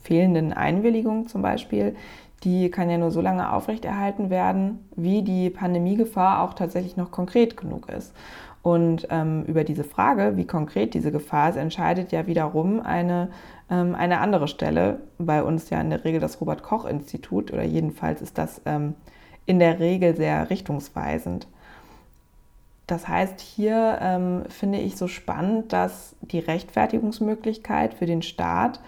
fehlenden 0.03 0.53
Einwilligung 0.53 1.29
zum 1.29 1.43
Beispiel, 1.43 1.97
die 2.45 2.71
kann 2.71 2.91
ja 2.91 2.99
nur 2.99 3.11
so 3.11 3.21
lange 3.21 3.53
aufrechterhalten 3.53 4.31
werden, 4.31 4.89
wie 4.97 5.23
die 5.23 5.51
Pandemiegefahr 5.51 6.43
auch 6.43 6.55
tatsächlich 6.55 6.97
noch 6.97 7.11
konkret 7.11 7.57
genug 7.57 7.89
ist. 7.89 8.15
Und 8.63 9.09
ähm, 9.11 9.43
über 9.45 9.65
diese 9.65 9.85
Frage, 9.85 10.37
wie 10.37 10.47
konkret 10.47 10.95
diese 10.95 11.11
Gefahr 11.11 11.51
ist, 11.51 11.57
entscheidet 11.57 12.13
ja 12.13 12.27
wiederum 12.27 12.81
eine, 12.81 13.29
ähm, 13.71 13.95
eine 13.97 14.21
andere 14.21 14.47
Stelle. 14.47 15.01
Bei 15.19 15.43
uns 15.43 15.69
ja 15.71 15.81
in 15.81 15.91
der 15.91 16.05
Regel 16.05 16.21
das 16.21 16.41
Robert-Koch-Institut 16.41 17.53
oder 17.53 17.65
jedenfalls 17.65 18.23
ist 18.23 18.39
das 18.39 18.61
ähm, 18.65 18.95
in 19.47 19.59
der 19.59 19.81
Regel 19.81 20.17
sehr 20.17 20.49
richtungsweisend. 20.49 21.49
Das 22.87 23.09
heißt, 23.09 23.41
hier 23.41 23.99
ähm, 24.01 24.45
finde 24.49 24.79
ich 24.79 24.97
so 24.97 25.09
spannend, 25.09 25.73
dass 25.73 26.15
die 26.21 26.41
Rechtfertigungsmöglichkeit 26.41 27.95
für 27.95 28.07
den 28.07 28.23
Staat 28.23 28.81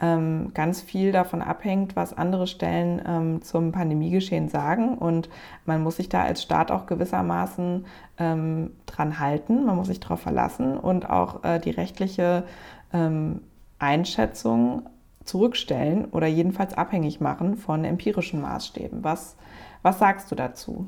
ähm, 0.00 0.52
ganz 0.54 0.80
viel 0.80 1.12
davon 1.12 1.42
abhängt, 1.42 1.96
was 1.96 2.16
andere 2.16 2.46
Stellen 2.46 3.02
ähm, 3.06 3.42
zum 3.42 3.72
Pandemiegeschehen 3.72 4.48
sagen. 4.48 4.96
Und 4.96 5.28
man 5.64 5.82
muss 5.82 5.96
sich 5.96 6.08
da 6.08 6.22
als 6.22 6.42
Staat 6.42 6.70
auch 6.70 6.86
gewissermaßen 6.86 7.86
ähm, 8.18 8.70
dran 8.86 9.18
halten, 9.18 9.64
man 9.66 9.76
muss 9.76 9.88
sich 9.88 10.00
darauf 10.00 10.20
verlassen 10.20 10.76
und 10.76 11.08
auch 11.08 11.44
äh, 11.44 11.58
die 11.58 11.70
rechtliche 11.70 12.44
ähm, 12.92 13.42
Einschätzung 13.78 14.88
zurückstellen 15.24 16.06
oder 16.06 16.26
jedenfalls 16.26 16.74
abhängig 16.74 17.20
machen 17.20 17.56
von 17.56 17.84
empirischen 17.84 18.40
Maßstäben. 18.40 19.04
Was, 19.04 19.36
was 19.82 19.98
sagst 19.98 20.30
du 20.30 20.34
dazu? 20.34 20.86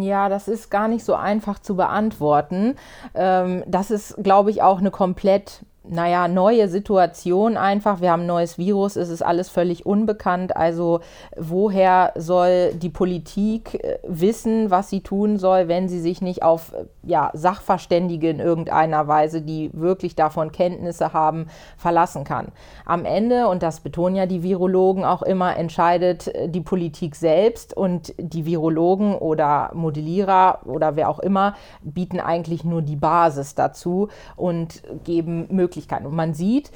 Ja, 0.00 0.28
das 0.28 0.48
ist 0.48 0.70
gar 0.70 0.88
nicht 0.88 1.04
so 1.04 1.14
einfach 1.14 1.58
zu 1.58 1.76
beantworten. 1.76 2.76
Ähm, 3.14 3.64
das 3.66 3.90
ist, 3.90 4.16
glaube 4.22 4.50
ich, 4.50 4.62
auch 4.62 4.78
eine 4.78 4.90
komplett 4.90 5.64
naja, 5.86 6.28
neue 6.28 6.68
Situation 6.68 7.58
einfach. 7.58 8.00
Wir 8.00 8.10
haben 8.10 8.22
ein 8.22 8.26
neues 8.26 8.56
Virus, 8.56 8.96
es 8.96 9.10
ist 9.10 9.22
alles 9.22 9.50
völlig 9.50 9.84
unbekannt. 9.84 10.56
Also 10.56 11.00
woher 11.36 12.12
soll 12.16 12.72
die 12.74 12.88
Politik 12.88 13.74
äh, 13.74 13.98
wissen, 14.06 14.70
was 14.70 14.88
sie 14.88 15.02
tun 15.02 15.38
soll, 15.38 15.68
wenn 15.68 15.88
sie 15.88 16.00
sich 16.00 16.22
nicht 16.22 16.42
auf 16.42 16.72
äh, 16.72 16.86
ja, 17.02 17.30
Sachverständige 17.34 18.30
in 18.30 18.40
irgendeiner 18.40 19.08
Weise, 19.08 19.42
die 19.42 19.70
wirklich 19.74 20.16
davon 20.16 20.52
Kenntnisse 20.52 21.12
haben, 21.12 21.48
verlassen 21.76 22.24
kann? 22.24 22.48
Am 22.86 23.04
Ende, 23.04 23.48
und 23.48 23.62
das 23.62 23.80
betonen 23.80 24.16
ja 24.16 24.24
die 24.24 24.42
Virologen 24.42 25.04
auch 25.04 25.22
immer, 25.22 25.56
entscheidet 25.56 26.28
äh, 26.28 26.48
die 26.48 26.62
Politik 26.62 27.14
selbst 27.14 27.76
und 27.76 28.14
die 28.16 28.46
Virologen 28.46 29.14
oder 29.16 29.70
Modellierer 29.74 30.60
oder 30.64 30.96
wer 30.96 31.10
auch 31.10 31.18
immer 31.18 31.56
bieten 31.82 32.20
eigentlich 32.20 32.64
nur 32.64 32.80
die 32.80 32.96
Basis 32.96 33.54
dazu 33.54 34.08
und 34.36 34.82
geben 35.04 35.46
Möglichkeiten 35.50 35.73
Möglichkeiten. 35.74 36.06
Und 36.06 36.14
man 36.14 36.34
sieht, 36.34 36.70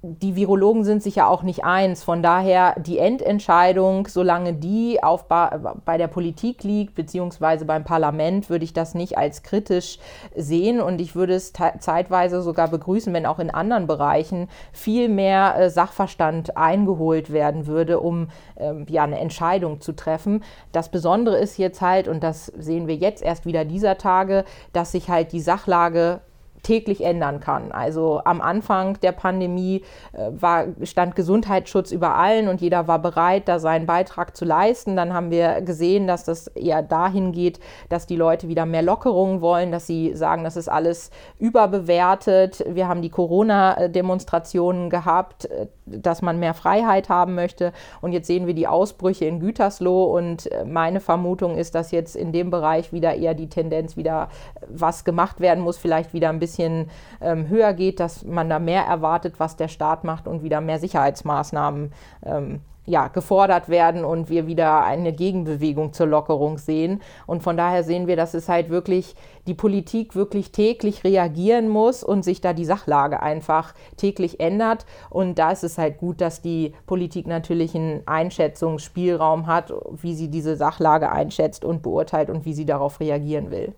die 0.00 0.36
Virologen 0.36 0.84
sind 0.84 1.02
sich 1.02 1.16
ja 1.16 1.26
auch 1.26 1.42
nicht 1.42 1.64
eins. 1.64 2.04
Von 2.04 2.22
daher 2.22 2.78
die 2.78 2.98
Endentscheidung, 2.98 4.06
solange 4.06 4.54
die 4.54 5.02
auf 5.02 5.26
bei 5.26 5.98
der 5.98 6.06
Politik 6.06 6.62
liegt, 6.62 6.94
beziehungsweise 6.94 7.64
beim 7.64 7.82
Parlament, 7.82 8.48
würde 8.48 8.64
ich 8.64 8.72
das 8.72 8.94
nicht 8.94 9.18
als 9.18 9.42
kritisch 9.42 9.98
sehen. 10.36 10.80
Und 10.80 11.00
ich 11.00 11.16
würde 11.16 11.34
es 11.34 11.52
zeitweise 11.52 12.42
sogar 12.42 12.68
begrüßen, 12.68 13.12
wenn 13.12 13.26
auch 13.26 13.40
in 13.40 13.50
anderen 13.50 13.88
Bereichen 13.88 14.48
viel 14.70 15.08
mehr 15.08 15.56
äh, 15.58 15.68
Sachverstand 15.68 16.56
eingeholt 16.56 17.32
werden 17.32 17.66
würde, 17.66 17.98
um 17.98 18.28
ähm, 18.56 18.86
ja, 18.88 19.02
eine 19.02 19.18
Entscheidung 19.18 19.80
zu 19.80 19.96
treffen. 19.96 20.44
Das 20.70 20.92
Besondere 20.92 21.38
ist 21.38 21.58
jetzt 21.58 21.80
halt, 21.80 22.06
und 22.06 22.22
das 22.22 22.46
sehen 22.46 22.86
wir 22.86 22.94
jetzt 22.94 23.20
erst 23.20 23.46
wieder 23.46 23.64
dieser 23.64 23.98
Tage, 23.98 24.44
dass 24.72 24.92
sich 24.92 25.10
halt 25.10 25.32
die 25.32 25.40
Sachlage 25.40 26.20
täglich 26.62 27.04
ändern 27.04 27.40
kann. 27.40 27.72
Also 27.72 28.20
am 28.24 28.40
Anfang 28.40 28.98
der 29.00 29.12
Pandemie 29.12 29.82
äh, 30.12 30.30
war, 30.30 30.66
stand 30.82 31.16
Gesundheitsschutz 31.16 31.92
über 31.92 32.16
allen 32.16 32.48
und 32.48 32.60
jeder 32.60 32.88
war 32.88 32.98
bereit, 32.98 33.48
da 33.48 33.58
seinen 33.58 33.86
Beitrag 33.86 34.36
zu 34.36 34.44
leisten. 34.44 34.96
Dann 34.96 35.12
haben 35.12 35.30
wir 35.30 35.62
gesehen, 35.62 36.06
dass 36.06 36.24
das 36.24 36.48
eher 36.48 36.82
dahin 36.82 37.32
geht, 37.32 37.60
dass 37.88 38.06
die 38.06 38.16
Leute 38.16 38.48
wieder 38.48 38.66
mehr 38.66 38.82
Lockerungen 38.82 39.40
wollen, 39.40 39.72
dass 39.72 39.86
sie 39.86 40.14
sagen, 40.14 40.44
das 40.44 40.56
ist 40.56 40.68
alles 40.68 41.10
überbewertet. 41.38 42.64
Wir 42.68 42.88
haben 42.88 43.02
die 43.02 43.10
Corona-Demonstrationen 43.10 44.90
gehabt, 44.90 45.46
äh, 45.46 45.66
dass 45.86 46.22
man 46.22 46.38
mehr 46.38 46.54
Freiheit 46.54 47.08
haben 47.08 47.34
möchte. 47.34 47.72
Und 48.00 48.12
jetzt 48.12 48.26
sehen 48.26 48.46
wir 48.46 48.54
die 48.54 48.66
Ausbrüche 48.66 49.24
in 49.24 49.40
Gütersloh 49.40 50.04
und 50.04 50.50
äh, 50.52 50.64
meine 50.64 51.00
Vermutung 51.00 51.56
ist, 51.56 51.74
dass 51.74 51.90
jetzt 51.90 52.16
in 52.16 52.32
dem 52.32 52.50
Bereich 52.50 52.92
wieder 52.92 53.14
eher 53.14 53.34
die 53.34 53.48
Tendenz 53.48 53.96
wieder 53.96 54.28
was 54.68 55.04
gemacht 55.04 55.40
werden 55.40 55.62
muss, 55.62 55.78
vielleicht 55.78 56.12
wieder 56.12 56.28
ein 56.28 56.38
bisschen 56.38 56.57
bisschen 56.58 56.90
ähm, 57.20 57.48
höher 57.48 57.72
geht, 57.72 58.00
dass 58.00 58.24
man 58.24 58.50
da 58.50 58.58
mehr 58.58 58.82
erwartet, 58.82 59.34
was 59.38 59.56
der 59.56 59.68
Staat 59.68 60.04
macht 60.04 60.26
und 60.26 60.42
wieder 60.42 60.60
mehr 60.60 60.78
Sicherheitsmaßnahmen 60.78 61.92
ähm, 62.24 62.60
ja, 62.84 63.08
gefordert 63.08 63.68
werden 63.68 64.02
und 64.02 64.30
wir 64.30 64.46
wieder 64.46 64.82
eine 64.82 65.12
Gegenbewegung 65.12 65.92
zur 65.92 66.06
Lockerung 66.06 66.56
sehen. 66.56 67.02
Und 67.26 67.42
von 67.42 67.54
daher 67.58 67.84
sehen 67.84 68.06
wir, 68.06 68.16
dass 68.16 68.32
es 68.32 68.48
halt 68.48 68.70
wirklich 68.70 69.14
die 69.46 69.52
Politik 69.52 70.16
wirklich 70.16 70.52
täglich 70.52 71.04
reagieren 71.04 71.68
muss 71.68 72.02
und 72.02 72.24
sich 72.24 72.40
da 72.40 72.54
die 72.54 72.64
Sachlage 72.64 73.20
einfach 73.20 73.74
täglich 73.98 74.40
ändert. 74.40 74.86
Und 75.10 75.38
da 75.38 75.50
ist 75.50 75.64
es 75.64 75.76
halt 75.76 75.98
gut, 75.98 76.22
dass 76.22 76.40
die 76.40 76.72
Politik 76.86 77.26
natürlich 77.26 77.74
einen 77.74 78.00
Einschätzungsspielraum 78.06 79.46
hat, 79.46 79.70
wie 80.00 80.14
sie 80.14 80.28
diese 80.28 80.56
Sachlage 80.56 81.12
einschätzt 81.12 81.66
und 81.66 81.82
beurteilt 81.82 82.30
und 82.30 82.46
wie 82.46 82.54
sie 82.54 82.64
darauf 82.64 83.00
reagieren 83.00 83.50
will. 83.50 83.74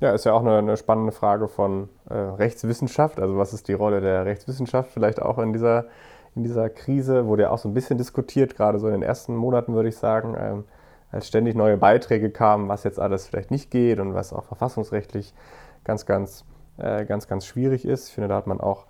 Ja, 0.00 0.12
ist 0.12 0.24
ja 0.24 0.32
auch 0.32 0.42
eine, 0.42 0.58
eine 0.58 0.76
spannende 0.76 1.10
Frage 1.10 1.48
von 1.48 1.88
äh, 2.08 2.14
Rechtswissenschaft. 2.14 3.18
Also 3.18 3.36
was 3.36 3.52
ist 3.52 3.66
die 3.66 3.72
Rolle 3.72 4.00
der 4.00 4.24
Rechtswissenschaft 4.26 4.92
vielleicht 4.92 5.20
auch 5.20 5.38
in 5.38 5.52
dieser, 5.52 5.86
in 6.36 6.44
dieser 6.44 6.70
Krise? 6.70 7.26
Wurde 7.26 7.44
ja 7.44 7.50
auch 7.50 7.58
so 7.58 7.68
ein 7.68 7.74
bisschen 7.74 7.98
diskutiert, 7.98 8.54
gerade 8.56 8.78
so 8.78 8.86
in 8.86 8.92
den 8.92 9.02
ersten 9.02 9.34
Monaten 9.34 9.74
würde 9.74 9.88
ich 9.88 9.96
sagen, 9.96 10.36
ähm, 10.38 10.64
als 11.10 11.26
ständig 11.26 11.56
neue 11.56 11.76
Beiträge 11.76 12.30
kamen, 12.30 12.68
was 12.68 12.84
jetzt 12.84 13.00
alles 13.00 13.26
vielleicht 13.26 13.50
nicht 13.50 13.72
geht 13.72 13.98
und 13.98 14.14
was 14.14 14.32
auch 14.32 14.44
verfassungsrechtlich 14.44 15.34
ganz, 15.82 16.06
ganz, 16.06 16.44
äh, 16.76 17.04
ganz, 17.04 17.26
ganz 17.26 17.44
schwierig 17.44 17.84
ist. 17.84 18.08
Ich 18.08 18.14
finde, 18.14 18.28
da 18.28 18.36
hat 18.36 18.46
man 18.46 18.60
auch 18.60 18.86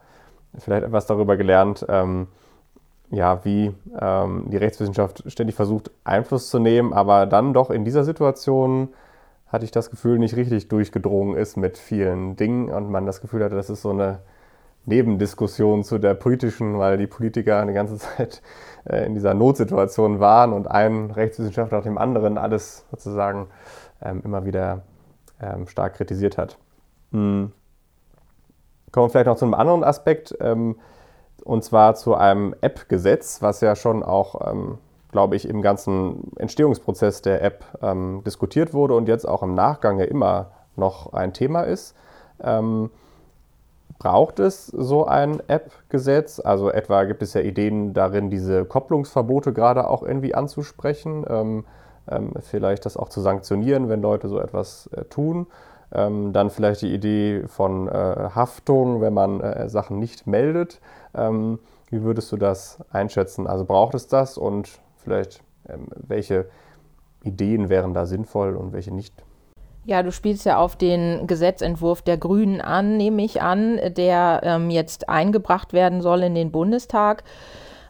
vielleicht 0.58 0.84
etwas 0.84 1.06
darüber 1.06 1.38
gelernt, 1.38 1.86
ähm, 1.88 2.26
ja, 3.10 3.42
wie 3.46 3.74
ähm, 3.98 4.46
die 4.50 4.58
Rechtswissenschaft 4.58 5.24
ständig 5.30 5.56
versucht, 5.56 5.90
Einfluss 6.04 6.50
zu 6.50 6.58
nehmen, 6.58 6.92
aber 6.92 7.24
dann 7.24 7.54
doch 7.54 7.70
in 7.70 7.86
dieser 7.86 8.04
Situation 8.04 8.90
hatte 9.48 9.64
ich 9.64 9.70
das 9.70 9.90
Gefühl, 9.90 10.18
nicht 10.18 10.36
richtig 10.36 10.68
durchgedrungen 10.68 11.36
ist 11.36 11.56
mit 11.56 11.78
vielen 11.78 12.36
Dingen 12.36 12.70
und 12.70 12.90
man 12.90 13.06
das 13.06 13.20
Gefühl 13.20 13.42
hatte, 13.42 13.56
das 13.56 13.70
ist 13.70 13.82
so 13.82 13.90
eine 13.90 14.20
Nebendiskussion 14.84 15.84
zu 15.84 15.98
der 15.98 16.14
politischen, 16.14 16.78
weil 16.78 16.96
die 16.96 17.06
Politiker 17.06 17.64
die 17.66 17.72
ganze 17.72 17.96
Zeit 17.98 18.42
äh, 18.84 19.04
in 19.06 19.14
dieser 19.14 19.34
Notsituation 19.34 20.20
waren 20.20 20.52
und 20.52 20.66
ein 20.66 21.10
Rechtswissenschaftler 21.10 21.78
nach 21.78 21.84
dem 21.84 21.98
anderen 21.98 22.38
alles 22.38 22.86
sozusagen 22.90 23.48
ähm, 24.02 24.22
immer 24.24 24.44
wieder 24.44 24.82
ähm, 25.40 25.66
stark 25.66 25.94
kritisiert 25.94 26.38
hat. 26.38 26.58
Hm. 27.12 27.52
Kommen 28.90 29.06
wir 29.06 29.10
vielleicht 29.10 29.26
noch 29.26 29.36
zu 29.36 29.44
einem 29.44 29.54
anderen 29.54 29.84
Aspekt, 29.84 30.36
ähm, 30.40 30.76
und 31.44 31.62
zwar 31.62 31.94
zu 31.94 32.14
einem 32.14 32.54
App-Gesetz, 32.60 33.42
was 33.42 33.60
ja 33.60 33.76
schon 33.76 34.02
auch, 34.02 34.50
ähm, 34.50 34.78
glaube 35.10 35.36
ich, 35.36 35.48
im 35.48 35.62
ganzen 35.62 36.36
Entstehungsprozess 36.36 37.22
der 37.22 37.42
App 37.42 37.64
ähm, 37.82 38.22
diskutiert 38.24 38.74
wurde 38.74 38.94
und 38.94 39.08
jetzt 39.08 39.26
auch 39.26 39.42
im 39.42 39.54
Nachgang 39.54 39.98
ja 39.98 40.04
immer 40.04 40.50
noch 40.76 41.12
ein 41.12 41.32
Thema 41.32 41.62
ist. 41.62 41.94
Ähm, 42.42 42.90
braucht 43.98 44.38
es 44.38 44.66
so 44.66 45.06
ein 45.06 45.42
App-Gesetz? 45.48 46.40
Also 46.40 46.70
etwa 46.70 47.04
gibt 47.04 47.22
es 47.22 47.34
ja 47.34 47.40
Ideen 47.40 47.94
darin, 47.94 48.30
diese 48.30 48.64
Kopplungsverbote 48.64 49.52
gerade 49.52 49.88
auch 49.88 50.02
irgendwie 50.02 50.34
anzusprechen, 50.34 51.24
ähm, 51.28 51.64
ähm, 52.08 52.32
vielleicht 52.40 52.86
das 52.86 52.96
auch 52.96 53.08
zu 53.08 53.20
sanktionieren, 53.20 53.88
wenn 53.88 54.02
Leute 54.02 54.28
so 54.28 54.38
etwas 54.40 54.88
äh, 54.92 55.04
tun. 55.04 55.46
Ähm, 55.90 56.34
dann 56.34 56.50
vielleicht 56.50 56.82
die 56.82 56.92
Idee 56.92 57.44
von 57.46 57.88
äh, 57.88 58.30
Haftung, 58.34 59.00
wenn 59.00 59.14
man 59.14 59.40
äh, 59.40 59.68
Sachen 59.70 59.98
nicht 59.98 60.26
meldet. 60.26 60.80
Ähm, 61.14 61.58
wie 61.90 62.02
würdest 62.02 62.30
du 62.30 62.36
das 62.36 62.78
einschätzen? 62.90 63.46
Also 63.46 63.64
braucht 63.64 63.94
es 63.94 64.06
das 64.06 64.36
und 64.36 64.80
vielleicht 65.02 65.42
ähm, 65.68 65.88
welche 65.96 66.46
Ideen 67.24 67.68
wären 67.68 67.94
da 67.94 68.06
sinnvoll 68.06 68.56
und 68.56 68.72
welche 68.72 68.94
nicht? 68.94 69.14
Ja, 69.84 70.02
du 70.02 70.12
spielst 70.12 70.44
ja 70.44 70.58
auf 70.58 70.76
den 70.76 71.26
Gesetzentwurf 71.26 72.02
der 72.02 72.18
Grünen 72.18 72.60
an, 72.60 72.96
nehme 72.96 73.24
ich 73.24 73.40
an, 73.40 73.80
der 73.96 74.40
ähm, 74.42 74.70
jetzt 74.70 75.08
eingebracht 75.08 75.72
werden 75.72 76.02
soll 76.02 76.22
in 76.22 76.34
den 76.34 76.52
Bundestag. 76.52 77.24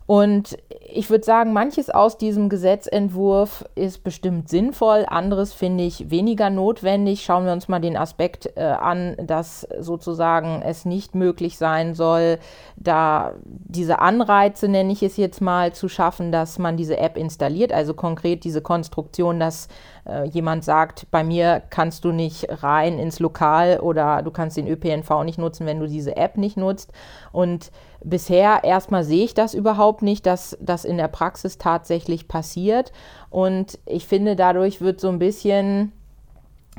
Und 0.09 0.57
ich 0.91 1.11
würde 1.11 1.23
sagen, 1.23 1.53
manches 1.53 1.91
aus 1.91 2.17
diesem 2.17 2.49
Gesetzentwurf 2.49 3.67
ist 3.75 4.03
bestimmt 4.03 4.49
sinnvoll, 4.49 5.05
anderes 5.07 5.53
finde 5.53 5.85
ich 5.85 6.11
weniger 6.11 6.49
notwendig. 6.49 7.23
Schauen 7.23 7.45
wir 7.45 7.53
uns 7.53 7.69
mal 7.69 7.79
den 7.79 7.95
Aspekt 7.95 8.51
äh, 8.57 8.63
an, 8.63 9.17
dass 9.23 9.69
sozusagen 9.79 10.63
es 10.63 10.87
nicht 10.87 11.15
möglich 11.15 11.59
sein 11.59 11.95
soll, 11.95 12.39
da 12.77 13.35
diese 13.45 13.99
Anreize, 13.99 14.67
nenne 14.69 14.95
ich 14.95 15.03
es 15.03 15.19
jetzt 15.19 15.43
mal, 15.43 15.75
zu 15.75 15.91
schaffen, 15.91 16.33
dass 16.33 16.59
man 16.59 16.79
diese 16.79 16.97
App 16.97 17.19
installiert. 17.19 17.71
Also 17.71 17.93
konkret 17.93 18.45
diese 18.45 18.63
Konstruktion, 18.63 19.39
dass 19.39 19.69
äh, 20.09 20.25
jemand 20.25 20.65
sagt, 20.65 21.07
bei 21.11 21.23
mir 21.23 21.63
kannst 21.71 22.05
du 22.05 22.13
nicht 22.13 22.47
rein 22.63 22.99
ins 22.99 23.21
Lokal 23.21 23.81
oder 23.81 24.23
du 24.23 24.31
kannst 24.31 24.57
den 24.57 24.67
ÖPNV 24.67 25.25
nicht 25.25 25.39
nutzen, 25.39 25.67
wenn 25.67 25.81
du 25.81 25.87
diese 25.87 26.17
App 26.17 26.37
nicht 26.37 26.57
nutzt. 26.57 26.93
Und 27.33 27.71
bisher 28.03 28.65
erstmal 28.65 29.05
sehe 29.05 29.25
ich 29.25 29.35
das 29.35 29.55
überhaupt 29.55 30.03
nicht, 30.03 30.27
dass 30.27 30.57
das 30.61 30.85
in 30.85 30.97
der 30.97 31.09
Praxis 31.09 31.59
tatsächlich 31.59 32.29
passiert. 32.29 32.93
Und 33.31 33.79
ich 33.85 34.07
finde, 34.07 34.37
dadurch 34.37 34.81
wird 34.81 35.01
so 35.01 35.09
ein 35.09 35.19
bisschen 35.19 35.93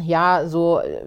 ja, 0.02 0.47
so 0.47 0.80
äh, 0.80 1.02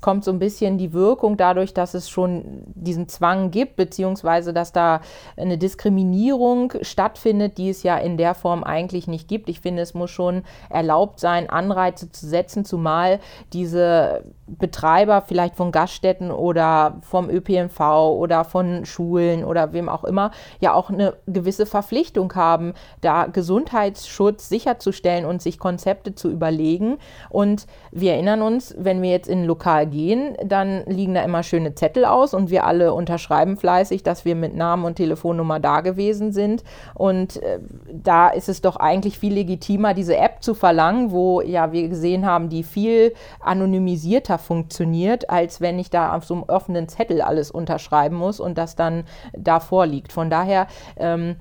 kommt 0.00 0.24
so 0.24 0.30
ein 0.30 0.38
bisschen 0.38 0.78
die 0.78 0.92
Wirkung 0.92 1.36
dadurch, 1.36 1.74
dass 1.74 1.94
es 1.94 2.08
schon 2.08 2.62
diesen 2.74 3.08
Zwang 3.08 3.50
gibt, 3.50 3.76
beziehungsweise 3.76 4.52
dass 4.52 4.72
da 4.72 5.00
eine 5.36 5.58
Diskriminierung 5.58 6.72
stattfindet, 6.82 7.58
die 7.58 7.70
es 7.70 7.82
ja 7.82 7.96
in 7.96 8.16
der 8.16 8.34
Form 8.34 8.64
eigentlich 8.64 9.06
nicht 9.06 9.28
gibt. 9.28 9.48
Ich 9.48 9.60
finde, 9.60 9.82
es 9.82 9.94
muss 9.94 10.10
schon 10.10 10.42
erlaubt 10.70 11.20
sein, 11.20 11.50
Anreize 11.50 12.10
zu 12.10 12.26
setzen, 12.26 12.64
zumal 12.64 13.20
diese 13.52 14.24
Betreiber 14.46 15.22
vielleicht 15.22 15.56
von 15.56 15.72
Gaststätten 15.72 16.30
oder 16.30 17.00
vom 17.02 17.30
ÖPNV 17.30 17.80
oder 17.80 18.44
von 18.44 18.84
Schulen 18.84 19.42
oder 19.42 19.72
wem 19.72 19.88
auch 19.88 20.04
immer 20.04 20.32
ja 20.60 20.74
auch 20.74 20.90
eine 20.90 21.14
gewisse 21.26 21.64
Verpflichtung 21.64 22.34
haben, 22.34 22.74
da 23.00 23.26
Gesundheitsschutz 23.26 24.48
sicherzustellen 24.48 25.24
und 25.24 25.40
sich 25.40 25.58
Konzepte 25.58 26.14
zu 26.14 26.30
überlegen. 26.30 26.98
Und 27.30 27.66
wir 27.90 28.03
erinnern 28.08 28.42
uns, 28.42 28.74
wenn 28.78 29.02
wir 29.02 29.10
jetzt 29.10 29.28
in 29.28 29.42
ein 29.42 29.44
Lokal 29.44 29.86
gehen, 29.86 30.36
dann 30.44 30.84
liegen 30.86 31.14
da 31.14 31.22
immer 31.22 31.42
schöne 31.42 31.74
Zettel 31.74 32.04
aus 32.04 32.34
und 32.34 32.50
wir 32.50 32.64
alle 32.64 32.94
unterschreiben 32.94 33.56
fleißig, 33.56 34.02
dass 34.02 34.24
wir 34.24 34.34
mit 34.34 34.54
Namen 34.54 34.84
und 34.84 34.96
Telefonnummer 34.96 35.60
da 35.60 35.80
gewesen 35.80 36.32
sind. 36.32 36.64
Und 36.94 37.42
äh, 37.42 37.60
da 37.92 38.28
ist 38.28 38.48
es 38.48 38.60
doch 38.60 38.76
eigentlich 38.76 39.18
viel 39.18 39.34
legitimer, 39.34 39.94
diese 39.94 40.16
App 40.16 40.42
zu 40.42 40.54
verlangen, 40.54 41.10
wo 41.10 41.40
ja 41.40 41.72
wir 41.72 41.88
gesehen 41.88 42.26
haben, 42.26 42.48
die 42.48 42.62
viel 42.62 43.14
anonymisierter 43.40 44.38
funktioniert, 44.38 45.30
als 45.30 45.60
wenn 45.60 45.78
ich 45.78 45.90
da 45.90 46.16
auf 46.16 46.24
so 46.24 46.34
einem 46.34 46.44
offenen 46.44 46.88
Zettel 46.88 47.20
alles 47.20 47.50
unterschreiben 47.50 48.16
muss 48.16 48.40
und 48.40 48.58
das 48.58 48.76
dann 48.76 49.04
da 49.32 49.60
vorliegt. 49.60 50.12
Von 50.12 50.30
daher 50.30 50.66
ähm, 50.96 51.36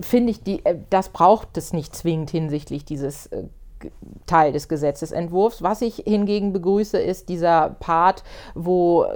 finde 0.00 0.30
ich, 0.30 0.42
die, 0.42 0.64
äh, 0.64 0.78
das 0.90 1.10
braucht 1.10 1.56
es 1.56 1.72
nicht 1.72 1.94
zwingend 1.94 2.30
hinsichtlich 2.30 2.84
dieses 2.84 3.26
äh, 3.26 3.44
Teil 4.26 4.52
des 4.52 4.68
Gesetzesentwurfs. 4.68 5.62
Was 5.62 5.82
ich 5.82 6.02
hingegen 6.06 6.52
begrüße, 6.52 6.98
ist 6.98 7.28
dieser 7.28 7.76
Part, 7.80 8.22
wo 8.54 9.06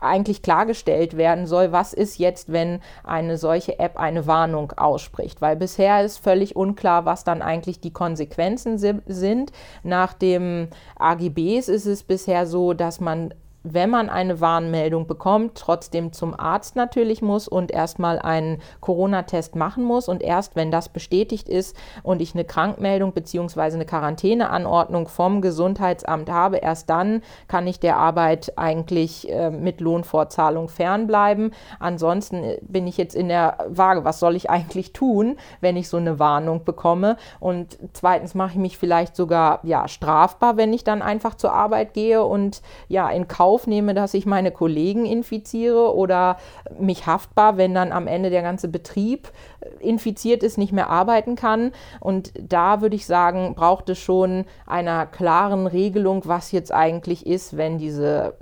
eigentlich 0.00 0.42
klargestellt 0.42 1.16
werden 1.16 1.46
soll, 1.46 1.72
was 1.72 1.92
ist 1.92 2.18
jetzt, 2.18 2.52
wenn 2.52 2.80
eine 3.02 3.36
solche 3.36 3.78
App 3.78 3.96
eine 3.98 4.26
Warnung 4.26 4.72
ausspricht. 4.72 5.40
Weil 5.40 5.56
bisher 5.56 6.04
ist 6.04 6.18
völlig 6.18 6.56
unklar, 6.56 7.04
was 7.04 7.24
dann 7.24 7.42
eigentlich 7.42 7.80
die 7.80 7.92
Konsequenzen 7.92 8.78
sind. 8.78 9.52
Nach 9.82 10.12
dem 10.12 10.68
AGBs 10.98 11.68
ist 11.68 11.86
es 11.86 12.02
bisher 12.02 12.46
so, 12.46 12.72
dass 12.72 13.00
man 13.00 13.34
wenn 13.62 13.90
man 13.90 14.08
eine 14.08 14.40
Warnmeldung 14.40 15.06
bekommt, 15.06 15.56
trotzdem 15.56 16.12
zum 16.12 16.38
Arzt 16.38 16.76
natürlich 16.76 17.20
muss 17.20 17.46
und 17.46 17.70
erstmal 17.70 18.18
einen 18.18 18.62
Corona-Test 18.80 19.54
machen 19.54 19.84
muss. 19.84 20.08
Und 20.08 20.22
erst 20.22 20.56
wenn 20.56 20.70
das 20.70 20.88
bestätigt 20.88 21.48
ist 21.48 21.76
und 22.02 22.22
ich 22.22 22.34
eine 22.34 22.44
Krankmeldung 22.44 23.12
bzw. 23.12 23.60
eine 23.60 23.84
Quarantäneanordnung 23.84 25.08
vom 25.08 25.42
Gesundheitsamt 25.42 26.30
habe, 26.30 26.58
erst 26.58 26.88
dann 26.88 27.22
kann 27.48 27.66
ich 27.66 27.80
der 27.80 27.98
Arbeit 27.98 28.54
eigentlich 28.56 29.30
äh, 29.30 29.50
mit 29.50 29.80
Lohnfortzahlung 29.80 30.68
fernbleiben. 30.68 31.52
Ansonsten 31.78 32.42
äh, 32.42 32.58
bin 32.62 32.86
ich 32.86 32.96
jetzt 32.96 33.14
in 33.14 33.28
der 33.28 33.58
Waage, 33.68 34.04
was 34.04 34.20
soll 34.20 34.36
ich 34.36 34.48
eigentlich 34.48 34.92
tun, 34.92 35.36
wenn 35.60 35.76
ich 35.76 35.88
so 35.88 35.98
eine 35.98 36.18
Warnung 36.18 36.64
bekomme? 36.64 37.16
Und 37.40 37.78
zweitens 37.92 38.34
mache 38.34 38.52
ich 38.52 38.58
mich 38.58 38.78
vielleicht 38.78 39.16
sogar 39.16 39.60
ja, 39.64 39.86
strafbar, 39.86 40.56
wenn 40.56 40.72
ich 40.72 40.84
dann 40.84 41.02
einfach 41.02 41.34
zur 41.34 41.52
Arbeit 41.52 41.92
gehe 41.92 42.24
und 42.24 42.62
ja 42.88 43.10
in 43.10 43.28
Kauf 43.28 43.49
Kauf 43.50 43.66
nehme, 43.66 43.94
dass 43.94 44.14
ich 44.14 44.26
meine 44.26 44.52
Kollegen 44.52 45.04
infiziere 45.06 45.92
oder 45.96 46.36
mich 46.78 47.06
haftbar, 47.06 47.56
wenn 47.56 47.74
dann 47.74 47.90
am 47.90 48.06
Ende 48.06 48.30
der 48.30 48.42
ganze 48.42 48.68
Betrieb 48.68 49.32
äh, 49.60 49.88
infiziert 49.88 50.44
ist, 50.44 50.56
nicht 50.56 50.72
mehr 50.72 50.88
arbeiten 50.88 51.34
kann. 51.34 51.72
Und 51.98 52.32
da 52.40 52.80
würde 52.80 52.94
ich 52.94 53.06
sagen, 53.06 53.56
braucht 53.56 53.88
es 53.88 53.98
schon 53.98 54.44
einer 54.66 55.04
klaren 55.04 55.66
Regelung, 55.66 56.22
was 56.26 56.52
jetzt 56.52 56.72
eigentlich 56.72 57.26
ist, 57.26 57.56
wenn 57.56 57.78
diese 57.78 58.34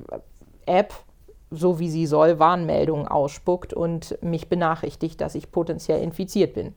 App 0.66 0.92
so 1.50 1.78
wie 1.78 1.88
sie 1.88 2.04
soll, 2.04 2.38
Warnmeldungen 2.38 3.08
ausspuckt 3.08 3.72
und 3.72 4.22
mich 4.22 4.50
benachrichtigt, 4.50 5.22
dass 5.22 5.34
ich 5.34 5.50
potenziell 5.50 6.02
infiziert 6.02 6.52
bin. 6.52 6.74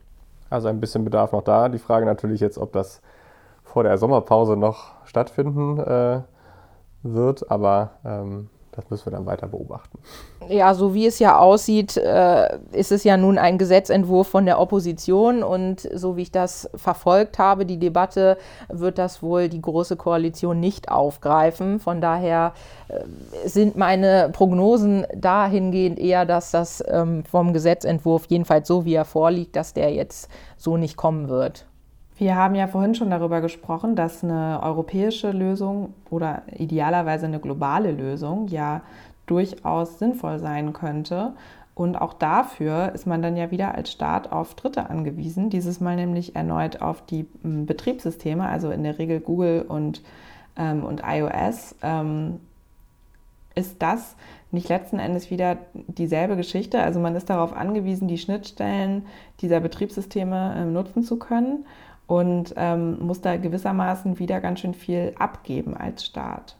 Also 0.48 0.68
ein 0.68 0.80
bisschen 0.80 1.04
Bedarf 1.04 1.32
noch 1.32 1.42
da. 1.42 1.68
Die 1.68 1.78
Frage 1.78 2.06
natürlich 2.06 2.40
jetzt, 2.40 2.56
ob 2.56 2.72
das 2.72 3.02
vor 3.62 3.82
der 3.82 3.98
Sommerpause 3.98 4.56
noch 4.56 4.92
stattfinden 5.04 5.78
äh, 5.78 6.22
wird, 7.02 7.50
aber 7.50 7.92
ähm, 8.04 8.48
das 8.72 8.88
müssen 8.88 9.06
wir 9.06 9.12
dann 9.12 9.26
weiter 9.26 9.46
beobachten. 9.48 9.98
Ja, 10.48 10.72
so 10.72 10.94
wie 10.94 11.06
es 11.06 11.18
ja 11.18 11.38
aussieht, 11.38 11.96
äh, 11.98 12.58
ist 12.72 12.90
es 12.90 13.04
ja 13.04 13.18
nun 13.18 13.36
ein 13.36 13.58
Gesetzentwurf 13.58 14.28
von 14.28 14.46
der 14.46 14.58
Opposition 14.58 15.42
und 15.42 15.80
so 15.94 16.16
wie 16.16 16.22
ich 16.22 16.32
das 16.32 16.70
verfolgt 16.74 17.38
habe, 17.38 17.66
die 17.66 17.78
Debatte, 17.78 18.38
wird 18.68 18.96
das 18.96 19.22
wohl 19.22 19.50
die 19.50 19.60
Große 19.60 19.96
Koalition 19.96 20.58
nicht 20.58 20.90
aufgreifen. 20.90 21.80
Von 21.80 22.00
daher 22.00 22.54
äh, 22.88 23.04
sind 23.46 23.76
meine 23.76 24.30
Prognosen 24.32 25.06
dahingehend 25.14 25.98
eher, 25.98 26.24
dass 26.24 26.50
das 26.50 26.82
ähm, 26.88 27.24
vom 27.24 27.52
Gesetzentwurf, 27.52 28.24
jedenfalls 28.28 28.66
so 28.66 28.86
wie 28.86 28.94
er 28.94 29.04
vorliegt, 29.04 29.54
dass 29.54 29.74
der 29.74 29.92
jetzt 29.92 30.30
so 30.56 30.78
nicht 30.78 30.96
kommen 30.96 31.28
wird. 31.28 31.66
Wir 32.16 32.36
haben 32.36 32.54
ja 32.54 32.66
vorhin 32.66 32.94
schon 32.94 33.10
darüber 33.10 33.40
gesprochen, 33.40 33.96
dass 33.96 34.22
eine 34.22 34.60
europäische 34.62 35.32
Lösung 35.32 35.94
oder 36.10 36.42
idealerweise 36.56 37.26
eine 37.26 37.40
globale 37.40 37.90
Lösung 37.90 38.48
ja 38.48 38.82
durchaus 39.26 39.98
sinnvoll 39.98 40.38
sein 40.38 40.72
könnte. 40.72 41.32
Und 41.74 41.96
auch 41.96 42.12
dafür 42.12 42.92
ist 42.94 43.06
man 43.06 43.22
dann 43.22 43.36
ja 43.36 43.50
wieder 43.50 43.74
als 43.74 43.90
Staat 43.90 44.30
auf 44.30 44.54
Dritte 44.54 44.90
angewiesen, 44.90 45.48
dieses 45.48 45.80
Mal 45.80 45.96
nämlich 45.96 46.36
erneut 46.36 46.82
auf 46.82 47.04
die 47.06 47.26
hm, 47.42 47.64
Betriebssysteme, 47.64 48.46
also 48.46 48.70
in 48.70 48.82
der 48.82 48.98
Regel 48.98 49.20
Google 49.20 49.62
und, 49.62 50.02
ähm, 50.56 50.84
und 50.84 51.02
iOS. 51.06 51.74
Ähm, 51.82 52.40
ist 53.54 53.76
das 53.80 54.16
nicht 54.50 54.68
letzten 54.68 54.98
Endes 54.98 55.30
wieder 55.30 55.56
dieselbe 55.72 56.36
Geschichte? 56.36 56.82
Also 56.82 57.00
man 57.00 57.16
ist 57.16 57.30
darauf 57.30 57.54
angewiesen, 57.54 58.06
die 58.06 58.18
Schnittstellen 58.18 59.06
dieser 59.40 59.60
Betriebssysteme 59.60 60.54
äh, 60.56 60.64
nutzen 60.66 61.02
zu 61.02 61.18
können 61.18 61.64
und 62.12 62.52
ähm, 62.58 62.98
muss 63.00 63.22
da 63.22 63.38
gewissermaßen 63.38 64.18
wieder 64.18 64.42
ganz 64.42 64.60
schön 64.60 64.74
viel 64.74 65.14
abgeben 65.18 65.74
als 65.74 66.04
Staat. 66.04 66.56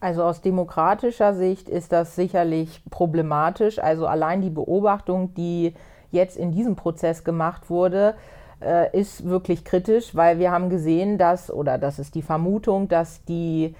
Also 0.00 0.24
aus 0.24 0.40
demokratischer 0.40 1.32
Sicht 1.32 1.68
ist 1.68 1.92
das 1.92 2.16
sicherlich 2.16 2.82
problematisch. 2.90 3.78
Also 3.78 4.08
allein 4.08 4.42
die 4.42 4.50
Beobachtung, 4.50 5.32
die 5.34 5.74
jetzt 6.10 6.36
in 6.36 6.50
diesem 6.50 6.74
Prozess 6.74 7.22
gemacht 7.22 7.70
wurde, 7.70 8.16
äh, 8.60 8.98
ist 8.98 9.24
wirklich 9.24 9.64
kritisch, 9.64 10.16
weil 10.16 10.40
wir 10.40 10.50
haben 10.50 10.70
gesehen, 10.70 11.18
dass, 11.18 11.52
oder 11.52 11.78
das 11.78 12.00
ist 12.00 12.16
die 12.16 12.22
Vermutung, 12.22 12.88
dass 12.88 13.24
die 13.26 13.76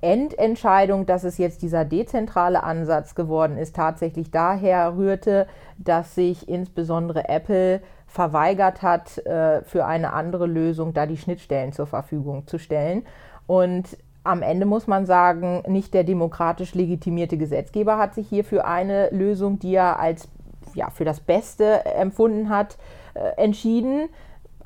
Endentscheidung, 0.00 1.04
dass 1.04 1.24
es 1.24 1.36
jetzt 1.36 1.60
dieser 1.60 1.84
dezentrale 1.84 2.62
Ansatz 2.62 3.14
geworden 3.14 3.58
ist, 3.58 3.76
tatsächlich 3.76 4.30
daher 4.30 4.96
rührte, 4.96 5.46
dass 5.76 6.14
sich 6.14 6.48
insbesondere 6.48 7.28
Apple 7.28 7.82
verweigert 8.10 8.82
hat, 8.82 9.18
äh, 9.24 9.62
für 9.62 9.86
eine 9.86 10.12
andere 10.12 10.46
Lösung 10.46 10.92
da 10.92 11.06
die 11.06 11.16
Schnittstellen 11.16 11.72
zur 11.72 11.86
Verfügung 11.86 12.46
zu 12.48 12.58
stellen. 12.58 13.04
Und 13.46 13.96
am 14.24 14.42
Ende 14.42 14.66
muss 14.66 14.88
man 14.88 15.06
sagen, 15.06 15.62
nicht 15.68 15.94
der 15.94 16.02
demokratisch 16.02 16.74
legitimierte 16.74 17.38
Gesetzgeber 17.38 17.98
hat 17.98 18.14
sich 18.14 18.28
hier 18.28 18.44
für 18.44 18.64
eine 18.64 19.10
Lösung, 19.10 19.60
die 19.60 19.74
er 19.74 20.00
als 20.00 20.28
ja, 20.74 20.90
für 20.90 21.04
das 21.04 21.20
Beste 21.20 21.84
empfunden 21.84 22.48
hat, 22.48 22.78
äh, 23.14 23.40
entschieden 23.40 24.08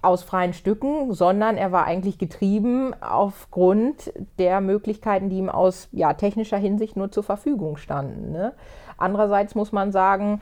aus 0.01 0.22
freien 0.22 0.53
Stücken, 0.53 1.12
sondern 1.12 1.57
er 1.57 1.72
war 1.72 1.84
eigentlich 1.84 2.18
getrieben 2.18 2.95
aufgrund 3.01 4.12
der 4.38 4.61
Möglichkeiten, 4.61 5.28
die 5.28 5.38
ihm 5.38 5.49
aus 5.49 5.88
ja, 5.92 6.14
technischer 6.14 6.59
Hinsicht 6.59 6.97
nur 6.97 7.11
zur 7.11 7.22
Verfügung 7.22 7.76
standen. 7.76 8.32
Ne? 8.32 8.53
Andererseits 8.97 9.55
muss 9.55 9.72
man 9.72 9.92
sagen, 9.92 10.40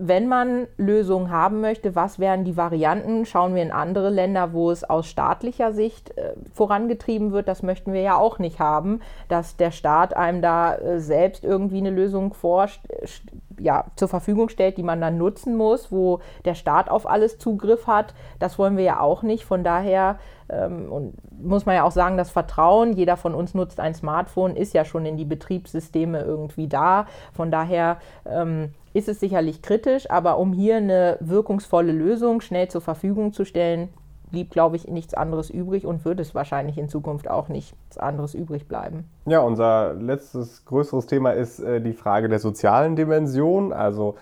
wenn 0.00 0.28
man 0.28 0.68
Lösungen 0.76 1.30
haben 1.30 1.60
möchte, 1.60 1.96
was 1.96 2.20
wären 2.20 2.44
die 2.44 2.56
Varianten? 2.56 3.26
Schauen 3.26 3.56
wir 3.56 3.62
in 3.62 3.72
andere 3.72 4.10
Länder, 4.10 4.52
wo 4.52 4.70
es 4.70 4.88
aus 4.88 5.08
staatlicher 5.08 5.72
Sicht 5.72 6.16
äh, 6.16 6.34
vorangetrieben 6.54 7.32
wird. 7.32 7.48
Das 7.48 7.64
möchten 7.64 7.92
wir 7.92 8.00
ja 8.00 8.16
auch 8.16 8.38
nicht 8.38 8.60
haben, 8.60 9.00
dass 9.28 9.56
der 9.56 9.72
Staat 9.72 10.16
einem 10.16 10.40
da 10.40 10.76
äh, 10.76 11.00
selbst 11.00 11.44
irgendwie 11.44 11.78
eine 11.78 11.90
Lösung 11.90 12.32
vor, 12.32 12.68
ja, 13.58 13.86
zur 13.96 14.06
Verfügung 14.06 14.48
stellt, 14.48 14.78
die 14.78 14.84
man 14.84 15.00
dann 15.00 15.18
nutzen 15.18 15.56
muss, 15.56 15.90
wo 15.90 16.20
der 16.44 16.54
Staat 16.54 16.88
auf 16.88 17.08
alles 17.08 17.38
Zugriff 17.38 17.88
hat. 17.88 18.14
Das 18.38 18.56
wollen 18.56 18.76
wir 18.76 18.84
ja 18.84 19.00
auch 19.00 19.24
nicht. 19.24 19.44
Von 19.44 19.64
daher 19.64 20.20
und 20.48 21.14
muss 21.42 21.66
man 21.66 21.74
ja 21.74 21.84
auch 21.84 21.92
sagen, 21.92 22.16
das 22.16 22.30
Vertrauen, 22.30 22.92
jeder 22.94 23.16
von 23.16 23.34
uns 23.34 23.54
nutzt 23.54 23.80
ein 23.80 23.94
Smartphone, 23.94 24.56
ist 24.56 24.74
ja 24.74 24.84
schon 24.84 25.04
in 25.06 25.16
die 25.16 25.24
Betriebssysteme 25.24 26.22
irgendwie 26.22 26.68
da. 26.68 27.06
Von 27.32 27.50
daher 27.50 27.98
ähm, 28.24 28.72
ist 28.94 29.08
es 29.08 29.20
sicherlich 29.20 29.62
kritisch, 29.62 30.10
aber 30.10 30.38
um 30.38 30.52
hier 30.52 30.76
eine 30.76 31.18
wirkungsvolle 31.20 31.92
Lösung 31.92 32.40
schnell 32.40 32.68
zur 32.68 32.80
Verfügung 32.80 33.32
zu 33.32 33.44
stellen, 33.44 33.90
blieb, 34.30 34.50
glaube 34.50 34.76
ich, 34.76 34.86
nichts 34.88 35.14
anderes 35.14 35.50
übrig 35.50 35.86
und 35.86 36.04
wird 36.04 36.20
es 36.20 36.34
wahrscheinlich 36.34 36.78
in 36.78 36.88
Zukunft 36.88 37.28
auch 37.28 37.48
nichts 37.48 37.98
anderes 37.98 38.34
übrig 38.34 38.68
bleiben. 38.68 39.08
Ja, 39.26 39.40
unser 39.40 39.94
letztes 39.94 40.64
größeres 40.66 41.06
Thema 41.06 41.32
ist 41.32 41.60
äh, 41.60 41.80
die 41.80 41.92
Frage 41.92 42.28
der 42.28 42.38
sozialen 42.38 42.96
Dimension. 42.96 43.72
Also 43.72 44.16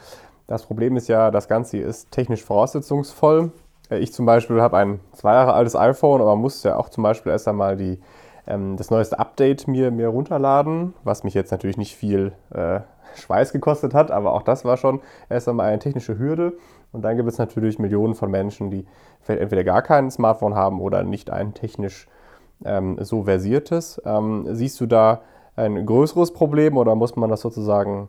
das 0.47 0.65
Problem 0.65 0.97
ist 0.97 1.09
ja, 1.09 1.31
das 1.31 1.49
Ganze 1.49 1.79
ist 1.79 2.11
technisch 2.13 2.45
voraussetzungsvoll. 2.45 3.51
Äh, 3.91 3.99
ich 3.99 4.13
zum 4.13 4.27
Beispiel 4.27 4.61
habe 4.61 4.77
ein 4.77 5.01
zwei 5.13 5.35
Jahre 5.35 5.55
altes 5.55 5.77
iPhone, 5.77 6.21
aber 6.21 6.37
musste 6.37 6.71
ja 6.71 6.77
auch 6.77 6.89
zum 6.89 7.03
Beispiel 7.03 7.33
erst 7.33 7.49
einmal 7.49 7.77
die, 7.77 7.99
ähm, 8.47 8.77
das 8.77 8.91
neueste 8.91 9.19
Update 9.19 9.69
mir, 9.69 9.91
mir 9.91 10.09
runterladen, 10.09 10.95
was 11.05 11.25
mich 11.25 11.35
jetzt 11.35 11.51
natürlich 11.51 11.77
nicht 11.77 11.97
viel 11.97 12.33
äh, 12.51 12.81
Schweiß 13.17 13.53
gekostet 13.53 13.95
hat, 13.95 14.11
aber 14.11 14.33
auch 14.33 14.43
das 14.43 14.65
war 14.65 14.77
schon 14.77 15.01
erst 15.29 15.49
einmal 15.49 15.69
eine 15.69 15.79
technische 15.79 16.19
Hürde. 16.19 16.55
Und 16.93 17.03
dann 17.03 17.17
gibt 17.17 17.29
es 17.29 17.39
natürlich 17.39 17.79
Millionen 17.79 18.15
von 18.15 18.31
Menschen, 18.31 18.71
die 18.71 18.87
vielleicht 19.21 19.43
entweder 19.43 19.65
gar 19.65 19.83
kein 19.83 20.11
Smartphone 20.11 20.55
haben 20.55 20.81
oder 20.81 21.03
nicht 21.03 21.31
ein 21.31 21.53
technisch 21.53 22.09
ähm, 22.65 22.97
so 23.01 23.25
versiertes. 23.25 24.01
Ähm, 24.05 24.47
siehst 24.51 24.81
du 24.81 24.87
da 24.87 25.23
ein 25.57 25.85
größeres 25.85 26.33
Problem 26.33 26.77
oder 26.77 26.95
muss 26.95 27.17
man 27.17 27.31
das 27.31 27.41
sozusagen 27.41 28.09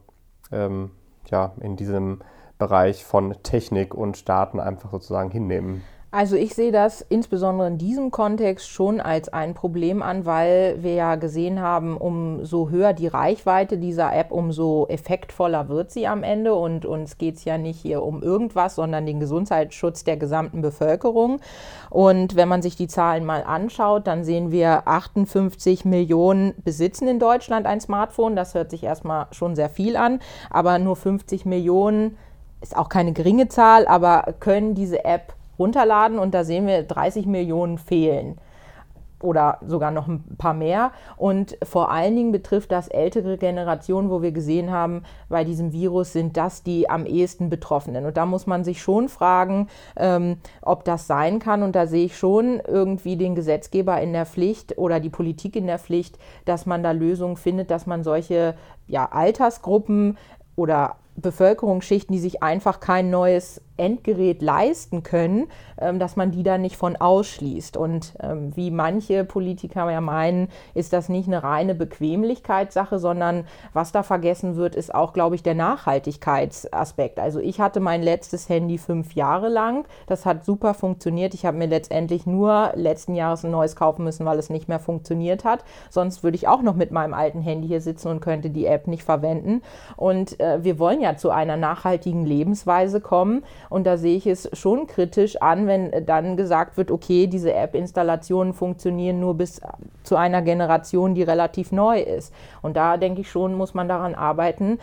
ähm, 0.51 0.91
ja, 1.29 1.51
in 1.59 1.75
diesem 1.75 2.19
Bereich 2.57 3.03
von 3.03 3.35
Technik 3.43 3.93
und 3.93 4.27
Daten 4.27 4.59
einfach 4.59 4.91
sozusagen 4.91 5.31
hinnehmen? 5.31 5.83
Also 6.09 6.37
ich 6.37 6.55
sehe 6.55 6.71
das 6.71 7.01
insbesondere 7.01 7.67
in 7.67 7.77
diesem 7.77 8.11
Kontext 8.11 8.69
schon 8.69 9.01
als 9.01 9.27
ein 9.27 9.53
Problem 9.53 10.01
an, 10.01 10.25
weil 10.25 10.77
wir 10.81 10.93
ja 10.93 11.15
gesehen 11.15 11.61
haben, 11.61 11.97
umso 11.97 12.69
höher 12.69 12.93
die 12.93 13.07
Reichweite 13.07 13.77
dieser 13.77 14.15
App, 14.15 14.31
umso 14.31 14.87
effektvoller 14.87 15.67
wird 15.67 15.91
sie 15.91 16.07
am 16.07 16.23
Ende. 16.23 16.55
Und 16.55 16.85
uns 16.85 17.17
geht 17.17 17.35
es 17.35 17.43
ja 17.43 17.57
nicht 17.57 17.81
hier 17.81 18.03
um 18.03 18.23
irgendwas, 18.23 18.75
sondern 18.75 19.05
den 19.05 19.19
Gesundheitsschutz 19.19 20.05
der 20.05 20.15
gesamten 20.15 20.61
Bevölkerung. 20.61 21.41
Und 21.89 22.37
wenn 22.37 22.47
man 22.47 22.61
sich 22.61 22.77
die 22.77 22.87
Zahlen 22.87 23.25
mal 23.25 23.43
anschaut, 23.43 24.07
dann 24.07 24.23
sehen 24.23 24.49
wir 24.49 24.87
58 24.87 25.83
Millionen 25.83 26.53
besitzen 26.63 27.09
in 27.09 27.19
Deutschland 27.19 27.65
ein 27.65 27.81
Smartphone. 27.81 28.37
Das 28.37 28.55
hört 28.55 28.71
sich 28.71 28.83
erstmal 28.83 29.27
schon 29.31 29.57
sehr 29.57 29.69
viel 29.69 29.97
an, 29.97 30.19
aber 30.49 30.79
nur 30.79 30.95
50 30.95 31.45
Millionen 31.45 32.17
ist 32.61 32.75
auch 32.75 32.89
keine 32.89 33.13
geringe 33.13 33.47
Zahl, 33.47 33.87
aber 33.87 34.33
können 34.39 34.75
diese 34.75 35.05
App 35.05 35.33
runterladen 35.59 36.19
und 36.19 36.33
da 36.33 36.43
sehen 36.43 36.67
wir 36.67 36.83
30 36.83 37.25
Millionen 37.25 37.77
fehlen 37.77 38.39
oder 39.21 39.57
sogar 39.65 39.91
noch 39.91 40.07
ein 40.07 40.23
paar 40.37 40.53
mehr. 40.53 40.91
Und 41.15 41.57
vor 41.63 41.91
allen 41.91 42.15
Dingen 42.15 42.31
betrifft 42.31 42.71
das 42.71 42.87
ältere 42.87 43.37
Generationen, 43.37 44.09
wo 44.09 44.21
wir 44.21 44.31
gesehen 44.31 44.71
haben, 44.71 45.03
bei 45.29 45.43
diesem 45.43 45.71
Virus 45.71 46.13
sind 46.13 46.37
das 46.37 46.63
die 46.63 46.89
am 46.89 47.05
ehesten 47.05 47.49
Betroffenen. 47.49 48.05
Und 48.05 48.17
da 48.17 48.25
muss 48.25 48.45
man 48.47 48.63
sich 48.63 48.81
schon 48.81 49.09
fragen, 49.09 49.67
ähm, 49.95 50.37
ob 50.61 50.85
das 50.85 51.07
sein 51.07 51.39
kann. 51.39 51.63
Und 51.63 51.75
da 51.75 51.87
sehe 51.87 52.05
ich 52.05 52.17
schon 52.17 52.61
irgendwie 52.67 53.17
den 53.17 53.35
Gesetzgeber 53.35 53.99
in 54.01 54.13
der 54.13 54.25
Pflicht 54.25 54.77
oder 54.77 54.99
die 54.99 55.09
Politik 55.09 55.55
in 55.55 55.67
der 55.67 55.79
Pflicht, 55.79 56.19
dass 56.45 56.65
man 56.65 56.83
da 56.83 56.91
Lösungen 56.91 57.37
findet, 57.37 57.71
dass 57.71 57.87
man 57.87 58.03
solche 58.03 58.55
ja, 58.87 59.09
Altersgruppen 59.11 60.17
oder 60.55 60.95
Bevölkerungsschichten, 61.17 62.13
die 62.13 62.21
sich 62.21 62.43
einfach 62.43 62.79
kein 62.79 63.09
neues 63.09 63.61
Endgerät 63.77 64.41
leisten 64.41 65.03
können, 65.03 65.47
ähm, 65.79 65.99
dass 65.99 66.15
man 66.15 66.31
die 66.31 66.43
da 66.43 66.57
nicht 66.57 66.77
von 66.77 66.95
ausschließt. 66.95 67.77
Und 67.77 68.13
ähm, 68.21 68.55
wie 68.55 68.71
manche 68.71 69.23
Politiker 69.23 69.89
ja 69.89 70.01
meinen, 70.01 70.49
ist 70.73 70.93
das 70.93 71.09
nicht 71.09 71.27
eine 71.27 71.43
reine 71.43 71.75
Bequemlichkeitssache, 71.75 72.99
sondern 72.99 73.45
was 73.73 73.91
da 73.91 74.03
vergessen 74.03 74.55
wird, 74.55 74.75
ist 74.75 74.93
auch, 74.93 75.13
glaube 75.13 75.35
ich, 75.35 75.43
der 75.43 75.55
Nachhaltigkeitsaspekt. 75.55 77.19
Also 77.19 77.39
ich 77.39 77.59
hatte 77.59 77.79
mein 77.79 78.01
letztes 78.01 78.49
Handy 78.49 78.77
fünf 78.77 79.13
Jahre 79.13 79.49
lang. 79.49 79.85
Das 80.07 80.25
hat 80.25 80.45
super 80.45 80.73
funktioniert. 80.73 81.33
Ich 81.33 81.45
habe 81.45 81.57
mir 81.57 81.67
letztendlich 81.67 82.25
nur 82.25 82.71
letzten 82.75 83.15
Jahres 83.15 83.43
ein 83.43 83.51
neues 83.51 83.75
kaufen 83.75 84.03
müssen, 84.03 84.25
weil 84.25 84.39
es 84.39 84.49
nicht 84.49 84.67
mehr 84.67 84.79
funktioniert 84.79 85.43
hat. 85.43 85.63
Sonst 85.89 86.23
würde 86.23 86.35
ich 86.35 86.47
auch 86.47 86.61
noch 86.61 86.75
mit 86.75 86.91
meinem 86.91 87.13
alten 87.13 87.41
Handy 87.41 87.67
hier 87.67 87.81
sitzen 87.81 88.09
und 88.09 88.19
könnte 88.19 88.49
die 88.49 88.65
App 88.65 88.87
nicht 88.87 89.03
verwenden. 89.03 89.61
Und 89.95 90.39
äh, 90.39 90.63
wir 90.63 90.79
wollen 90.79 91.01
ja 91.01 91.17
zu 91.17 91.29
einer 91.29 91.57
nachhaltigen 91.57 92.25
Lebensweise 92.25 93.01
kommen. 93.01 93.43
Und 93.69 93.85
da 93.85 93.97
sehe 93.97 94.17
ich 94.17 94.27
es 94.27 94.49
schon 94.53 94.87
kritisch 94.87 95.41
an, 95.41 95.67
wenn 95.67 96.05
dann 96.05 96.37
gesagt 96.37 96.77
wird, 96.77 96.91
okay, 96.91 97.27
diese 97.27 97.53
App-Installationen 97.53 98.53
funktionieren 98.53 99.19
nur 99.19 99.35
bis 99.35 99.61
zu 100.03 100.15
einer 100.15 100.41
Generation, 100.41 101.15
die 101.15 101.23
relativ 101.23 101.71
neu 101.71 101.99
ist. 101.99 102.33
Und 102.61 102.77
da 102.77 102.97
denke 102.97 103.21
ich 103.21 103.29
schon, 103.29 103.55
muss 103.55 103.73
man 103.73 103.87
daran 103.87 104.15
arbeiten, 104.15 104.79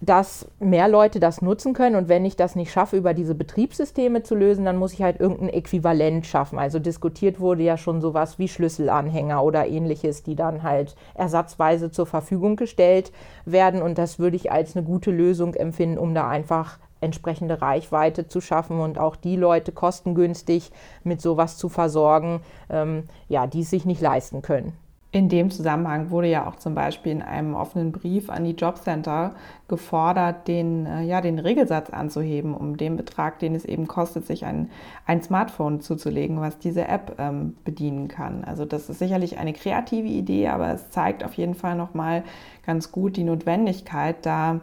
dass 0.00 0.46
mehr 0.60 0.86
Leute 0.88 1.18
das 1.18 1.42
nutzen 1.42 1.74
können. 1.74 1.96
Und 1.96 2.08
wenn 2.08 2.24
ich 2.24 2.36
das 2.36 2.54
nicht 2.54 2.70
schaffe, 2.70 2.96
über 2.96 3.14
diese 3.14 3.34
Betriebssysteme 3.34 4.22
zu 4.22 4.36
lösen, 4.36 4.64
dann 4.64 4.76
muss 4.76 4.92
ich 4.92 5.02
halt 5.02 5.18
irgendein 5.18 5.48
Äquivalent 5.48 6.24
schaffen. 6.24 6.58
Also 6.58 6.78
diskutiert 6.78 7.40
wurde 7.40 7.64
ja 7.64 7.76
schon 7.76 8.00
sowas 8.00 8.38
wie 8.38 8.48
Schlüsselanhänger 8.48 9.42
oder 9.42 9.66
ähnliches, 9.66 10.22
die 10.22 10.36
dann 10.36 10.62
halt 10.62 10.94
ersatzweise 11.14 11.90
zur 11.90 12.06
Verfügung 12.06 12.54
gestellt 12.54 13.10
werden. 13.44 13.82
Und 13.82 13.98
das 13.98 14.20
würde 14.20 14.36
ich 14.36 14.52
als 14.52 14.76
eine 14.76 14.86
gute 14.86 15.10
Lösung 15.10 15.54
empfinden, 15.54 15.98
um 15.98 16.14
da 16.14 16.28
einfach 16.28 16.78
entsprechende 17.00 17.60
Reichweite 17.60 18.28
zu 18.28 18.40
schaffen 18.40 18.80
und 18.80 18.98
auch 18.98 19.16
die 19.16 19.36
Leute 19.36 19.72
kostengünstig 19.72 20.70
mit 21.04 21.20
sowas 21.20 21.56
zu 21.56 21.68
versorgen, 21.68 22.40
ähm, 22.70 23.04
ja, 23.28 23.46
die 23.46 23.60
es 23.60 23.70
sich 23.70 23.84
nicht 23.84 24.00
leisten 24.00 24.42
können. 24.42 24.72
In 25.10 25.30
dem 25.30 25.50
Zusammenhang 25.50 26.10
wurde 26.10 26.28
ja 26.28 26.46
auch 26.46 26.56
zum 26.56 26.74
Beispiel 26.74 27.12
in 27.12 27.22
einem 27.22 27.54
offenen 27.54 27.92
Brief 27.92 28.28
an 28.28 28.44
die 28.44 28.50
Jobcenter 28.50 29.34
gefordert, 29.66 30.46
den, 30.48 30.84
äh, 30.84 31.00
ja, 31.02 31.22
den 31.22 31.38
Regelsatz 31.38 31.88
anzuheben, 31.88 32.54
um 32.54 32.76
den 32.76 32.98
Betrag, 32.98 33.38
den 33.38 33.54
es 33.54 33.64
eben 33.64 33.88
kostet, 33.88 34.26
sich 34.26 34.44
ein, 34.44 34.68
ein 35.06 35.22
Smartphone 35.22 35.80
zuzulegen, 35.80 36.42
was 36.42 36.58
diese 36.58 36.86
App 36.86 37.14
ähm, 37.18 37.56
bedienen 37.64 38.08
kann. 38.08 38.44
Also 38.44 38.66
das 38.66 38.90
ist 38.90 38.98
sicherlich 38.98 39.38
eine 39.38 39.54
kreative 39.54 40.08
Idee, 40.08 40.48
aber 40.48 40.74
es 40.74 40.90
zeigt 40.90 41.24
auf 41.24 41.32
jeden 41.34 41.54
Fall 41.54 41.74
nochmal 41.74 42.22
ganz 42.66 42.92
gut 42.92 43.16
die 43.16 43.24
Notwendigkeit, 43.24 44.26
da 44.26 44.60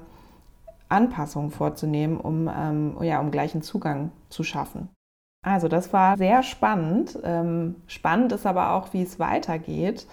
Anpassungen 0.89 1.51
vorzunehmen, 1.51 2.17
um, 2.17 2.49
ähm, 2.53 2.97
ja, 3.01 3.19
um 3.19 3.31
gleichen 3.31 3.61
Zugang 3.61 4.11
zu 4.29 4.43
schaffen. 4.43 4.89
Also 5.45 5.67
das 5.67 5.93
war 5.93 6.17
sehr 6.17 6.41
spannend. 6.43 7.19
Ähm, 7.23 7.75
spannend 7.87 8.31
ist 8.31 8.45
aber 8.45 8.71
auch, 8.71 8.93
wie 8.93 9.03
es 9.03 9.19
weitergeht. 9.19 10.07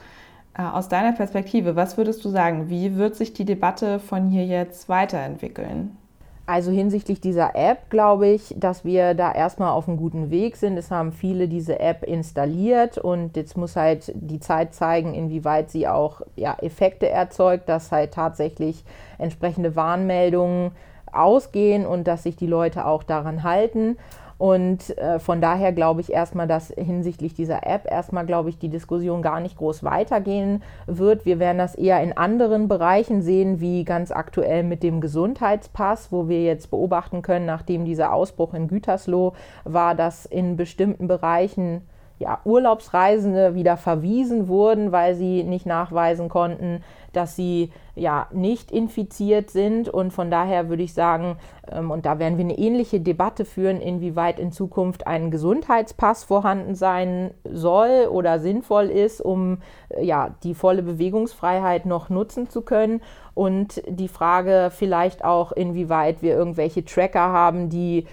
Äh, 0.55 0.63
aus 0.63 0.89
deiner 0.89 1.13
Perspektive, 1.13 1.77
was 1.77 1.97
würdest 1.97 2.25
du 2.25 2.29
sagen, 2.29 2.69
wie 2.69 2.97
wird 2.97 3.17
sich 3.17 3.33
die 3.33 3.47
Debatte 3.47 3.99
von 3.99 4.29
hier 4.29 4.45
jetzt 4.45 4.89
weiterentwickeln? 4.89 5.97
Also 6.45 6.73
hinsichtlich 6.73 7.21
dieser 7.21 7.55
App 7.55 7.89
glaube 7.89 8.27
ich, 8.27 8.53
dass 8.57 8.85
wir 8.85 9.15
da 9.15 9.33
erstmal 9.33 9.71
auf 9.71 9.87
einem 9.87 9.97
guten 9.97 10.31
Weg 10.31 10.57
sind. 10.57 10.77
Es 10.77 10.91
haben 10.91 11.13
viele 11.13 11.47
diese 11.47 11.79
App 11.79 12.03
installiert 12.03 12.99
und 12.99 13.37
jetzt 13.37 13.57
muss 13.57 13.77
halt 13.77 14.13
die 14.17 14.41
Zeit 14.41 14.75
zeigen, 14.75 15.15
inwieweit 15.15 15.71
sie 15.71 15.87
auch 15.87 16.21
ja, 16.35 16.57
Effekte 16.61 17.09
erzeugt, 17.09 17.69
dass 17.69 17.93
halt 17.93 18.13
tatsächlich 18.13 18.85
entsprechende 19.19 19.77
Warnmeldungen 19.77 20.73
ausgehen 21.13 21.87
und 21.87 22.09
dass 22.09 22.25
sich 22.25 22.37
die 22.37 22.47
Leute 22.47 22.87
auch 22.87 23.05
daran 23.05 23.45
halten. 23.45 23.97
Und 24.43 24.99
äh, 24.99 25.21
von 25.21 25.41
daher 25.41 25.71
glaube 25.71 26.01
ich 26.01 26.13
erstmal, 26.13 26.49
dass 26.49 26.75
hinsichtlich 26.77 27.33
dieser 27.33 27.65
App 27.65 27.89
erstmal, 27.89 28.27
glaube 28.27 28.49
ich, 28.49 28.59
die 28.59 28.71
Diskussion 28.71 29.23
gar 29.23 29.39
nicht 29.39 29.57
groß 29.57 29.85
weitergehen 29.85 30.65
wird. 30.89 31.25
Wir 31.25 31.39
werden 31.39 31.59
das 31.59 31.77
eher 31.77 32.03
in 32.03 32.17
anderen 32.17 32.67
Bereichen 32.67 33.23
sehen, 33.23 33.61
wie 33.61 33.85
ganz 33.85 34.11
aktuell 34.11 34.65
mit 34.65 34.83
dem 34.83 35.01
Gesundheitspass, 35.01 36.11
wo 36.11 36.29
wir 36.29 36.43
jetzt 36.43 36.73
beobachten 36.73 37.23
können, 37.23 37.47
nachdem 37.47 37.85
dieser 37.85 38.13
Ausbruch 38.13 38.53
in 38.53 38.67
Gütersloh 38.67 39.35
war, 39.63 39.95
dass 39.95 40.27
in 40.27 40.57
bestimmten 40.57 41.07
Bereichen 41.07 41.83
ja, 42.19 42.41
Urlaubsreisende 42.45 43.55
wieder 43.55 43.77
verwiesen 43.77 44.49
wurden, 44.49 44.91
weil 44.91 45.15
sie 45.15 45.45
nicht 45.45 45.67
nachweisen 45.67 46.29
konnten, 46.29 46.83
dass 47.13 47.37
sie 47.37 47.71
ja 47.95 48.27
nicht 48.33 48.71
infiziert 48.71 49.51
sind. 49.51 49.89
Und 49.89 50.13
von 50.13 50.31
daher 50.31 50.69
würde 50.69 50.83
ich 50.83 50.95
sagen, 50.95 51.37
ähm, 51.71 51.91
und 51.91 52.07
da 52.07 52.19
werden 52.19 52.39
wir 52.39 52.45
eine 52.45 52.59
ähnliche 52.59 53.01
Debatte 53.01 53.45
führen, 53.45 53.81
inwieweit 53.81 54.39
in 54.39 54.53
Zukunft 54.53 55.07
ein 55.07 55.31
Gesundheitspass 55.31 56.25
vorhanden 56.25 56.75
sein 56.75 57.33
soll 57.45 58.09
oder 58.11 58.39
sinnvoll 58.39 58.87
ist, 58.87 59.21
um 59.21 59.59
äh, 59.91 60.05
ja, 60.05 60.35
die 60.43 60.55
volle 60.55 60.83
Bewegungsfreiheit 60.83 61.87
noch 61.87 62.09
nutzen 62.09 62.49
zu 62.49 62.63
können. 62.63 63.03
Und 63.35 63.83
die 63.89 64.09
Frage 64.09 64.71
vielleicht 64.71 65.25
auch, 65.25 65.53
inwieweit 65.53 66.23
wir 66.23 66.35
irgendwelche 66.35 66.85
Tracker 66.85 67.33
haben, 67.33 67.69
die 67.71 68.07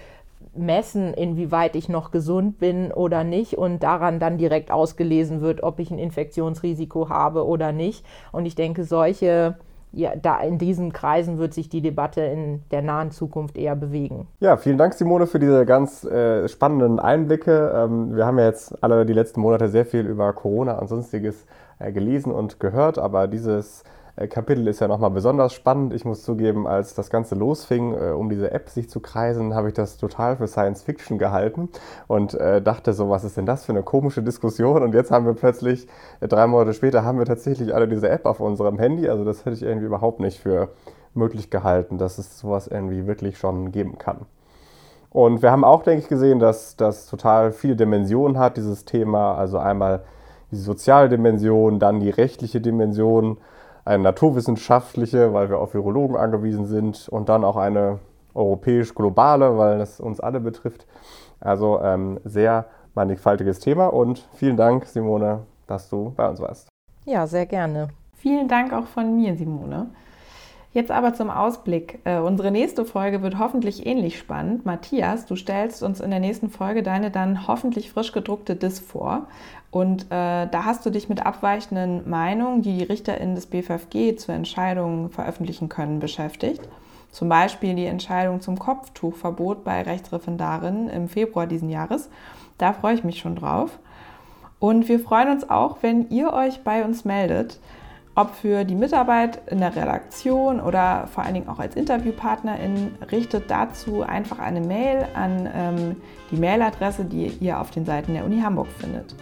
messen, 0.54 1.14
inwieweit 1.14 1.76
ich 1.76 1.88
noch 1.88 2.10
gesund 2.10 2.58
bin 2.58 2.92
oder 2.92 3.24
nicht 3.24 3.56
und 3.56 3.82
daran 3.82 4.18
dann 4.18 4.38
direkt 4.38 4.70
ausgelesen 4.70 5.40
wird, 5.40 5.62
ob 5.62 5.78
ich 5.78 5.90
ein 5.90 5.98
Infektionsrisiko 5.98 7.08
habe 7.08 7.46
oder 7.46 7.72
nicht. 7.72 8.04
Und 8.32 8.46
ich 8.46 8.54
denke, 8.54 8.84
solche 8.84 9.56
ja, 9.92 10.14
da 10.14 10.40
in 10.40 10.58
diesen 10.58 10.92
Kreisen 10.92 11.38
wird 11.38 11.52
sich 11.52 11.68
die 11.68 11.80
Debatte 11.80 12.20
in 12.20 12.62
der 12.70 12.82
nahen 12.82 13.10
Zukunft 13.10 13.58
eher 13.58 13.74
bewegen. 13.74 14.28
Ja, 14.38 14.56
vielen 14.56 14.78
Dank, 14.78 14.94
Simone, 14.94 15.26
für 15.26 15.38
diese 15.38 15.66
ganz 15.66 16.04
äh, 16.04 16.48
spannenden 16.48 17.00
Einblicke. 17.00 17.72
Ähm, 17.74 18.14
wir 18.14 18.24
haben 18.24 18.38
ja 18.38 18.46
jetzt 18.46 18.82
alle 18.82 19.04
die 19.04 19.12
letzten 19.12 19.40
Monate 19.40 19.68
sehr 19.68 19.84
viel 19.84 20.06
über 20.06 20.32
Corona 20.32 20.78
und 20.78 20.88
sonstiges 20.88 21.44
äh, 21.78 21.90
gelesen 21.90 22.30
und 22.32 22.60
gehört, 22.60 22.98
aber 22.98 23.26
dieses 23.26 23.82
Kapitel 24.28 24.66
ist 24.68 24.80
ja 24.80 24.88
nochmal 24.88 25.10
besonders 25.10 25.52
spannend. 25.52 25.92
Ich 25.92 26.04
muss 26.04 26.22
zugeben, 26.22 26.66
als 26.66 26.94
das 26.94 27.10
Ganze 27.10 27.34
losfing, 27.34 27.94
äh, 27.94 28.10
um 28.10 28.28
diese 28.28 28.50
App 28.50 28.68
sich 28.68 28.88
zu 28.88 29.00
kreisen, 29.00 29.54
habe 29.54 29.68
ich 29.68 29.74
das 29.74 29.96
total 29.96 30.36
für 30.36 30.46
Science 30.46 30.82
Fiction 30.82 31.18
gehalten 31.18 31.68
und 32.06 32.34
äh, 32.34 32.60
dachte 32.60 32.92
so, 32.92 33.10
was 33.10 33.24
ist 33.24 33.36
denn 33.36 33.46
das 33.46 33.64
für 33.64 33.72
eine 33.72 33.82
komische 33.82 34.22
Diskussion? 34.22 34.82
Und 34.82 34.94
jetzt 34.94 35.10
haben 35.10 35.26
wir 35.26 35.34
plötzlich, 35.34 35.86
äh, 36.20 36.28
drei 36.28 36.46
Monate 36.46 36.74
später, 36.74 37.04
haben 37.04 37.18
wir 37.18 37.26
tatsächlich 37.26 37.74
alle 37.74 37.88
diese 37.88 38.08
App 38.08 38.26
auf 38.26 38.40
unserem 38.40 38.78
Handy. 38.78 39.08
Also 39.08 39.24
das 39.24 39.44
hätte 39.44 39.56
ich 39.56 39.62
irgendwie 39.62 39.86
überhaupt 39.86 40.20
nicht 40.20 40.40
für 40.40 40.68
möglich 41.14 41.50
gehalten, 41.50 41.98
dass 41.98 42.18
es 42.18 42.38
sowas 42.38 42.66
irgendwie 42.66 43.06
wirklich 43.06 43.38
schon 43.38 43.72
geben 43.72 43.98
kann. 43.98 44.26
Und 45.10 45.42
wir 45.42 45.50
haben 45.50 45.64
auch, 45.64 45.82
denke 45.82 46.02
ich, 46.02 46.08
gesehen, 46.08 46.38
dass 46.38 46.76
das 46.76 47.06
total 47.06 47.50
viele 47.52 47.74
Dimensionen 47.74 48.38
hat, 48.38 48.56
dieses 48.56 48.84
Thema. 48.84 49.34
Also 49.34 49.58
einmal 49.58 50.04
die 50.52 50.56
soziale 50.56 51.08
Dimension, 51.08 51.78
dann 51.80 52.00
die 52.00 52.10
rechtliche 52.10 52.60
Dimension, 52.60 53.38
eine 53.84 54.02
naturwissenschaftliche, 54.02 55.32
weil 55.32 55.48
wir 55.48 55.58
auf 55.58 55.74
Virologen 55.74 56.16
angewiesen 56.16 56.66
sind 56.66 57.08
und 57.08 57.28
dann 57.28 57.44
auch 57.44 57.56
eine 57.56 57.98
europäisch-globale, 58.34 59.58
weil 59.58 59.78
das 59.78 60.00
uns 60.00 60.20
alle 60.20 60.40
betrifft. 60.40 60.86
Also 61.40 61.80
ähm, 61.82 62.20
sehr 62.24 62.66
mannigfaltiges 62.94 63.60
Thema 63.60 63.86
und 63.86 64.28
vielen 64.34 64.56
Dank, 64.56 64.84
Simone, 64.86 65.40
dass 65.66 65.88
du 65.88 66.12
bei 66.16 66.28
uns 66.28 66.40
warst. 66.40 66.68
Ja, 67.04 67.26
sehr 67.26 67.46
gerne. 67.46 67.88
Vielen 68.14 68.48
Dank 68.48 68.72
auch 68.72 68.86
von 68.86 69.16
mir, 69.16 69.34
Simone. 69.36 69.88
Jetzt 70.72 70.92
aber 70.92 71.14
zum 71.14 71.30
Ausblick. 71.30 71.98
Äh, 72.04 72.18
unsere 72.18 72.52
nächste 72.52 72.84
Folge 72.84 73.22
wird 73.22 73.40
hoffentlich 73.40 73.86
ähnlich 73.86 74.18
spannend. 74.18 74.64
Matthias, 74.64 75.26
du 75.26 75.34
stellst 75.34 75.82
uns 75.82 76.00
in 76.00 76.10
der 76.10 76.20
nächsten 76.20 76.48
Folge 76.48 76.84
deine 76.84 77.10
dann 77.10 77.48
hoffentlich 77.48 77.90
frisch 77.90 78.12
gedruckte 78.12 78.54
Dis 78.54 78.78
vor. 78.78 79.26
Und 79.72 80.04
äh, 80.04 80.46
da 80.46 80.64
hast 80.64 80.86
du 80.86 80.90
dich 80.90 81.08
mit 81.08 81.26
abweichenden 81.26 82.08
Meinungen, 82.08 82.62
die 82.62 82.78
die 82.78 82.84
RichterInnen 82.84 83.34
des 83.34 83.46
BFFG 83.46 84.16
zur 84.16 84.34
Entscheidung 84.36 85.10
veröffentlichen 85.10 85.68
können, 85.68 85.98
beschäftigt. 85.98 86.62
Zum 87.10 87.28
Beispiel 87.28 87.74
die 87.74 87.86
Entscheidung 87.86 88.40
zum 88.40 88.56
Kopftuchverbot 88.56 89.64
bei 89.64 89.82
Rechtsreferendarinnen 89.82 90.88
im 90.88 91.08
Februar 91.08 91.48
diesen 91.48 91.68
Jahres. 91.68 92.08
Da 92.58 92.72
freue 92.72 92.94
ich 92.94 93.02
mich 93.02 93.18
schon 93.18 93.34
drauf. 93.34 93.80
Und 94.60 94.88
wir 94.88 95.00
freuen 95.00 95.30
uns 95.30 95.50
auch, 95.50 95.78
wenn 95.80 96.10
ihr 96.10 96.32
euch 96.32 96.62
bei 96.62 96.84
uns 96.84 97.04
meldet 97.04 97.58
ob 98.20 98.34
für 98.34 98.64
die 98.64 98.74
Mitarbeit 98.74 99.40
in 99.50 99.60
der 99.60 99.74
Redaktion 99.74 100.60
oder 100.60 101.06
vor 101.06 101.24
allen 101.24 101.34
Dingen 101.34 101.48
auch 101.48 101.58
als 101.58 101.76
Interviewpartnerin, 101.76 102.94
richtet 103.10 103.50
dazu 103.50 104.02
einfach 104.02 104.38
eine 104.38 104.60
Mail 104.60 105.06
an 105.14 105.48
ähm, 105.54 105.96
die 106.30 106.36
Mailadresse, 106.36 107.04
die 107.04 107.28
ihr 107.40 107.60
auf 107.60 107.70
den 107.70 107.86
Seiten 107.86 108.14
der 108.14 108.24
Uni 108.24 108.40
Hamburg 108.40 108.68
findet. 108.78 109.14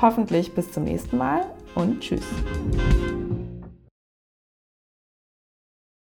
Hoffentlich 0.00 0.54
bis 0.54 0.70
zum 0.72 0.84
nächsten 0.84 1.16
Mal 1.16 1.42
und 1.74 2.00
tschüss. 2.00 2.26